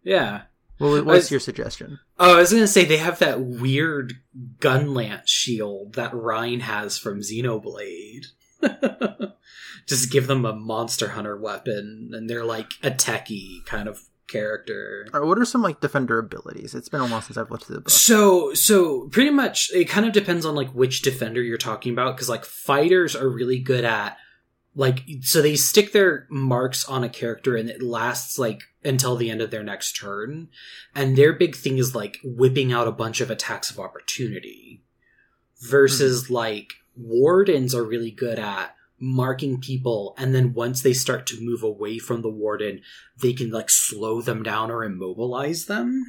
Yeah. 0.03 0.43
What, 0.79 1.05
what's 1.05 1.29
your 1.29 1.41
suggestion? 1.41 1.99
Oh, 2.17 2.37
I 2.37 2.39
was 2.39 2.51
gonna 2.51 2.67
say 2.67 2.85
they 2.85 2.97
have 2.97 3.19
that 3.19 3.41
weird 3.41 4.13
gun 4.59 4.93
lance 4.93 5.29
shield 5.29 5.93
that 5.93 6.13
Reyn 6.13 6.61
has 6.61 6.97
from 6.97 7.19
Xenoblade. 7.19 8.27
Just 9.85 10.11
give 10.11 10.27
them 10.27 10.45
a 10.45 10.55
monster 10.55 11.09
hunter 11.09 11.37
weapon, 11.37 12.11
and 12.13 12.29
they're 12.29 12.45
like 12.45 12.71
a 12.81 12.91
techie 12.91 13.65
kind 13.65 13.89
of 13.89 14.01
character. 14.29 15.07
Or 15.13 15.25
what 15.25 15.37
are 15.37 15.45
some 15.45 15.61
like 15.61 15.81
defender 15.81 16.17
abilities? 16.17 16.73
It's 16.73 16.89
been 16.89 17.01
a 17.01 17.07
while 17.07 17.21
since 17.21 17.37
I've 17.37 17.51
looked 17.51 17.63
at 17.63 17.69
the 17.69 17.81
book. 17.81 17.89
So, 17.89 18.53
so 18.53 19.09
pretty 19.09 19.31
much 19.31 19.71
it 19.73 19.85
kind 19.85 20.05
of 20.05 20.13
depends 20.13 20.45
on 20.45 20.55
like 20.55 20.69
which 20.69 21.01
defender 21.01 21.41
you're 21.41 21.57
talking 21.57 21.91
about 21.91 22.15
because 22.15 22.29
like 22.29 22.45
fighters 22.45 23.15
are 23.15 23.27
really 23.27 23.59
good 23.59 23.83
at 23.83 24.17
like 24.79 25.03
so 25.23 25.41
they 25.41 25.57
stick 25.57 25.91
their 25.91 26.25
marks 26.29 26.85
on 26.85 27.03
a 27.03 27.09
character 27.09 27.57
and 27.57 27.69
it 27.69 27.83
lasts 27.83 28.39
like 28.39 28.61
until 28.81 29.17
the 29.17 29.29
end 29.29 29.41
of 29.41 29.51
their 29.51 29.61
next 29.61 29.91
turn. 29.91 30.47
And 30.95 31.17
their 31.17 31.33
big 31.33 31.57
thing 31.57 31.77
is 31.77 31.93
like 31.93 32.17
whipping 32.23 32.71
out 32.71 32.87
a 32.87 32.93
bunch 32.93 33.19
of 33.19 33.29
attacks 33.29 33.69
of 33.69 33.77
opportunity 33.77 34.81
versus 35.59 36.29
like 36.29 36.75
wardens 36.95 37.75
are 37.75 37.83
really 37.83 38.09
good 38.09 38.39
at 38.39 38.73
marking 39.01 39.59
people 39.59 40.15
and 40.17 40.33
then 40.33 40.53
once 40.53 40.81
they 40.81 40.93
start 40.93 41.27
to 41.27 41.41
move 41.41 41.61
away 41.61 41.97
from 41.97 42.21
the 42.21 42.29
warden 42.29 42.81
they 43.21 43.31
can 43.31 43.49
like 43.49 43.69
slow 43.69 44.21
them 44.21 44.43
down 44.43 44.71
or 44.71 44.85
immobilize 44.85 45.65
them. 45.65 46.05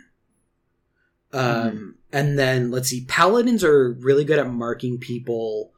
Um, 1.33 1.97
and 2.13 2.39
then 2.39 2.71
let's 2.71 2.89
see, 2.89 3.05
paladins 3.05 3.65
are 3.65 3.93
really 3.95 4.25
good 4.25 4.39
at 4.39 4.49
marking 4.49 4.99
people, 4.99 5.73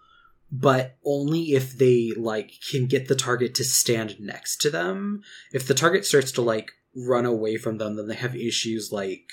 but 0.53 0.99
only 1.03 1.55
if 1.55 1.79
they 1.79 2.13
like 2.15 2.53
can 2.71 2.87
get 2.87 3.09
the 3.09 3.17
target 3.17 3.55
to 3.55 3.65
stand 3.65 4.21
next 4.21 4.59
to 4.59 4.71
them. 4.71 5.23
If 5.51 5.67
the 5.67 5.75
target 5.75 6.05
starts 6.05 6.31
to 6.33 6.43
like 6.43 6.73
run 6.95 7.25
away 7.25 7.57
from 7.57 7.79
them, 7.79 7.97
then 7.97 8.07
they 8.07 8.15
have 8.15 8.37
issues 8.37 8.93
like 8.93 9.25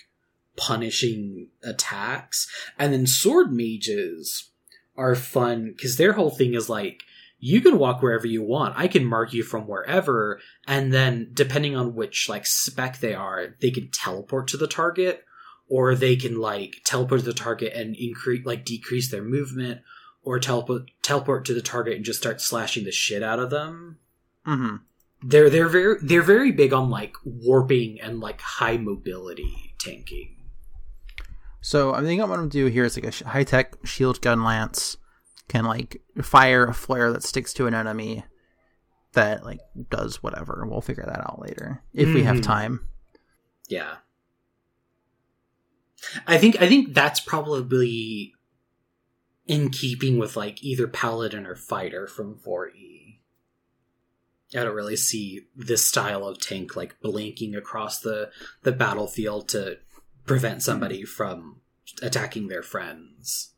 punishing 0.56 1.50
attacks. 1.62 2.48
And 2.78 2.94
then 2.94 3.06
sword 3.06 3.52
mages 3.52 4.52
are 4.96 5.16
fun 5.16 5.74
because 5.76 5.98
their 5.98 6.14
whole 6.14 6.32
thing 6.32 6.54
is 6.54 6.70
like 6.70 7.02
you 7.38 7.60
can 7.60 7.78
walk 7.78 8.02
wherever 8.02 8.28
you 8.28 8.42
want. 8.42 8.78
I 8.78 8.88
can 8.88 9.06
mark 9.06 9.34
you 9.34 9.44
from 9.44 9.68
wherever, 9.68 10.40
and 10.68 10.94
then 10.94 11.32
depending 11.34 11.76
on 11.76 11.96
which 11.96 12.30
like 12.30 12.46
spec 12.46 13.00
they 13.00 13.14
are, 13.14 13.56
they 13.60 13.72
can 13.72 13.90
teleport 13.92 14.48
to 14.50 14.58
the 14.58 14.68
target 14.68 15.26
or 15.70 15.96
they 15.96 16.16
can 16.16 16.40
like 16.40 16.78
teleport 16.86 17.22
to 17.22 17.26
the 17.26 17.34
target 17.34 17.74
and 17.74 17.96
increase 17.98 18.46
like 18.46 18.64
decrease 18.64 19.12
their 19.12 19.24
movement 19.24 19.82
or 20.24 20.40
teleport 20.40 20.90
teleport 21.02 21.46
to 21.46 21.54
the 21.54 21.62
target 21.62 21.96
and 21.96 22.06
just 22.06 22.20
start 22.20 22.42
slashing 22.42 22.84
the 22.84 22.92
shit 22.92 23.24
out 23.24 23.40
of 23.40 23.50
them 23.50 23.98
hmm 24.46 24.76
they're 25.22 25.50
they're 25.50 25.68
very 25.68 25.98
they're 26.02 26.22
very 26.22 26.52
big 26.52 26.72
on 26.74 26.90
like 26.90 27.16
warping 27.26 28.00
and 28.02 28.20
like 28.20 28.40
high 28.42 28.78
mobility 28.78 29.74
tanking 29.80 30.36
So 31.62 31.94
I 31.94 32.02
think 32.02 32.22
what 32.22 32.30
I'm 32.32 32.36
gonna 32.38 32.50
do 32.50 32.68
here 32.68 32.86
is 32.86 32.98
like 32.98 33.22
a 33.22 33.28
high 33.30 33.44
tech 33.44 33.76
shield 33.86 34.22
gun 34.22 34.44
lance 34.44 34.98
can 35.50 35.66
like 35.66 36.02
fire 36.22 36.66
a 36.66 36.74
flare 36.74 37.12
that 37.12 37.24
sticks 37.24 37.54
to 37.56 37.68
an 37.68 37.74
enemy 37.74 38.24
that 39.14 39.44
like 39.44 39.60
does 39.90 40.22
whatever. 40.22 40.66
We'll 40.70 40.82
figure 40.82 41.04
that 41.06 41.20
out 41.20 41.42
later 41.42 41.82
if 41.94 42.14
we 42.14 42.24
have 42.24 42.38
Mhm. 42.38 42.44
time. 42.44 42.88
yeah 43.68 43.96
i 46.28 46.38
think 46.38 46.62
i 46.62 46.68
think 46.68 46.94
that's 46.94 47.20
probably 47.20 48.34
in 49.50 49.70
keeping 49.70 50.18
with 50.18 50.38
like 50.38 50.64
either 50.64 50.88
paladin 50.88 51.46
or 51.46 51.56
fighter 51.56 52.08
from 52.08 52.36
4e 52.36 53.18
i 54.56 54.64
don't 54.64 54.76
really 54.76 54.96
see 54.96 55.48
this 55.56 55.86
style 55.86 56.26
of 56.26 56.40
tank 56.40 56.76
like 56.76 57.00
blinking 57.02 57.56
across 57.56 58.00
the 58.00 58.30
the 58.64 58.72
battlefield 58.72 59.50
to 59.50 59.78
prevent 60.26 60.62
somebody 60.62 61.04
from 61.04 61.60
attacking 62.04 62.50
their 62.50 62.62
friends. 62.62 63.54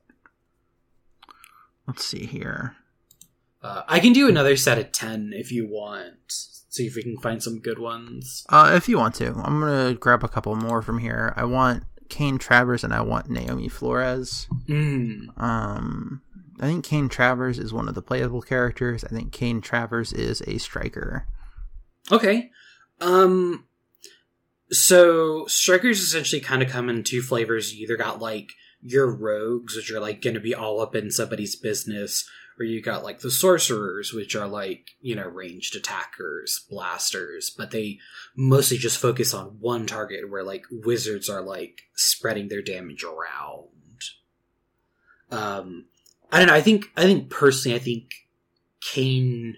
Let's 1.86 2.06
see 2.06 2.26
here. 2.26 2.78
uh, 3.62 3.84
i 3.90 4.00
can 4.00 4.14
do 4.14 4.30
another 4.30 4.56
set 4.56 4.78
of 4.78 4.94
10 4.94 5.34
if 5.36 5.52
you 5.52 5.68
want. 5.68 6.32
See 6.32 6.88
if 6.88 6.96
we 6.96 7.04
can 7.04 7.18
find 7.18 7.44
some 7.44 7.60
good 7.60 7.80
ones. 7.80 8.46
Uh, 8.48 8.72
if 8.74 8.88
you 8.88 8.98
want 8.98 9.16
to, 9.16 9.28
I'm 9.44 9.60
gonna 9.60 9.94
grab 9.96 10.24
a 10.24 10.30
couple 10.30 10.56
more 10.56 10.82
from 10.82 11.00
here. 11.00 11.34
I 11.36 11.44
want 11.44 11.84
Kane 12.12 12.38
Travers 12.38 12.84
and 12.84 12.94
I 12.94 13.02
want 13.02 13.30
Naomi 13.30 13.68
Flores. 13.68 14.48
mm. 14.68 15.42
Um, 15.42 16.22
I 16.60 16.68
think 16.68 16.86
Kane 16.86 17.10
Travers 17.10 17.58
is 17.58 17.74
one 17.74 17.88
of 17.88 17.96
the 17.96 18.04
playable 18.04 18.42
characters. 18.42 19.04
I 19.04 19.08
think 19.08 19.32
Kane 19.32 19.62
Travers 19.62 20.14
is 20.14 20.44
a 20.46 20.60
striker. 20.60 21.26
Okay. 22.12 22.52
Um 23.00 23.66
So 24.70 25.46
strikers 25.48 26.02
essentially 26.02 26.42
kind 26.42 26.62
of 26.62 26.70
come 26.70 26.88
in 26.90 27.04
two 27.04 27.22
flavors. 27.24 27.74
You 27.74 27.84
either 27.84 27.98
got 27.98 28.22
like 28.22 28.52
your 28.82 29.10
rogues, 29.10 29.76
which 29.76 29.92
are 29.92 30.00
like 30.00 30.22
going 30.22 30.34
to 30.34 30.40
be 30.40 30.54
all 30.54 30.82
up 30.82 30.96
in 30.96 31.10
somebody's 31.12 31.56
business, 31.56 32.28
or 32.62 32.64
you 32.64 32.80
got 32.80 33.04
like 33.04 33.20
the 33.20 33.32
sorcerers, 33.32 34.14
which 34.14 34.36
are 34.36 34.48
like 34.48 34.92
you 35.02 35.16
know 35.16 35.28
ranged 35.28 35.76
attackers, 35.76 36.64
blasters, 36.70 37.50
but 37.50 37.72
they 37.72 37.98
mostly 38.36 38.78
just 38.78 39.00
focus 39.00 39.34
on 39.34 39.58
one 39.60 39.88
target. 39.88 40.30
Where 40.30 40.44
like 40.44 40.66
wizards 40.72 41.28
are 41.28 41.42
like 41.42 41.82
spreading 41.96 42.48
their 42.48 42.62
damage 42.62 43.04
around. 43.04 43.68
Um, 45.32 45.86
I 46.32 46.38
don't 46.38 46.48
know. 46.48 46.54
I 46.54 46.62
think 46.62 46.92
I 46.96 47.04
think 47.04 47.32
personally, 47.32 47.76
I 47.76 47.80
think 47.80 48.12
Kane 48.80 49.58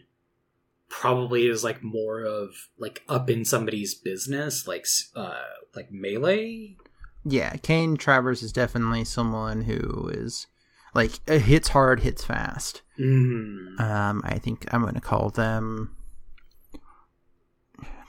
probably 0.89 1.47
is 1.47 1.63
like 1.63 1.83
more 1.83 2.21
of 2.21 2.51
like 2.77 3.03
up 3.09 3.29
in 3.29 3.43
somebody's 3.43 3.93
business, 3.93 4.65
like 4.65 4.85
uh 5.13 5.41
like 5.75 5.91
melee. 5.91 6.77
Yeah, 7.25 7.55
Kane 7.57 7.97
Travers 7.97 8.43
is 8.43 8.53
definitely 8.53 9.03
someone 9.03 9.63
who 9.63 10.09
is 10.13 10.47
like 10.93 11.19
uh, 11.27 11.39
hits 11.39 11.69
hard, 11.69 12.01
hits 12.01 12.23
fast. 12.23 12.81
Mm. 12.99 13.79
Um, 13.79 14.21
I 14.23 14.37
think 14.39 14.65
I'm 14.71 14.81
going 14.81 14.93
to 14.93 15.01
call 15.01 15.29
them 15.29 15.95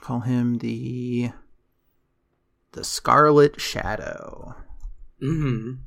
call 0.05 0.19
him 0.19 0.59
the 0.59 1.31
the 2.73 2.83
Scarlet 2.83 3.59
Shadow. 3.59 4.55
Mm. 5.19 5.79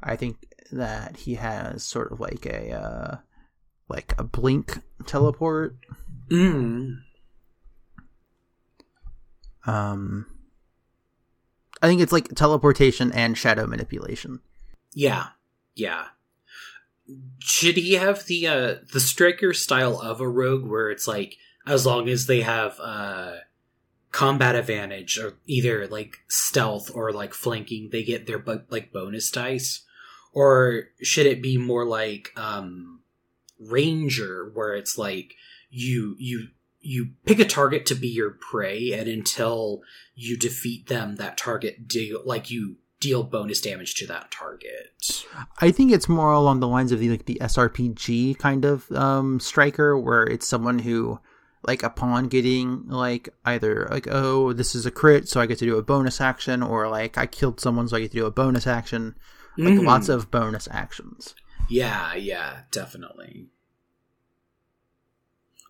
I 0.00 0.14
think 0.14 0.46
that 0.70 1.16
he 1.16 1.34
has 1.34 1.84
sort 1.84 2.12
of 2.12 2.20
like 2.20 2.46
a 2.46 2.72
uh, 2.72 3.16
like 3.88 4.14
a 4.18 4.22
blink 4.22 4.78
teleport. 5.04 5.76
Mm. 6.30 6.98
Um, 9.66 10.26
I 11.82 11.88
think 11.88 12.00
it's 12.00 12.12
like 12.12 12.28
teleportation 12.34 13.10
and 13.12 13.36
shadow 13.36 13.66
manipulation. 13.66 14.40
Yeah, 14.94 15.28
yeah. 15.74 16.06
Should 17.40 17.76
he 17.76 17.94
have 17.94 18.24
the 18.26 18.46
uh 18.46 18.74
the 18.92 19.00
striker 19.00 19.52
style 19.52 20.00
of 20.00 20.20
a 20.20 20.28
rogue, 20.28 20.64
where 20.64 20.90
it's 20.90 21.08
like 21.08 21.36
as 21.66 21.84
long 21.84 22.08
as 22.08 22.26
they 22.26 22.42
have 22.42 22.78
uh 22.80 23.32
combat 24.12 24.54
advantage 24.54 25.18
or 25.18 25.34
either 25.46 25.88
like 25.88 26.18
stealth 26.28 26.90
or 26.94 27.12
like 27.12 27.34
flanking, 27.34 27.88
they 27.90 28.04
get 28.04 28.26
their 28.26 28.38
bu- 28.38 28.60
like 28.70 28.92
bonus 28.92 29.30
dice, 29.30 29.82
or 30.32 30.84
should 31.02 31.26
it 31.26 31.42
be 31.42 31.58
more 31.58 31.84
like 31.84 32.30
um 32.36 33.00
ranger, 33.58 34.50
where 34.54 34.74
it's 34.74 34.96
like 34.96 35.34
you 35.68 36.14
you 36.18 36.48
you 36.82 37.10
pick 37.24 37.38
a 37.38 37.44
target 37.44 37.86
to 37.86 37.94
be 37.94 38.08
your 38.08 38.30
prey, 38.30 38.92
and 38.92 39.08
until 39.08 39.82
you 40.14 40.36
defeat 40.36 40.88
them, 40.88 41.16
that 41.16 41.36
target 41.38 41.86
deal 41.88 42.20
like 42.24 42.50
you 42.50 42.76
deal 43.00 43.22
bonus 43.24 43.60
damage 43.60 43.94
to 43.96 44.06
that 44.06 44.30
target. 44.30 45.24
I 45.60 45.70
think 45.72 45.90
it's 45.92 46.08
more 46.08 46.32
along 46.32 46.60
the 46.60 46.68
lines 46.68 46.92
of 46.92 47.00
the 47.00 47.08
like 47.10 47.24
the 47.26 47.38
SRPG 47.40 48.38
kind 48.38 48.64
of 48.64 48.90
um 48.92 49.40
striker 49.40 49.98
where 49.98 50.22
it's 50.24 50.46
someone 50.46 50.78
who 50.80 51.18
like 51.64 51.82
upon 51.82 52.28
getting 52.28 52.88
like 52.88 53.28
either 53.44 53.86
like 53.90 54.06
oh 54.10 54.52
this 54.52 54.74
is 54.74 54.84
a 54.86 54.90
crit 54.90 55.28
so 55.28 55.40
I 55.40 55.46
get 55.46 55.58
to 55.58 55.64
do 55.64 55.78
a 55.78 55.82
bonus 55.82 56.20
action 56.20 56.62
or 56.62 56.88
like 56.88 57.16
I 57.16 57.26
killed 57.26 57.60
someone 57.60 57.86
so 57.88 57.96
I 57.96 58.00
get 58.00 58.10
to 58.12 58.18
do 58.18 58.26
a 58.26 58.30
bonus 58.32 58.66
action 58.66 59.14
like 59.56 59.74
Mhm. 59.74 59.84
lots 59.86 60.08
of 60.08 60.30
bonus 60.30 60.66
actions. 60.70 61.34
Yeah, 61.68 62.14
yeah, 62.14 62.62
definitely. 62.70 63.46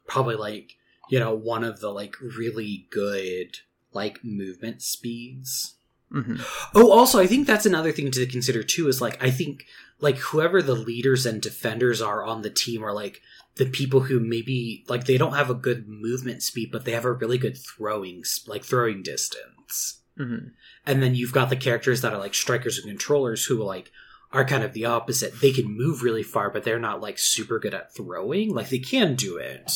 Probably 0.06 0.36
like, 0.36 0.76
you 1.12 1.20
know, 1.20 1.34
one 1.34 1.62
of 1.62 1.80
the 1.80 1.90
like 1.90 2.16
really 2.22 2.86
good 2.88 3.58
like 3.92 4.24
movement 4.24 4.80
speeds. 4.80 5.74
hmm 6.10 6.36
Oh, 6.74 6.90
also, 6.90 7.20
I 7.20 7.26
think 7.26 7.46
that's 7.46 7.66
another 7.66 7.92
thing 7.92 8.10
to 8.12 8.24
consider 8.24 8.62
too. 8.62 8.88
Is 8.88 9.02
like 9.02 9.22
I 9.22 9.30
think 9.30 9.66
like 10.00 10.16
whoever 10.16 10.62
the 10.62 10.74
leaders 10.74 11.26
and 11.26 11.42
defenders 11.42 12.00
are 12.00 12.24
on 12.24 12.40
the 12.40 12.48
team 12.48 12.82
are 12.82 12.94
like 12.94 13.20
the 13.56 13.66
people 13.66 14.00
who 14.00 14.20
maybe 14.20 14.86
like 14.88 15.04
they 15.04 15.18
don't 15.18 15.34
have 15.34 15.50
a 15.50 15.54
good 15.68 15.86
movement 15.86 16.42
speed, 16.42 16.70
but 16.72 16.86
they 16.86 16.92
have 16.92 17.04
a 17.04 17.12
really 17.12 17.36
good 17.36 17.58
throwing 17.58 18.24
like 18.46 18.64
throwing 18.64 19.02
distance. 19.02 20.00
hmm 20.16 20.48
And 20.86 21.02
then 21.02 21.14
you've 21.14 21.34
got 21.34 21.50
the 21.50 21.56
characters 21.56 22.00
that 22.00 22.14
are 22.14 22.18
like 22.18 22.34
strikers 22.34 22.78
and 22.78 22.88
controllers 22.88 23.44
who 23.44 23.62
like 23.62 23.92
are 24.32 24.46
kind 24.46 24.64
of 24.64 24.72
the 24.72 24.86
opposite. 24.86 25.42
They 25.42 25.52
can 25.52 25.76
move 25.76 26.02
really 26.02 26.22
far, 26.22 26.48
but 26.48 26.64
they're 26.64 26.78
not 26.88 27.02
like 27.02 27.18
super 27.18 27.58
good 27.58 27.74
at 27.74 27.94
throwing. 27.94 28.54
Like 28.54 28.70
they 28.70 28.78
can 28.78 29.14
do 29.14 29.36
it. 29.36 29.70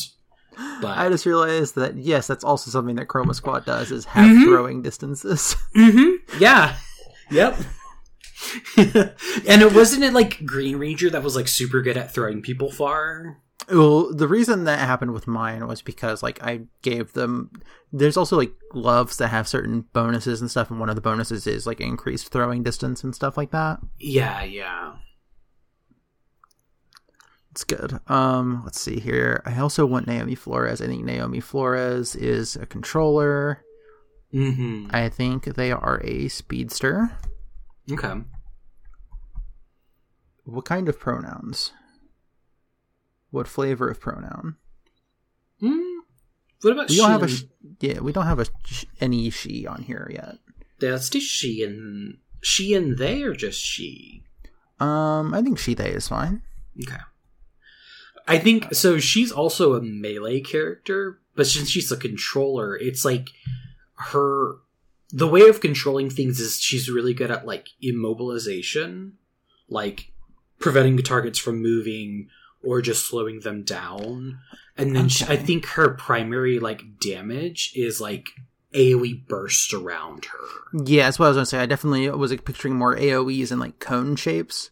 But 0.81 0.97
I 0.97 1.09
just 1.09 1.25
realized 1.25 1.75
that 1.75 1.97
yes, 1.97 2.27
that's 2.27 2.43
also 2.43 2.71
something 2.71 2.95
that 2.95 3.07
Chroma 3.07 3.35
Squad 3.35 3.65
does 3.65 3.91
is 3.91 4.05
have 4.05 4.25
Mhm. 4.25 4.43
throwing 4.45 4.81
distances. 4.81 5.55
Mm-hmm. 5.75 6.39
Yeah. 6.41 6.75
Yep. 7.31 7.57
and 8.77 9.61
it 9.61 9.73
wasn't 9.73 10.03
it 10.03 10.13
like 10.13 10.45
Green 10.45 10.77
Ranger 10.77 11.09
that 11.09 11.23
was 11.23 11.35
like 11.35 11.47
super 11.47 11.81
good 11.81 11.97
at 11.97 12.13
throwing 12.13 12.41
people 12.41 12.71
far. 12.71 13.37
Well, 13.69 14.13
the 14.13 14.27
reason 14.27 14.63
that 14.63 14.79
happened 14.79 15.13
with 15.13 15.27
mine 15.27 15.67
was 15.67 15.81
because 15.81 16.23
like 16.23 16.41
I 16.43 16.61
gave 16.81 17.13
them. 17.13 17.51
There's 17.91 18.15
also 18.17 18.37
like 18.37 18.53
gloves 18.71 19.17
that 19.17 19.27
have 19.29 19.47
certain 19.47 19.81
bonuses 19.93 20.39
and 20.41 20.49
stuff, 20.49 20.69
and 20.71 20.79
one 20.79 20.89
of 20.89 20.95
the 20.95 21.01
bonuses 21.01 21.47
is 21.47 21.65
like 21.67 21.81
increased 21.81 22.31
throwing 22.31 22.63
distance 22.63 23.03
and 23.03 23.13
stuff 23.13 23.35
like 23.37 23.51
that. 23.51 23.79
Yeah, 23.99 24.43
yeah. 24.43 24.93
It's 27.57 27.63
good. 27.63 27.99
Um, 28.05 28.61
let's 28.65 28.79
see 28.79 28.99
here. 28.99 29.41
I 29.43 29.57
also 29.59 29.83
want 29.87 30.05
Naomi 30.05 30.35
Flores. 30.35 30.79
I 30.79 30.85
think 30.85 31.03
Naomi 31.03 31.39
Flores 31.39 32.15
is 32.15 32.55
a 32.55 32.67
controller. 32.67 33.63
Mm-hmm. 34.31 34.91
I 34.95 35.09
think 35.09 35.45
they 35.45 35.71
are 35.71 35.99
a 36.03 36.27
speedster. 36.27 37.09
Okay. 37.91 38.13
What 40.43 40.65
kind 40.65 40.87
of 40.87 40.99
pronouns? 40.99 41.71
What 43.31 43.47
flavor 43.47 43.89
of 43.89 43.99
pronoun? 43.99 44.57
Mm. 45.59 45.95
What 46.61 46.73
about 46.73 46.89
We 46.89 46.95
she? 46.97 47.01
don't 47.01 47.09
have 47.09 47.23
a 47.23 47.27
sh- 47.27 47.43
yeah. 47.79 48.01
We 48.01 48.11
don't 48.11 48.27
have 48.27 48.37
a 48.37 48.45
sh- 48.65 48.85
any 49.01 49.31
she 49.31 49.65
on 49.65 49.81
here 49.81 50.07
yet. 50.13 50.35
That's 50.79 51.09
just 51.09 51.25
she 51.25 51.63
and 51.63 52.19
she 52.43 52.75
and 52.75 52.99
they 52.99 53.23
or 53.23 53.33
just 53.33 53.59
she? 53.59 54.21
Um, 54.79 55.33
I 55.33 55.41
think 55.41 55.57
she 55.57 55.73
they 55.73 55.89
is 55.89 56.07
fine. 56.07 56.43
Okay. 56.83 57.01
I 58.27 58.37
think 58.39 58.73
so. 58.73 58.99
She's 58.99 59.31
also 59.31 59.73
a 59.73 59.81
melee 59.81 60.41
character, 60.41 61.19
but 61.35 61.47
since 61.47 61.69
she's 61.69 61.91
a 61.91 61.97
controller, 61.97 62.75
it's 62.75 63.05
like 63.05 63.29
her. 63.95 64.57
The 65.09 65.27
way 65.27 65.47
of 65.47 65.61
controlling 65.61 66.09
things 66.09 66.39
is 66.39 66.59
she's 66.59 66.89
really 66.89 67.13
good 67.13 67.31
at 67.31 67.45
like 67.45 67.69
immobilization, 67.81 69.13
like 69.69 70.11
preventing 70.59 70.97
the 70.97 71.03
targets 71.03 71.39
from 71.39 71.61
moving 71.61 72.27
or 72.61 72.81
just 72.81 73.07
slowing 73.07 73.39
them 73.39 73.63
down. 73.63 74.39
And 74.75 74.93
then 74.93 75.07
she, 75.07 75.25
I 75.25 75.37
think 75.37 75.65
her 75.67 75.91
primary 75.91 76.59
like 76.59 76.99
damage 76.99 77.71
is 77.75 78.01
like 78.01 78.27
AOE 78.73 79.25
burst 79.27 79.73
around 79.73 80.25
her. 80.25 80.83
Yeah, 80.85 81.05
that's 81.05 81.17
what 81.17 81.27
I 81.27 81.29
was 81.29 81.37
gonna 81.37 81.45
say. 81.45 81.59
I 81.59 81.65
definitely 81.65 82.09
was 82.09 82.31
like, 82.31 82.43
picturing 82.43 82.75
more 82.75 82.95
AOE's 82.97 83.51
and 83.51 83.61
like 83.61 83.79
cone 83.79 84.17
shapes 84.17 84.71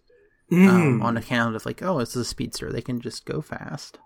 Mm. 0.56 0.70
um, 0.70 1.02
on 1.02 1.18
account 1.18 1.56
of 1.56 1.66
like, 1.66 1.82
oh, 1.84 2.00
it's 2.00 2.16
a 2.16 2.24
speedster; 2.24 2.72
they 2.72 2.82
can 2.82 3.02
just 3.02 3.26
go 3.26 3.42
fast. 3.42 4.00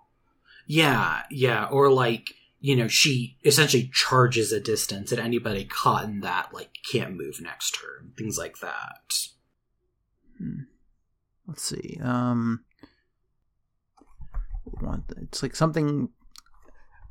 Yeah, 0.66 1.24
yeah, 1.30 1.66
or 1.66 1.91
like 1.91 2.34
you 2.60 2.76
know, 2.76 2.88
she 2.88 3.38
essentially 3.45 3.89
charges 3.93 4.52
a 4.52 4.60
distance, 4.60 5.12
and 5.12 5.22
anybody 5.22 5.66
caught 5.66 6.06
in 6.06 6.22
that 6.22 6.54
like 6.54 6.72
can't 6.91 7.16
move 7.16 7.39
next 7.41 7.76
to 7.76 7.80
her, 7.82 8.06
things 8.18 8.38
like 8.38 8.60
that. 8.60 9.14
Let's 11.47 11.64
see. 11.64 12.00
Um, 12.02 12.66
want 14.82 15.06
it's 15.22 15.43
like 15.43 15.56
something. 15.56 16.10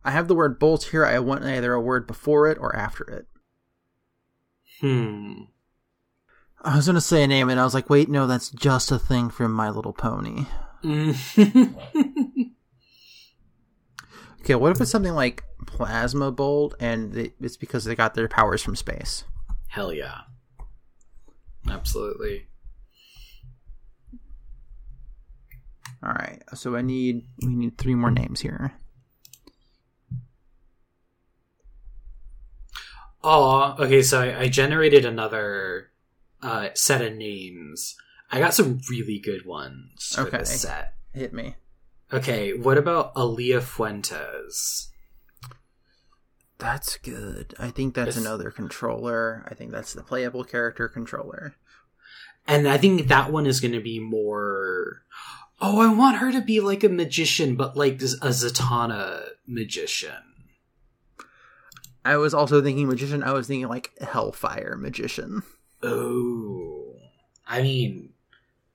I 0.04 0.10
have 0.10 0.28
the 0.28 0.34
word 0.34 0.58
bolt 0.58 0.84
here. 0.84 1.04
I 1.04 1.18
want 1.18 1.44
either 1.44 1.72
a 1.72 1.80
word 1.80 2.06
before 2.06 2.48
it 2.48 2.58
or 2.58 2.74
after 2.74 3.04
it. 3.04 3.26
Hmm. 4.80 5.44
I 6.62 6.76
was 6.76 6.86
gonna 6.86 7.00
say 7.00 7.22
a 7.22 7.26
name, 7.26 7.48
and 7.48 7.58
I 7.60 7.64
was 7.64 7.74
like, 7.74 7.88
wait, 7.88 8.08
no, 8.08 8.26
that's 8.26 8.50
just 8.50 8.90
a 8.90 8.98
thing 8.98 9.30
from 9.30 9.52
My 9.52 9.70
Little 9.70 9.92
Pony. 9.92 10.46
Okay, 14.40 14.54
what 14.54 14.72
if 14.72 14.80
it's 14.80 14.90
something 14.90 15.12
like 15.14 15.44
Plasma 15.66 16.30
Bolt, 16.30 16.74
and 16.80 17.14
it- 17.14 17.34
it's 17.40 17.56
because 17.56 17.84
they 17.84 17.94
got 17.94 18.14
their 18.14 18.28
powers 18.28 18.62
from 18.62 18.76
space? 18.76 19.24
Hell 19.66 19.92
yeah, 19.92 20.20
absolutely. 21.68 22.46
All 26.02 26.12
right, 26.12 26.40
so 26.54 26.76
I 26.76 26.82
need 26.82 27.26
we 27.42 27.48
need 27.54 27.76
three 27.76 27.94
more 27.96 28.10
names 28.12 28.40
here. 28.40 28.72
Oh, 33.22 33.74
okay. 33.80 34.02
So 34.02 34.22
I, 34.22 34.42
I 34.42 34.48
generated 34.48 35.04
another 35.04 35.90
uh, 36.42 36.68
set 36.74 37.02
of 37.02 37.14
names. 37.14 37.96
I 38.30 38.38
got 38.38 38.54
some 38.54 38.80
really 38.90 39.18
good 39.18 39.46
ones 39.46 40.12
for 40.14 40.22
Okay. 40.22 40.38
this 40.38 40.60
set. 40.62 40.94
Hit 41.14 41.32
me. 41.32 41.56
Okay, 42.12 42.52
what 42.54 42.78
about 42.78 43.14
Aaliyah 43.14 43.62
Fuentes? 43.62 44.90
That's 46.58 46.96
good. 46.98 47.54
I 47.58 47.70
think 47.70 47.94
that's 47.94 48.16
Yes. 48.16 48.24
another 48.24 48.50
controller. 48.50 49.44
I 49.48 49.54
think 49.54 49.70
that's 49.70 49.92
the 49.92 50.02
playable 50.02 50.44
character 50.44 50.88
controller. 50.88 51.54
And 52.46 52.66
I 52.66 52.78
think 52.78 53.08
that 53.08 53.30
one 53.30 53.46
is 53.46 53.60
going 53.60 53.74
to 53.74 53.80
be 53.80 54.00
more. 54.00 55.02
Oh, 55.60 55.80
I 55.80 55.92
want 55.92 56.18
her 56.18 56.32
to 56.32 56.40
be 56.40 56.60
like 56.60 56.82
a 56.82 56.88
magician, 56.88 57.56
but 57.56 57.76
like 57.76 57.94
a 58.00 58.28
Zatanna 58.30 59.28
magician. 59.46 60.14
I 62.04 62.16
was 62.16 62.32
also 62.32 62.62
thinking 62.62 62.88
magician. 62.88 63.22
I 63.22 63.32
was 63.32 63.46
thinking 63.46 63.68
like 63.68 63.92
Hellfire 64.00 64.76
magician. 64.78 65.42
Oh, 65.82 66.94
I 67.46 67.62
mean, 67.62 68.10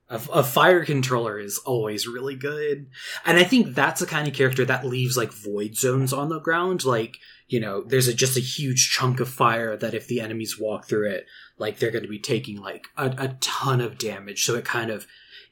a, 0.08 0.20
a 0.32 0.42
fire 0.42 0.84
controller 0.84 1.38
is 1.38 1.58
always 1.58 2.06
really 2.06 2.36
good, 2.36 2.86
and 3.24 3.38
I 3.38 3.44
think 3.44 3.74
that's 3.74 4.00
the 4.00 4.06
kind 4.06 4.26
of 4.28 4.34
character 4.34 4.64
that 4.64 4.86
leaves 4.86 5.16
like 5.16 5.32
void 5.32 5.76
zones 5.76 6.12
on 6.12 6.28
the 6.28 6.40
ground. 6.40 6.84
Like 6.84 7.18
you 7.48 7.60
know, 7.60 7.82
there's 7.82 8.08
a, 8.08 8.14
just 8.14 8.36
a 8.36 8.40
huge 8.40 8.90
chunk 8.90 9.20
of 9.20 9.28
fire 9.28 9.76
that 9.76 9.94
if 9.94 10.06
the 10.06 10.20
enemies 10.20 10.58
walk 10.58 10.86
through 10.86 11.10
it, 11.10 11.26
like 11.58 11.78
they're 11.78 11.90
going 11.90 12.04
to 12.04 12.08
be 12.08 12.18
taking 12.18 12.58
like 12.60 12.86
a, 12.96 13.14
a 13.18 13.36
ton 13.40 13.80
of 13.80 13.98
damage. 13.98 14.44
So 14.44 14.54
it 14.54 14.64
kind 14.64 14.90
of 14.90 15.06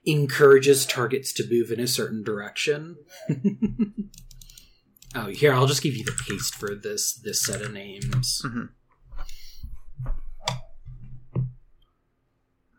encourages 0.05 0.87
targets 0.87 1.33
to 1.35 1.49
move 1.49 1.71
in 1.71 1.81
a 1.81 1.87
certain 1.87 2.25
direction. 2.25 2.97
oh, 5.15 5.27
here 5.27 5.53
I'll 5.53 5.67
just 5.67 5.83
give 5.83 5.95
you 5.97 6.05
the 6.05 6.19
paste 6.29 6.55
for 6.55 6.75
this 6.75 7.13
this 7.13 7.45
set 7.45 7.61
of 7.61 7.73
names. 7.73 8.43
Mhm. 8.45 8.71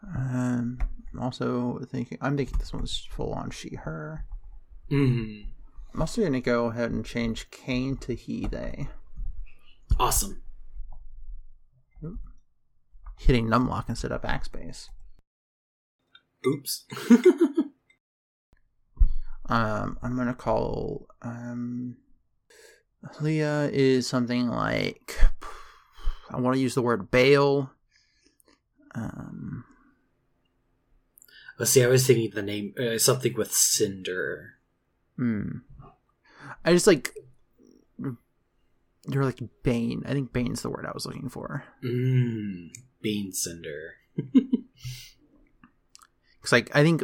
Um, 0.04 0.80
I'm 1.14 1.20
also 1.20 1.80
thinking. 1.90 2.18
I'm 2.22 2.38
thinking 2.38 2.58
this 2.58 2.74
one's 2.74 3.08
full 3.12 3.34
on 3.34 3.52
she 3.52 3.76
her. 3.76 4.26
Mhm. 4.92 5.46
I'm 5.94 6.02
also 6.02 6.24
gonna 6.24 6.42
go 6.42 6.66
ahead 6.66 6.92
and 6.92 7.06
change 7.06 7.50
Kane 7.52 7.98
to 7.98 8.16
he 8.16 8.48
they. 8.48 8.90
Awesome. 10.00 10.42
Hitting 13.20 13.48
numlock 13.48 13.88
instead 13.88 14.12
of 14.12 14.22
backspace. 14.22 14.90
Oops. 16.46 16.86
Um, 19.50 20.00
I'm 20.02 20.16
gonna 20.16 20.34
call 20.34 21.08
um, 21.22 21.98
Leah 23.20 23.70
is 23.72 24.08
something 24.08 24.48
like 24.48 25.20
I 26.32 26.40
want 26.40 26.56
to 26.56 26.62
use 26.62 26.76
the 26.76 26.82
word 26.82 27.12
bail. 27.12 27.72
Um, 28.96 29.66
Let's 31.60 31.72
see. 31.72 31.84
I 31.84 31.88
was 31.88 32.06
thinking 32.08 32.32
the 32.34 32.42
name 32.42 32.74
uh, 32.80 32.98
something 32.98 33.34
with 33.36 33.52
Cinder. 33.54 34.56
hmm. 35.18 35.60
I 36.66 36.72
just 36.74 36.88
like 36.88 37.12
you're 39.08 39.26
like 39.26 39.40
Bane. 39.64 40.04
I 40.06 40.14
think 40.14 40.32
Bane's 40.32 40.62
the 40.62 40.70
word 40.70 40.86
I 40.88 40.92
was 40.94 41.06
looking 41.06 41.30
for. 41.30 41.64
Mmm. 41.84 42.70
Bane 43.02 43.34
Cinder. 43.34 43.96
Cause 46.42 46.52
like 46.52 46.74
I 46.76 46.84
think 46.84 47.02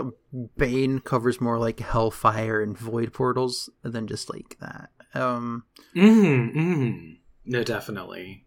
Bane 0.57 0.99
covers 0.99 1.39
more 1.41 1.57
like 1.59 1.79
Hellfire 1.79 2.61
and 2.61 2.77
Void 2.77 3.13
portals 3.13 3.69
than 3.83 4.07
just 4.07 4.29
like 4.33 4.57
that. 4.59 4.89
Um, 5.13 5.63
Mm. 5.95 6.55
Mm. 6.55 7.17
No, 7.45 7.63
definitely. 7.63 8.45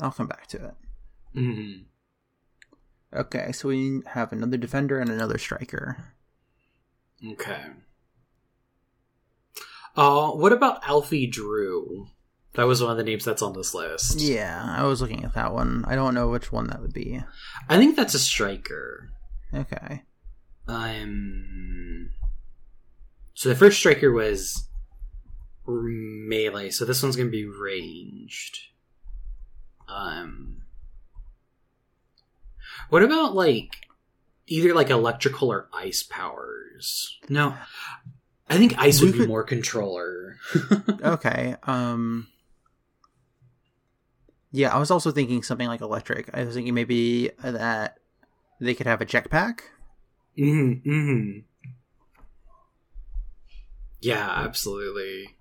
I'll 0.00 0.10
come 0.10 0.26
back 0.26 0.46
to 0.48 0.56
it. 0.66 0.74
Mm. 1.36 1.84
Okay, 3.14 3.52
so 3.52 3.68
we 3.68 4.02
have 4.06 4.32
another 4.32 4.56
defender 4.56 5.00
and 5.00 5.10
another 5.10 5.38
striker. 5.38 5.96
Okay. 7.32 7.62
Uh, 9.96 10.30
what 10.30 10.52
about 10.52 10.86
Alfie 10.88 11.26
Drew? 11.26 12.06
That 12.54 12.64
was 12.64 12.82
one 12.82 12.90
of 12.90 12.96
the 12.96 13.04
names 13.04 13.24
that's 13.24 13.42
on 13.42 13.52
this 13.52 13.74
list. 13.74 14.20
Yeah, 14.20 14.64
I 14.64 14.84
was 14.84 15.00
looking 15.00 15.24
at 15.24 15.34
that 15.34 15.52
one. 15.52 15.84
I 15.86 15.94
don't 15.94 16.14
know 16.14 16.28
which 16.28 16.50
one 16.50 16.66
that 16.68 16.80
would 16.80 16.92
be. 16.92 17.22
I 17.68 17.76
think 17.78 17.96
that's 17.96 18.14
a 18.14 18.18
striker. 18.18 19.10
Okay. 19.54 20.02
Um. 20.66 22.10
So 23.34 23.48
the 23.48 23.54
first 23.54 23.78
striker 23.78 24.12
was 24.12 24.68
melee, 25.66 26.70
so 26.70 26.84
this 26.84 27.02
one's 27.02 27.16
gonna 27.16 27.30
be 27.30 27.46
ranged. 27.46 28.58
Um. 29.88 30.59
What 32.88 33.02
about 33.02 33.34
like 33.34 33.86
either 34.46 34.74
like 34.74 34.90
electrical 34.90 35.48
or 35.52 35.68
ice 35.72 36.02
powers? 36.02 37.18
No, 37.28 37.54
I 38.48 38.56
think 38.56 38.74
ice 38.78 39.00
We 39.00 39.06
would 39.06 39.12
be 39.12 39.18
could- 39.20 39.28
more 39.28 39.44
controller. 39.44 40.36
Okay. 41.02 41.56
Um 41.64 42.26
Yeah, 44.50 44.74
I 44.74 44.78
was 44.78 44.90
also 44.90 45.10
thinking 45.12 45.42
something 45.42 45.68
like 45.68 45.80
electric. 45.80 46.30
I 46.34 46.44
was 46.44 46.54
thinking 46.54 46.74
maybe 46.74 47.30
that 47.42 47.98
they 48.60 48.74
could 48.74 48.86
have 48.86 49.00
a 49.00 49.06
jetpack. 49.06 49.60
hmm 50.36 50.72
hmm 50.84 51.38
Yeah, 54.00 54.28
absolutely. 54.44 55.36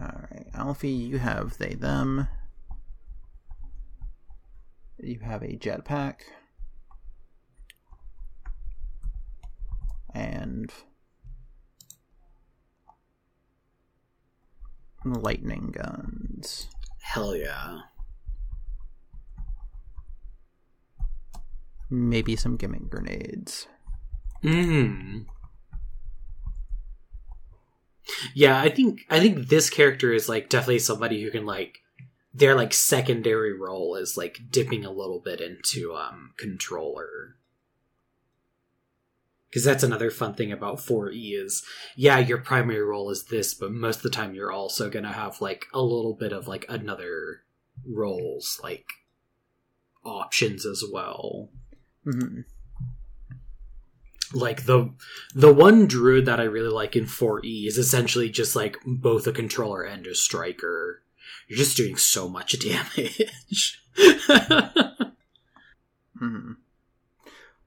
All 0.00 0.22
right, 0.30 0.46
Alfie, 0.54 0.88
you 0.90 1.18
have 1.18 1.58
they 1.58 1.74
them. 1.74 2.26
You 5.02 5.20
have 5.20 5.42
a 5.42 5.56
jetpack. 5.56 6.20
And 10.14 10.72
lightning 15.04 15.72
guns. 15.72 16.68
Hell 17.00 17.34
yeah. 17.34 17.78
Maybe 21.88 22.36
some 22.36 22.56
gimmick 22.56 22.88
grenades. 22.88 23.66
Hmm. 24.42 25.20
Yeah, 28.34 28.60
I 28.60 28.68
think 28.68 29.06
I 29.10 29.20
think 29.20 29.48
this 29.48 29.70
character 29.70 30.12
is 30.12 30.28
like 30.28 30.48
definitely 30.48 30.78
somebody 30.80 31.22
who 31.22 31.30
can 31.30 31.46
like 31.46 31.80
their 32.32 32.54
like 32.54 32.72
secondary 32.72 33.52
role 33.52 33.96
is 33.96 34.16
like 34.16 34.40
dipping 34.50 34.84
a 34.84 34.92
little 34.92 35.20
bit 35.20 35.40
into 35.40 35.94
um 35.94 36.32
controller. 36.36 37.36
Cuz 39.52 39.64
that's 39.64 39.82
another 39.82 40.10
fun 40.10 40.34
thing 40.34 40.52
about 40.52 40.78
4E 40.78 41.32
is 41.34 41.64
yeah, 41.96 42.18
your 42.18 42.38
primary 42.38 42.82
role 42.82 43.10
is 43.10 43.24
this, 43.24 43.52
but 43.52 43.72
most 43.72 43.96
of 43.96 44.02
the 44.02 44.10
time 44.10 44.34
you're 44.34 44.52
also 44.52 44.88
going 44.88 45.04
to 45.04 45.12
have 45.12 45.40
like 45.40 45.66
a 45.74 45.82
little 45.82 46.14
bit 46.14 46.32
of 46.32 46.46
like 46.46 46.64
another 46.68 47.42
roles 47.84 48.60
like 48.62 48.86
options 50.04 50.64
as 50.64 50.84
well. 50.90 51.50
hmm 52.04 52.42
like 54.32 54.64
the 54.66 54.90
the 55.34 55.52
one 55.52 55.86
druid 55.86 56.26
that 56.26 56.40
I 56.40 56.44
really 56.44 56.70
like 56.70 56.96
in 56.96 57.04
4E 57.04 57.66
is 57.66 57.78
essentially 57.78 58.28
just 58.28 58.54
like 58.54 58.76
both 58.86 59.26
a 59.26 59.32
controller 59.32 59.82
and 59.82 60.06
a 60.06 60.14
striker. 60.14 61.02
You're 61.50 61.58
just 61.58 61.76
doing 61.76 61.96
so 61.96 62.28
much 62.28 62.56
damage. 62.60 63.82
hmm 66.16 66.52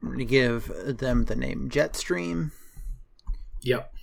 I'm 0.01 0.11
gonna 0.11 0.23
give 0.23 0.71
them 0.97 1.25
the 1.25 1.35
name 1.35 1.69
Jetstream. 1.69 2.51
yep. 3.61 3.93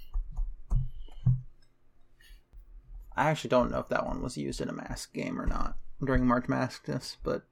I 3.17 3.31
actually 3.31 3.49
don't 3.49 3.71
know 3.71 3.79
if 3.79 3.89
that 3.89 4.07
one 4.07 4.23
was 4.23 4.37
used 4.37 4.61
in 4.61 4.69
a 4.69 4.75
mask 4.75 5.15
game 5.15 5.41
or 5.41 5.47
not 5.47 5.77
during 6.05 6.27
March 6.27 6.45
Maskness, 6.47 7.17
but 7.25 7.45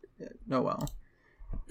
no, 0.47 0.59
oh 0.59 0.62
well. 0.62 0.89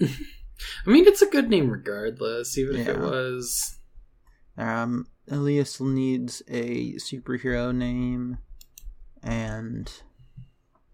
I 0.00 0.90
mean 0.90 1.06
it's 1.06 1.22
a 1.22 1.30
good 1.30 1.48
name 1.48 1.70
regardless, 1.70 2.58
even 2.58 2.76
if 2.80 2.88
it 2.88 2.98
was 2.98 3.78
Um, 4.56 5.06
Elias 5.30 5.80
needs 5.80 6.42
a 6.48 6.94
superhero 6.94 7.72
name, 7.72 8.38
and 9.22 9.88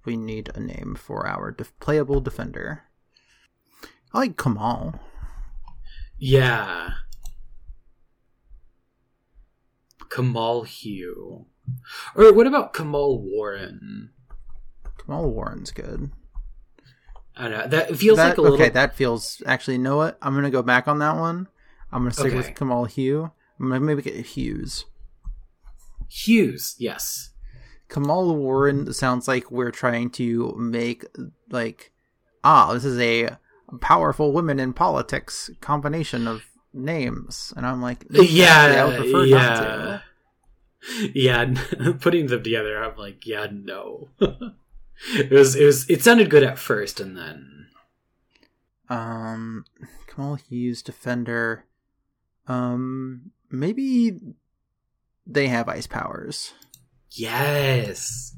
we 0.04 0.16
need 0.16 0.50
a 0.54 0.60
name 0.60 0.94
for 0.98 1.26
our 1.26 1.50
def- 1.50 1.78
playable 1.80 2.20
defender. 2.20 2.84
I 4.12 4.18
like 4.18 4.36
Kamal. 4.36 5.00
Yeah. 6.18 6.90
Kamal 10.10 10.62
Hugh. 10.64 11.46
Or 12.14 12.32
what 12.32 12.46
about 12.46 12.74
Kamal 12.74 13.20
Warren? 13.22 14.10
Kamal 14.98 15.30
Warren's 15.30 15.70
good. 15.70 16.10
I 17.36 17.48
don't 17.48 17.58
know. 17.58 17.66
That 17.66 17.96
feels 17.96 18.16
That- 18.18 18.28
like 18.30 18.38
a 18.38 18.42
little 18.42 18.56
okay, 18.56 18.68
that 18.68 18.94
feels 18.94 19.42
actually. 19.46 19.74
You 19.74 19.82
know 19.82 19.96
what? 19.96 20.16
I'm 20.22 20.34
gonna 20.34 20.50
go 20.50 20.62
back 20.62 20.86
on 20.86 20.98
that 21.00 21.16
one. 21.16 21.48
I'm 21.90 22.02
gonna 22.02 22.12
stick 22.12 22.26
Okay. 22.26 22.36
with 22.36 22.54
Kamal 22.54 22.84
Hugh. 22.84 23.32
I'm 23.58 23.68
gonna 23.68 23.80
maybe 23.80 24.02
get 24.02 24.14
Hughes. 24.14 24.84
Hughes, 26.08 26.76
yes. 26.78 27.30
Kamal 27.88 28.34
Warren 28.36 28.92
sounds 28.92 29.28
like 29.28 29.50
we're 29.50 29.70
trying 29.70 30.10
to 30.10 30.54
make 30.56 31.04
like 31.50 31.92
ah, 32.42 32.72
this 32.74 32.84
is 32.84 32.98
a 33.00 33.38
powerful 33.80 34.32
women 34.32 34.60
in 34.60 34.72
politics 34.72 35.50
combination 35.60 36.26
of 36.26 36.44
names, 36.72 37.52
and 37.56 37.66
I'm 37.66 37.80
like, 37.80 38.04
Yeah, 38.10 38.82
I 38.82 38.84
would 38.84 38.96
prefer 38.98 39.26
not 39.26 39.28
yeah. 39.28 39.66
to." 39.66 40.02
Yeah, 41.14 41.54
putting 42.00 42.26
them 42.26 42.42
together, 42.42 42.82
I'm 42.82 42.96
like, 42.98 43.26
yeah, 43.26 43.46
no. 43.50 44.10
it 44.20 45.30
was, 45.30 45.56
it 45.56 45.64
was, 45.64 45.88
it 45.88 46.02
sounded 46.02 46.28
good 46.28 46.42
at 46.42 46.58
first, 46.58 47.00
and 47.00 47.16
then, 47.16 47.68
Um, 48.90 49.64
Kamal 50.06 50.34
Hughes, 50.34 50.82
defender. 50.82 51.64
Um, 52.46 53.30
maybe 53.50 54.20
they 55.26 55.48
have 55.48 55.68
ice 55.70 55.86
powers. 55.86 56.52
Yes. 57.18 58.36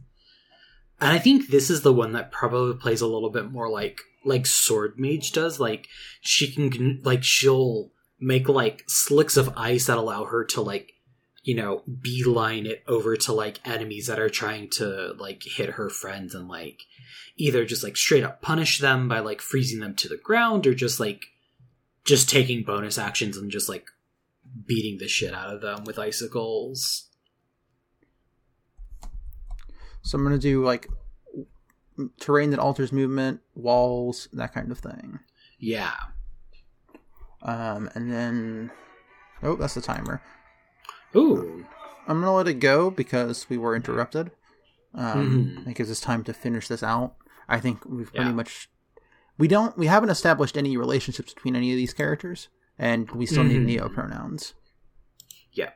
And 1.00 1.10
I 1.10 1.18
think 1.18 1.48
this 1.48 1.68
is 1.68 1.82
the 1.82 1.92
one 1.92 2.12
that 2.12 2.32
probably 2.32 2.76
plays 2.78 3.00
a 3.00 3.06
little 3.06 3.30
bit 3.30 3.50
more 3.50 3.68
like, 3.68 4.00
like 4.24 4.46
Sword 4.46 4.98
Mage 4.98 5.32
does. 5.32 5.60
Like, 5.60 5.88
she 6.20 6.50
can, 6.50 7.00
like, 7.04 7.22
she'll 7.22 7.90
make, 8.18 8.48
like, 8.48 8.82
slicks 8.86 9.36
of 9.36 9.52
ice 9.56 9.86
that 9.86 9.98
allow 9.98 10.24
her 10.24 10.44
to, 10.46 10.62
like, 10.62 10.92
you 11.42 11.54
know, 11.54 11.82
beeline 12.00 12.66
it 12.66 12.82
over 12.88 13.16
to, 13.16 13.32
like, 13.32 13.60
enemies 13.64 14.06
that 14.06 14.18
are 14.18 14.30
trying 14.30 14.68
to, 14.70 15.14
like, 15.18 15.42
hit 15.44 15.70
her 15.70 15.90
friends 15.90 16.34
and, 16.34 16.48
like, 16.48 16.80
either 17.36 17.64
just, 17.64 17.84
like, 17.84 17.96
straight 17.96 18.24
up 18.24 18.40
punish 18.40 18.80
them 18.80 19.06
by, 19.08 19.20
like, 19.20 19.40
freezing 19.40 19.80
them 19.80 19.94
to 19.94 20.08
the 20.08 20.16
ground 20.16 20.66
or 20.66 20.74
just, 20.74 20.98
like, 20.98 21.26
just 22.04 22.28
taking 22.28 22.64
bonus 22.64 22.98
actions 22.98 23.36
and 23.36 23.50
just, 23.50 23.68
like, 23.68 23.86
beating 24.66 24.98
the 24.98 25.08
shit 25.08 25.34
out 25.34 25.52
of 25.52 25.60
them 25.60 25.84
with 25.84 25.98
icicles. 25.98 27.05
So 30.06 30.16
I'm 30.16 30.22
gonna 30.22 30.38
do 30.38 30.64
like 30.64 30.86
terrain 32.20 32.50
that 32.50 32.60
alters 32.60 32.92
movement, 32.92 33.40
walls, 33.56 34.28
that 34.34 34.54
kind 34.54 34.70
of 34.70 34.78
thing. 34.78 35.18
Yeah. 35.58 35.94
Um, 37.42 37.90
and 37.96 38.12
then 38.12 38.70
oh, 39.42 39.56
that's 39.56 39.74
the 39.74 39.80
timer. 39.80 40.22
Ooh. 41.16 41.66
I'm 42.06 42.20
gonna 42.20 42.32
let 42.32 42.46
it 42.46 42.60
go 42.60 42.88
because 42.88 43.48
we 43.50 43.58
were 43.58 43.74
interrupted. 43.74 44.30
Um, 44.94 45.56
Mhm. 45.64 45.66
It 45.70 45.74
gives 45.74 45.90
us 45.90 46.00
time 46.00 46.22
to 46.24 46.32
finish 46.32 46.68
this 46.68 46.84
out. 46.84 47.16
I 47.48 47.58
think 47.58 47.84
we've 47.84 48.12
pretty 48.14 48.30
Yeah. 48.30 48.36
much 48.36 48.70
we 49.38 49.48
don't 49.48 49.76
we 49.76 49.86
haven't 49.88 50.10
established 50.10 50.56
any 50.56 50.76
relationships 50.76 51.34
between 51.34 51.56
any 51.56 51.72
of 51.72 51.76
these 51.76 51.92
characters, 51.92 52.48
and 52.78 53.10
we 53.10 53.26
still 53.26 53.42
Mhm. 53.42 53.48
need 53.48 53.62
neo 53.62 53.88
pronouns. 53.88 54.54
Yeah. 55.50 55.72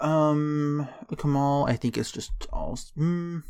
Um, 0.00 0.88
Kamal, 1.16 1.66
I 1.66 1.76
think 1.76 1.96
is 1.98 2.10
just 2.12 2.32
all. 2.52 2.78
Mm, 2.96 3.42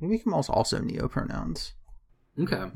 maybe 0.00 0.18
Kamal's 0.18 0.48
also 0.48 0.78
neo 0.80 1.08
pronouns. 1.08 1.74
Okay. 2.40 2.70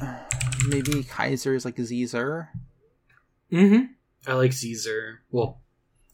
Maybe 0.68 1.02
Kaiser 1.02 1.54
is 1.54 1.64
like 1.64 1.76
Caesar. 1.78 2.48
Mm-hmm. 3.52 3.84
I 4.26 4.34
like 4.34 4.52
Caesar. 4.52 5.22
Well, 5.30 5.60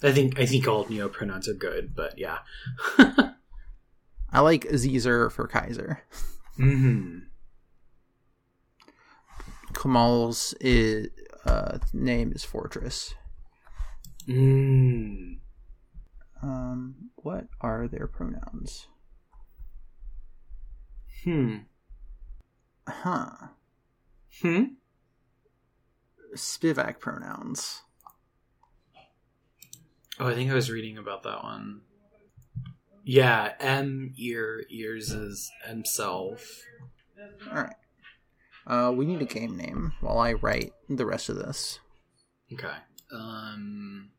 I 0.02 0.12
think 0.12 0.38
I 0.40 0.46
think 0.46 0.66
all 0.66 0.86
neo 0.88 1.08
pronouns 1.08 1.48
are 1.48 1.54
good, 1.54 1.94
but 1.94 2.18
yeah. 2.18 2.38
I 4.32 4.40
like 4.40 4.66
Caesar 4.74 5.30
for 5.30 5.46
Kaiser. 5.46 6.02
mm-hmm. 6.58 7.18
Kamal's 9.72 10.54
is, 10.60 11.08
uh, 11.44 11.78
name 11.92 12.32
is 12.34 12.44
Fortress. 12.44 13.14
Mm. 14.28 15.38
Um, 16.42 16.94
what 17.16 17.46
are 17.60 17.88
their 17.88 18.06
pronouns? 18.06 18.86
Hmm. 21.24 21.56
Huh. 22.88 23.30
Hmm. 24.42 24.64
Spivak 26.34 26.98
pronouns. 27.00 27.82
Oh, 30.18 30.28
I 30.28 30.34
think 30.34 30.50
I 30.50 30.54
was 30.54 30.70
reading 30.70 30.98
about 30.98 31.22
that 31.24 31.42
one. 31.42 31.80
Yeah, 33.04 33.54
M 33.58 34.12
ear 34.16 34.62
ears 34.68 35.10
is 35.10 35.50
himself. 35.66 36.62
Alright. 37.48 37.74
Uh, 38.70 38.92
we 38.92 39.04
need 39.04 39.20
a 39.20 39.24
game 39.24 39.56
name 39.56 39.94
while 40.00 40.18
I 40.18 40.34
write 40.34 40.72
the 40.88 41.04
rest 41.04 41.28
of 41.28 41.36
this. 41.36 41.80
Okay. 42.52 42.68
Um. 43.12 44.10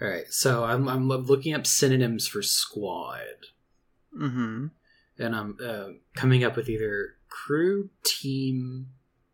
All 0.00 0.08
right. 0.08 0.24
So 0.30 0.64
I'm 0.64 0.88
I'm 0.88 1.06
looking 1.08 1.52
up 1.54 1.66
synonyms 1.66 2.26
for 2.26 2.40
squad, 2.42 3.20
Mm-hmm. 4.18 4.66
and 5.18 5.36
I'm 5.36 5.58
uh, 5.62 5.88
coming 6.14 6.42
up 6.44 6.56
with 6.56 6.68
either 6.70 7.16
crew, 7.28 7.90
team, 8.04 8.86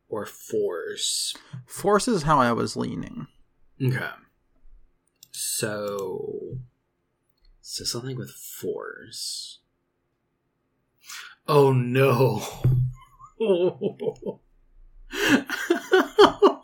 or 0.09 0.27
force. 0.27 1.35
Force 1.67 2.09
is 2.09 2.25
how 2.25 2.41
I 2.41 2.51
was 2.53 2.77
leaning. 2.77 3.29
Okay. 3.81 4.09
So, 5.31 6.59
so 7.61 7.85
something 7.85 8.17
with 8.17 8.31
force. 8.31 9.61
Oh 11.47 11.73
no! 11.73 12.43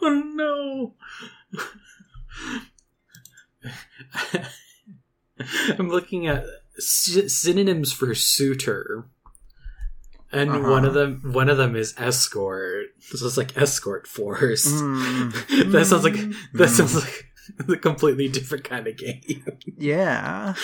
Oh, 0.05 0.33
no! 0.35 0.95
I'm 5.79 5.89
looking 5.91 6.27
at 6.27 6.45
synonyms 6.79 7.93
for 7.93 8.15
suitor, 8.15 9.07
and 10.33 10.51
Uh-huh. 10.51 10.71
one 10.71 10.85
of 10.85 10.95
them 10.95 11.21
one 11.33 11.49
of 11.49 11.57
them 11.57 11.77
is 11.77 11.95
escort. 11.99 12.87
This 13.11 13.23
is 13.23 13.37
like 13.37 13.57
escort 13.57 14.07
force. 14.07 14.67
Mm. 14.67 15.71
that 15.73 15.87
sounds 15.87 16.05
like 16.05 16.15
that 16.15 16.69
Mm. 16.69 16.69
sounds 16.69 16.95
like 16.97 17.27
a 17.69 17.77
completely 17.77 18.29
different 18.29 18.65
kind 18.65 18.87
of 18.87 18.97
game. 18.97 19.45
Yeah. 19.79 20.55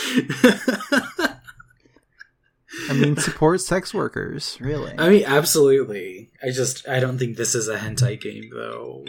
I 2.88 2.92
mean, 2.92 3.16
support 3.16 3.60
sex 3.60 3.92
workers, 3.92 4.58
really. 4.60 4.94
I 4.98 5.08
mean, 5.08 5.24
absolutely. 5.26 6.30
I 6.42 6.50
just 6.50 6.88
I 6.88 7.00
don't 7.00 7.18
think 7.18 7.36
this 7.36 7.54
is 7.54 7.68
a 7.68 7.78
hentai 7.78 8.20
game 8.20 8.50
though. 8.52 9.04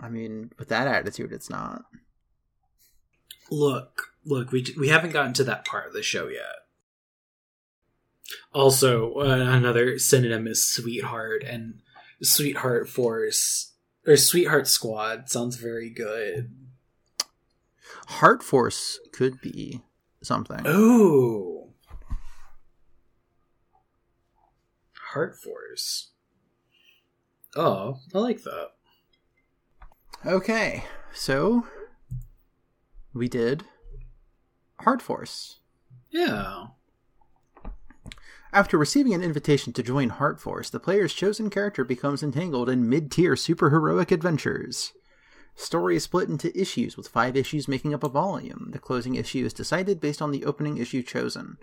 I 0.00 0.08
mean, 0.08 0.50
with 0.58 0.68
that 0.68 0.86
attitude, 0.86 1.32
it's 1.32 1.50
not. 1.50 1.82
Look, 3.50 4.08
look, 4.24 4.52
we 4.52 4.66
we 4.78 4.88
haven't 4.88 5.12
gotten 5.12 5.32
to 5.34 5.44
that 5.44 5.64
part 5.64 5.86
of 5.86 5.92
the 5.92 6.02
show 6.02 6.28
yet. 6.28 6.64
Also, 8.52 9.14
uh, 9.14 9.24
another 9.24 9.98
synonym 9.98 10.46
is 10.46 10.66
sweetheart 10.66 11.44
and 11.44 11.80
sweetheart 12.22 12.88
force 12.88 13.72
or 14.06 14.16
sweetheart 14.16 14.66
squad 14.66 15.28
sounds 15.28 15.56
very 15.56 15.90
good. 15.90 16.52
Heart 18.06 18.42
Force 18.42 19.00
could 19.12 19.40
be 19.40 19.80
something. 20.22 20.66
Ooh. 20.66 21.63
Heart 25.14 25.36
Force. 25.36 26.10
Oh, 27.54 28.00
I 28.12 28.18
like 28.18 28.42
that. 28.42 28.70
Okay, 30.26 30.82
so 31.12 31.64
we 33.14 33.28
did 33.28 33.62
Heart 34.80 35.00
Force. 35.00 35.60
Yeah. 36.10 36.66
After 38.52 38.76
receiving 38.76 39.14
an 39.14 39.22
invitation 39.22 39.72
to 39.74 39.84
join 39.84 40.08
Heart 40.08 40.40
Force, 40.40 40.68
the 40.68 40.80
player's 40.80 41.14
chosen 41.14 41.48
character 41.48 41.84
becomes 41.84 42.24
entangled 42.24 42.68
in 42.68 42.88
mid-tier 42.88 43.34
superheroic 43.36 44.10
adventures. 44.10 44.94
Story 45.54 45.94
is 45.94 46.02
split 46.02 46.28
into 46.28 46.60
issues, 46.60 46.96
with 46.96 47.06
five 47.06 47.36
issues 47.36 47.68
making 47.68 47.94
up 47.94 48.02
a 48.02 48.08
volume. 48.08 48.70
The 48.72 48.80
closing 48.80 49.14
issue 49.14 49.44
is 49.44 49.52
decided 49.52 50.00
based 50.00 50.20
on 50.20 50.32
the 50.32 50.44
opening 50.44 50.78
issue 50.78 51.04
chosen. 51.04 51.58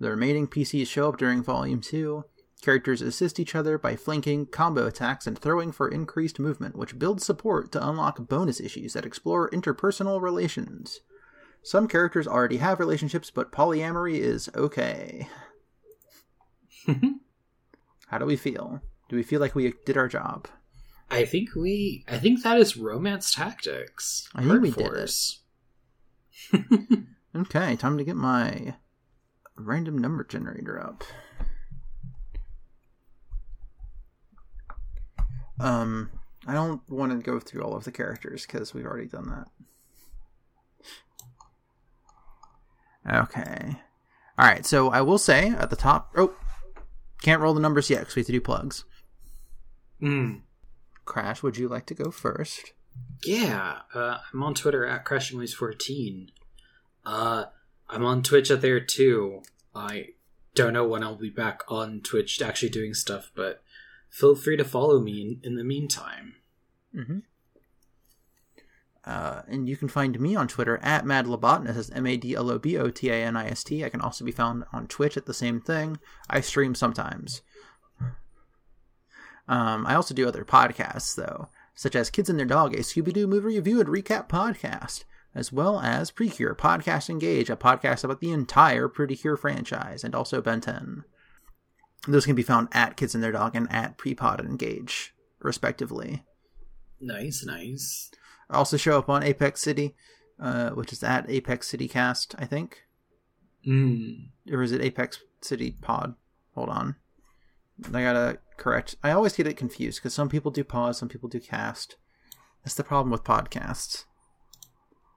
The 0.00 0.10
remaining 0.10 0.48
PCs 0.48 0.88
show 0.88 1.10
up 1.10 1.16
during 1.16 1.44
Volume 1.44 1.80
2. 1.80 2.24
Characters 2.62 3.02
assist 3.02 3.40
each 3.40 3.54
other 3.56 3.76
by 3.76 3.96
flanking, 3.96 4.46
combo 4.46 4.86
attacks, 4.86 5.26
and 5.26 5.36
throwing 5.36 5.72
for 5.72 5.88
increased 5.88 6.38
movement, 6.38 6.76
which 6.76 6.98
builds 6.98 7.26
support 7.26 7.72
to 7.72 7.86
unlock 7.86 8.28
bonus 8.28 8.60
issues 8.60 8.92
that 8.92 9.04
explore 9.04 9.50
interpersonal 9.50 10.22
relations. 10.22 11.00
Some 11.62 11.88
characters 11.88 12.26
already 12.28 12.58
have 12.58 12.78
relationships, 12.78 13.30
but 13.30 13.52
polyamory 13.52 14.18
is 14.18 14.48
okay. 14.54 15.28
How 18.06 18.18
do 18.18 18.26
we 18.26 18.36
feel? 18.36 18.80
Do 19.08 19.16
we 19.16 19.22
feel 19.22 19.40
like 19.40 19.54
we 19.54 19.74
did 19.84 19.96
our 19.96 20.08
job? 20.08 20.48
I 21.10 21.24
think 21.24 21.54
we. 21.54 22.04
I 22.08 22.18
think 22.18 22.42
that 22.42 22.58
is 22.58 22.76
romance 22.76 23.34
tactics. 23.34 24.28
I 24.34 24.44
think 24.44 24.62
we 24.62 24.70
did 24.70 24.92
it. 24.92 25.38
Okay, 27.34 27.76
time 27.76 27.96
to 27.96 28.04
get 28.04 28.16
my 28.16 28.74
random 29.56 29.96
number 29.96 30.22
generator 30.22 30.78
up. 30.78 31.02
Um, 35.60 36.10
I 36.46 36.54
don't 36.54 36.80
want 36.88 37.12
to 37.12 37.18
go 37.18 37.38
through 37.38 37.62
all 37.62 37.76
of 37.76 37.84
the 37.84 37.92
characters 37.92 38.46
because 38.46 38.74
we've 38.74 38.86
already 38.86 39.06
done 39.06 39.28
that. 39.28 39.48
Okay. 43.24 43.76
All 44.38 44.46
right, 44.46 44.64
so 44.64 44.90
I 44.90 45.02
will 45.02 45.18
say 45.18 45.48
at 45.48 45.70
the 45.70 45.76
top. 45.76 46.12
Oh, 46.16 46.34
can't 47.20 47.40
roll 47.40 47.54
the 47.54 47.60
numbers 47.60 47.90
yet 47.90 48.00
because 48.00 48.16
we 48.16 48.20
have 48.20 48.26
to 48.26 48.32
do 48.32 48.40
plugs. 48.40 48.84
Mm. 50.00 50.40
Crash, 51.04 51.42
would 51.42 51.56
you 51.56 51.68
like 51.68 51.86
to 51.86 51.94
go 51.94 52.10
first? 52.10 52.72
Yeah, 53.24 53.80
uh, 53.94 54.18
I'm 54.32 54.42
on 54.42 54.54
Twitter 54.54 54.84
at 54.86 55.04
CrashingNoise14. 55.04 56.28
Uh, 57.04 57.44
I'm 57.88 58.04
on 58.04 58.22
Twitch 58.22 58.50
at 58.50 58.60
there 58.60 58.80
too. 58.80 59.42
I 59.74 60.08
don't 60.54 60.72
know 60.72 60.86
when 60.86 61.02
I'll 61.02 61.16
be 61.16 61.30
back 61.30 61.62
on 61.68 62.00
Twitch 62.00 62.40
actually 62.42 62.68
doing 62.70 62.94
stuff, 62.94 63.30
but 63.34 63.62
feel 64.12 64.36
free 64.36 64.56
to 64.56 64.64
follow 64.64 65.00
me 65.00 65.40
in, 65.42 65.56
the 65.56 65.64
meantime. 65.64 66.34
Mm-hmm. 66.94 67.18
Uh, 69.04 69.42
and 69.48 69.68
you 69.68 69.76
can 69.76 69.88
find 69.88 70.20
me 70.20 70.36
on 70.36 70.46
Twitter 70.46 70.78
at 70.82 71.04
madlobotanist. 71.04 71.74
That's 71.74 71.90
M 71.90 72.06
A 72.06 72.16
D 72.16 72.36
L 72.36 72.50
O 72.50 72.58
B 72.58 72.76
O 72.76 72.90
T 72.90 73.08
A 73.08 73.14
N 73.14 73.36
I 73.36 73.48
S 73.48 73.64
T. 73.64 73.84
I 73.84 73.88
can 73.88 74.00
also 74.00 74.24
be 74.24 74.30
found 74.30 74.64
on 74.72 74.86
Twitch 74.86 75.16
at 75.16 75.26
the 75.26 75.34
same 75.34 75.60
thing. 75.60 75.98
I 76.30 76.40
stream 76.40 76.76
sometimes. 76.76 77.40
Um, 79.48 79.86
I 79.86 79.96
also 79.96 80.14
do 80.14 80.28
other 80.28 80.44
podcasts 80.44 81.16
though, 81.16 81.48
such 81.74 81.96
as 81.96 82.10
Kids 82.10 82.30
and 82.30 82.38
Their 82.38 82.46
Dog, 82.46 82.74
a 82.74 82.78
Scooby 82.78 83.12
Doo 83.12 83.26
movie 83.26 83.56
review 83.56 83.80
and 83.80 83.88
recap 83.88 84.28
podcast, 84.28 85.02
as 85.34 85.50
well 85.50 85.80
as 85.80 86.12
Precure 86.12 86.54
Podcast 86.54 87.10
Engage, 87.10 87.50
a 87.50 87.56
podcast 87.56 88.04
about 88.04 88.20
the 88.20 88.30
entire 88.30 88.86
Pretty 88.86 89.16
Cure 89.16 89.36
franchise, 89.36 90.04
and 90.04 90.14
also 90.14 90.40
Ben 90.40 90.60
10. 90.60 91.02
Those 92.08 92.26
can 92.26 92.34
be 92.34 92.42
found 92.42 92.68
at 92.72 92.96
Kids 92.96 93.14
and 93.14 93.22
Their 93.22 93.32
Dog 93.32 93.54
and 93.54 93.70
at 93.70 93.96
Prepod 93.96 94.40
and 94.40 94.48
Engage, 94.48 95.14
respectively. 95.40 96.24
Nice, 97.00 97.44
nice. 97.44 98.10
I 98.50 98.56
also 98.56 98.76
show 98.76 98.98
up 98.98 99.08
on 99.08 99.22
Apex 99.22 99.60
City, 99.60 99.94
uh, 100.40 100.70
which 100.70 100.92
is 100.92 101.02
at 101.02 101.30
Apex 101.30 101.68
City 101.68 101.88
Cast, 101.88 102.34
I 102.38 102.44
think. 102.44 102.82
Mm. 103.66 104.30
Or 104.50 104.62
is 104.62 104.72
it 104.72 104.80
Apex 104.80 105.20
City 105.40 105.76
Pod? 105.80 106.14
Hold 106.54 106.68
on. 106.68 106.96
I 107.92 108.02
gotta 108.02 108.38
correct. 108.56 108.96
I 109.02 109.10
always 109.10 109.34
get 109.34 109.46
it 109.46 109.56
confused 109.56 109.98
because 109.98 110.14
some 110.14 110.28
people 110.28 110.50
do 110.50 110.64
pod, 110.64 110.96
some 110.96 111.08
people 111.08 111.28
do 111.28 111.40
cast. 111.40 111.96
That's 112.64 112.74
the 112.74 112.84
problem 112.84 113.10
with 113.10 113.24
podcasts. 113.24 114.04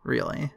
Really. 0.04 0.52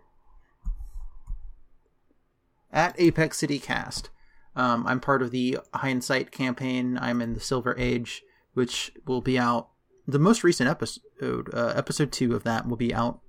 At 2.72 2.99
Apex 2.99 3.39
City 3.39 3.59
Cast. 3.59 4.11
Um, 4.59 4.84
I'm 4.88 4.98
part 4.98 5.22
of 5.22 5.30
the 5.30 5.59
Hindsight 5.72 6.32
campaign. 6.32 6.98
I'm 7.00 7.22
in 7.22 7.34
the 7.34 7.40
Silver 7.40 7.76
Age, 7.78 8.22
which 8.54 8.90
will 9.06 9.20
be 9.20 9.38
out. 9.38 9.68
The 10.09 10.18
most 10.18 10.42
recent 10.42 10.68
episode, 10.68 11.54
uh, 11.54 11.72
episode 11.76 12.11
two 12.11 12.34
of 12.34 12.42
that, 12.42 12.66
will 12.66 12.76
be 12.76 12.92
out 12.92 13.20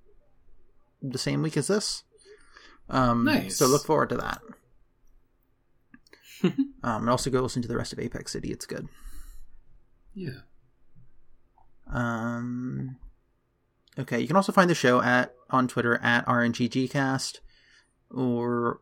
the 1.03 1.19
same 1.19 1.43
week 1.43 1.55
as 1.55 1.67
this. 1.67 2.03
Um, 2.89 3.25
Nice. 3.25 3.57
So 3.57 3.67
look 3.67 3.85
forward 3.85 4.09
to 4.09 4.17
that. 4.17 4.41
um, 6.83 7.01
and 7.01 7.09
also 7.09 7.29
go 7.29 7.41
listen 7.41 7.61
to 7.61 7.67
the 7.67 7.77
rest 7.77 7.93
of 7.93 7.99
Apex 7.99 8.31
City. 8.31 8.51
It's 8.51 8.65
good. 8.65 8.87
Yeah. 10.15 10.39
Um, 11.93 12.97
okay, 13.99 14.19
you 14.19 14.25
can 14.25 14.35
also 14.35 14.51
find 14.51 14.69
the 14.69 14.75
show 14.75 14.99
at 15.01 15.35
on 15.51 15.67
Twitter 15.67 15.99
at 16.01 16.25
RNGGcast, 16.25 17.39
or 18.09 18.81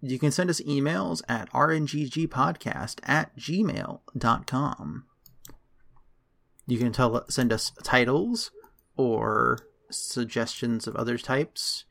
you 0.00 0.18
can 0.18 0.30
send 0.30 0.50
us 0.50 0.60
emails 0.60 1.22
at 1.28 1.50
rnggpodcast 1.52 3.00
at 3.04 3.36
gmail.com. 3.36 5.04
You 6.66 6.78
can 6.78 6.92
tell 6.92 7.24
send 7.28 7.52
us 7.52 7.72
titles 7.82 8.50
or 8.96 9.58
suggestions 9.90 10.86
of 10.86 10.96
other 10.96 11.16
types 11.16 11.84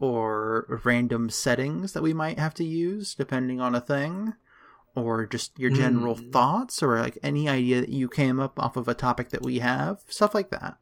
or 0.00 0.80
random 0.84 1.30
settings 1.30 1.92
that 1.92 2.02
we 2.02 2.12
might 2.12 2.38
have 2.38 2.52
to 2.54 2.64
use 2.64 3.14
depending 3.14 3.60
on 3.60 3.74
a 3.74 3.80
thing 3.80 4.34
or 4.94 5.24
just 5.24 5.56
your 5.58 5.70
general 5.70 6.16
Mm. 6.16 6.32
thoughts 6.32 6.82
or 6.82 6.98
like 7.00 7.16
any 7.22 7.48
idea 7.48 7.80
that 7.80 7.88
you 7.90 8.08
came 8.08 8.40
up 8.40 8.58
off 8.58 8.76
of 8.76 8.88
a 8.88 8.94
topic 8.94 9.30
that 9.30 9.42
we 9.42 9.60
have 9.60 10.00
stuff 10.08 10.34
like 10.34 10.50
that 10.50 10.76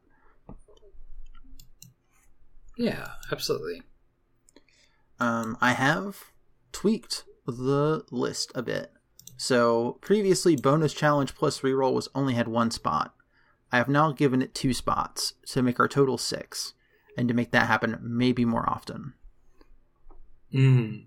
Yeah, 2.75 3.07
absolutely. 3.31 3.81
um, 5.19 5.57
i 5.61 5.71
have 5.73 6.25
tweaked 6.77 7.23
the 7.47 8.03
list 8.11 8.51
a 8.53 8.61
bit 8.61 8.91
so 9.35 9.97
previously 10.01 10.55
bonus 10.55 10.93
challenge 10.93 11.33
plus 11.33 11.61
reroll 11.61 11.93
was 11.93 12.09
only 12.13 12.33
had 12.35 12.47
one 12.47 12.69
spot 12.69 13.15
i 13.71 13.77
have 13.77 13.87
now 13.89 14.11
given 14.11 14.41
it 14.41 14.53
two 14.53 14.73
spots 14.73 15.33
to 15.45 15.61
make 15.61 15.79
our 15.79 15.87
total 15.87 16.17
six 16.17 16.73
and 17.17 17.27
to 17.27 17.33
make 17.33 17.51
that 17.51 17.67
happen 17.67 17.97
maybe 18.01 18.45
more 18.45 18.69
often 18.69 19.13
Mm. 20.53 21.05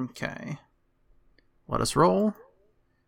Okay. 0.00 0.58
Let 1.66 1.80
us 1.80 1.96
roll. 1.96 2.34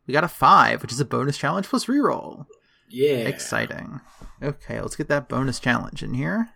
We 0.07 0.13
got 0.13 0.25
a 0.25 0.29
five, 0.29 0.83
which 0.83 0.93
is 0.93 1.01
a 1.01 1.05
bonus 1.05 1.39
challenge 1.39 1.69
plus 1.69 1.87
reroll. 1.87 2.47
Yeah. 2.89 3.27
Exciting. 3.29 4.01
Okay, 4.43 4.81
let's 4.81 4.97
get 4.97 5.09
that 5.09 5.29
bonus 5.29 5.61
challenge 5.61 6.03
in 6.03 6.15
here. 6.15 6.51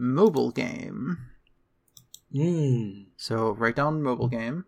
Mobile 0.00 0.52
game. 0.52 1.18
Mm. 2.32 3.06
So 3.16 3.50
write 3.50 3.74
down 3.74 4.00
mobile 4.00 4.28
game 4.28 4.64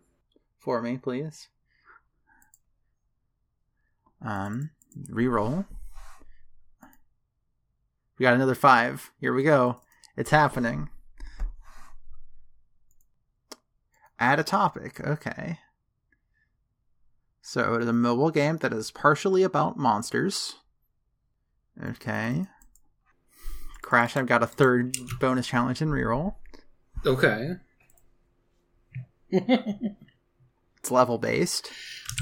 for 0.59 0.81
me, 0.81 0.97
please. 0.97 1.47
Um, 4.21 4.71
reroll. 5.09 5.65
We 8.17 8.23
got 8.23 8.33
another 8.33 8.55
five. 8.55 9.09
Here 9.19 9.33
we 9.33 9.43
go. 9.43 9.77
It's 10.17 10.31
happening. 10.31 10.89
Add 14.19 14.39
a 14.39 14.43
topic. 14.43 14.99
Okay. 14.99 15.59
So 17.41 17.75
it 17.75 17.83
is 17.83 17.87
a 17.87 17.93
mobile 17.93 18.31
game 18.31 18.57
that 18.57 18.73
is 18.73 18.91
partially 18.91 19.43
about 19.43 19.77
monsters. 19.77 20.57
Okay. 21.81 22.47
Crash, 23.91 24.15
I've 24.15 24.25
got 24.25 24.41
a 24.41 24.47
third 24.47 24.95
bonus 25.19 25.47
challenge 25.47 25.81
and 25.81 25.91
reroll. 25.91 26.35
Okay. 27.05 27.55
It's 29.29 30.89
level 30.89 31.17
based. 31.17 31.69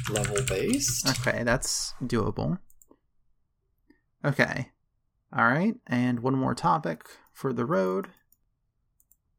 Level 0.10 0.42
based. 0.48 1.08
Okay, 1.08 1.44
that's 1.44 1.94
doable. 2.02 2.58
Okay. 4.26 4.72
All 5.32 5.46
right, 5.46 5.76
and 5.86 6.22
one 6.22 6.34
more 6.34 6.56
topic 6.56 7.04
for 7.34 7.54
the 7.54 7.66
road. 7.66 8.08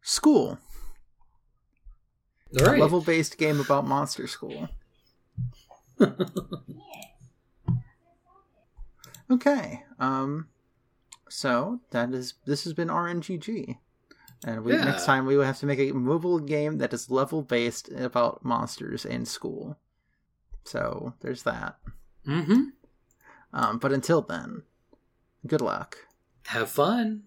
School. 0.01 0.61
All 2.61 2.67
right. 2.67 2.79
level 2.79 3.01
based 3.01 3.39
game 3.39 3.59
about 3.59 3.89
monster 3.89 4.29
school. 4.29 4.69
okay. 9.33 9.83
Um 9.99 10.47
so 11.31 11.81
that 11.91 12.13
is 12.13 12.35
this 12.45 12.65
has 12.65 12.73
been 12.75 12.89
RNGG. 12.89 13.79
And 14.45 14.65
we 14.65 14.73
Yeah. 14.73 14.85
next 14.85 15.05
time 15.05 15.27
we 15.27 15.37
will 15.37 15.45
have 15.45 15.59
to 15.61 15.67
make 15.67 15.79
a 15.79 15.93
mobile 15.93 16.39
game 16.41 16.79
that 16.79 16.93
is 16.93 17.11
level 17.11 17.43
based 17.43 17.91
about 17.93 18.45
monsters 18.45 19.05
in 19.05 19.25
school. 19.27 19.79
So 20.65 21.15
there's 21.21 21.43
that. 21.45 21.79
mm-hmm. 22.27 22.63
Um, 23.53 23.79
but 23.79 23.93
until 23.93 24.23
then, 24.23 24.63
good 25.47 25.61
luck. 25.61 25.97
Have 26.47 26.71
fun. 26.71 27.23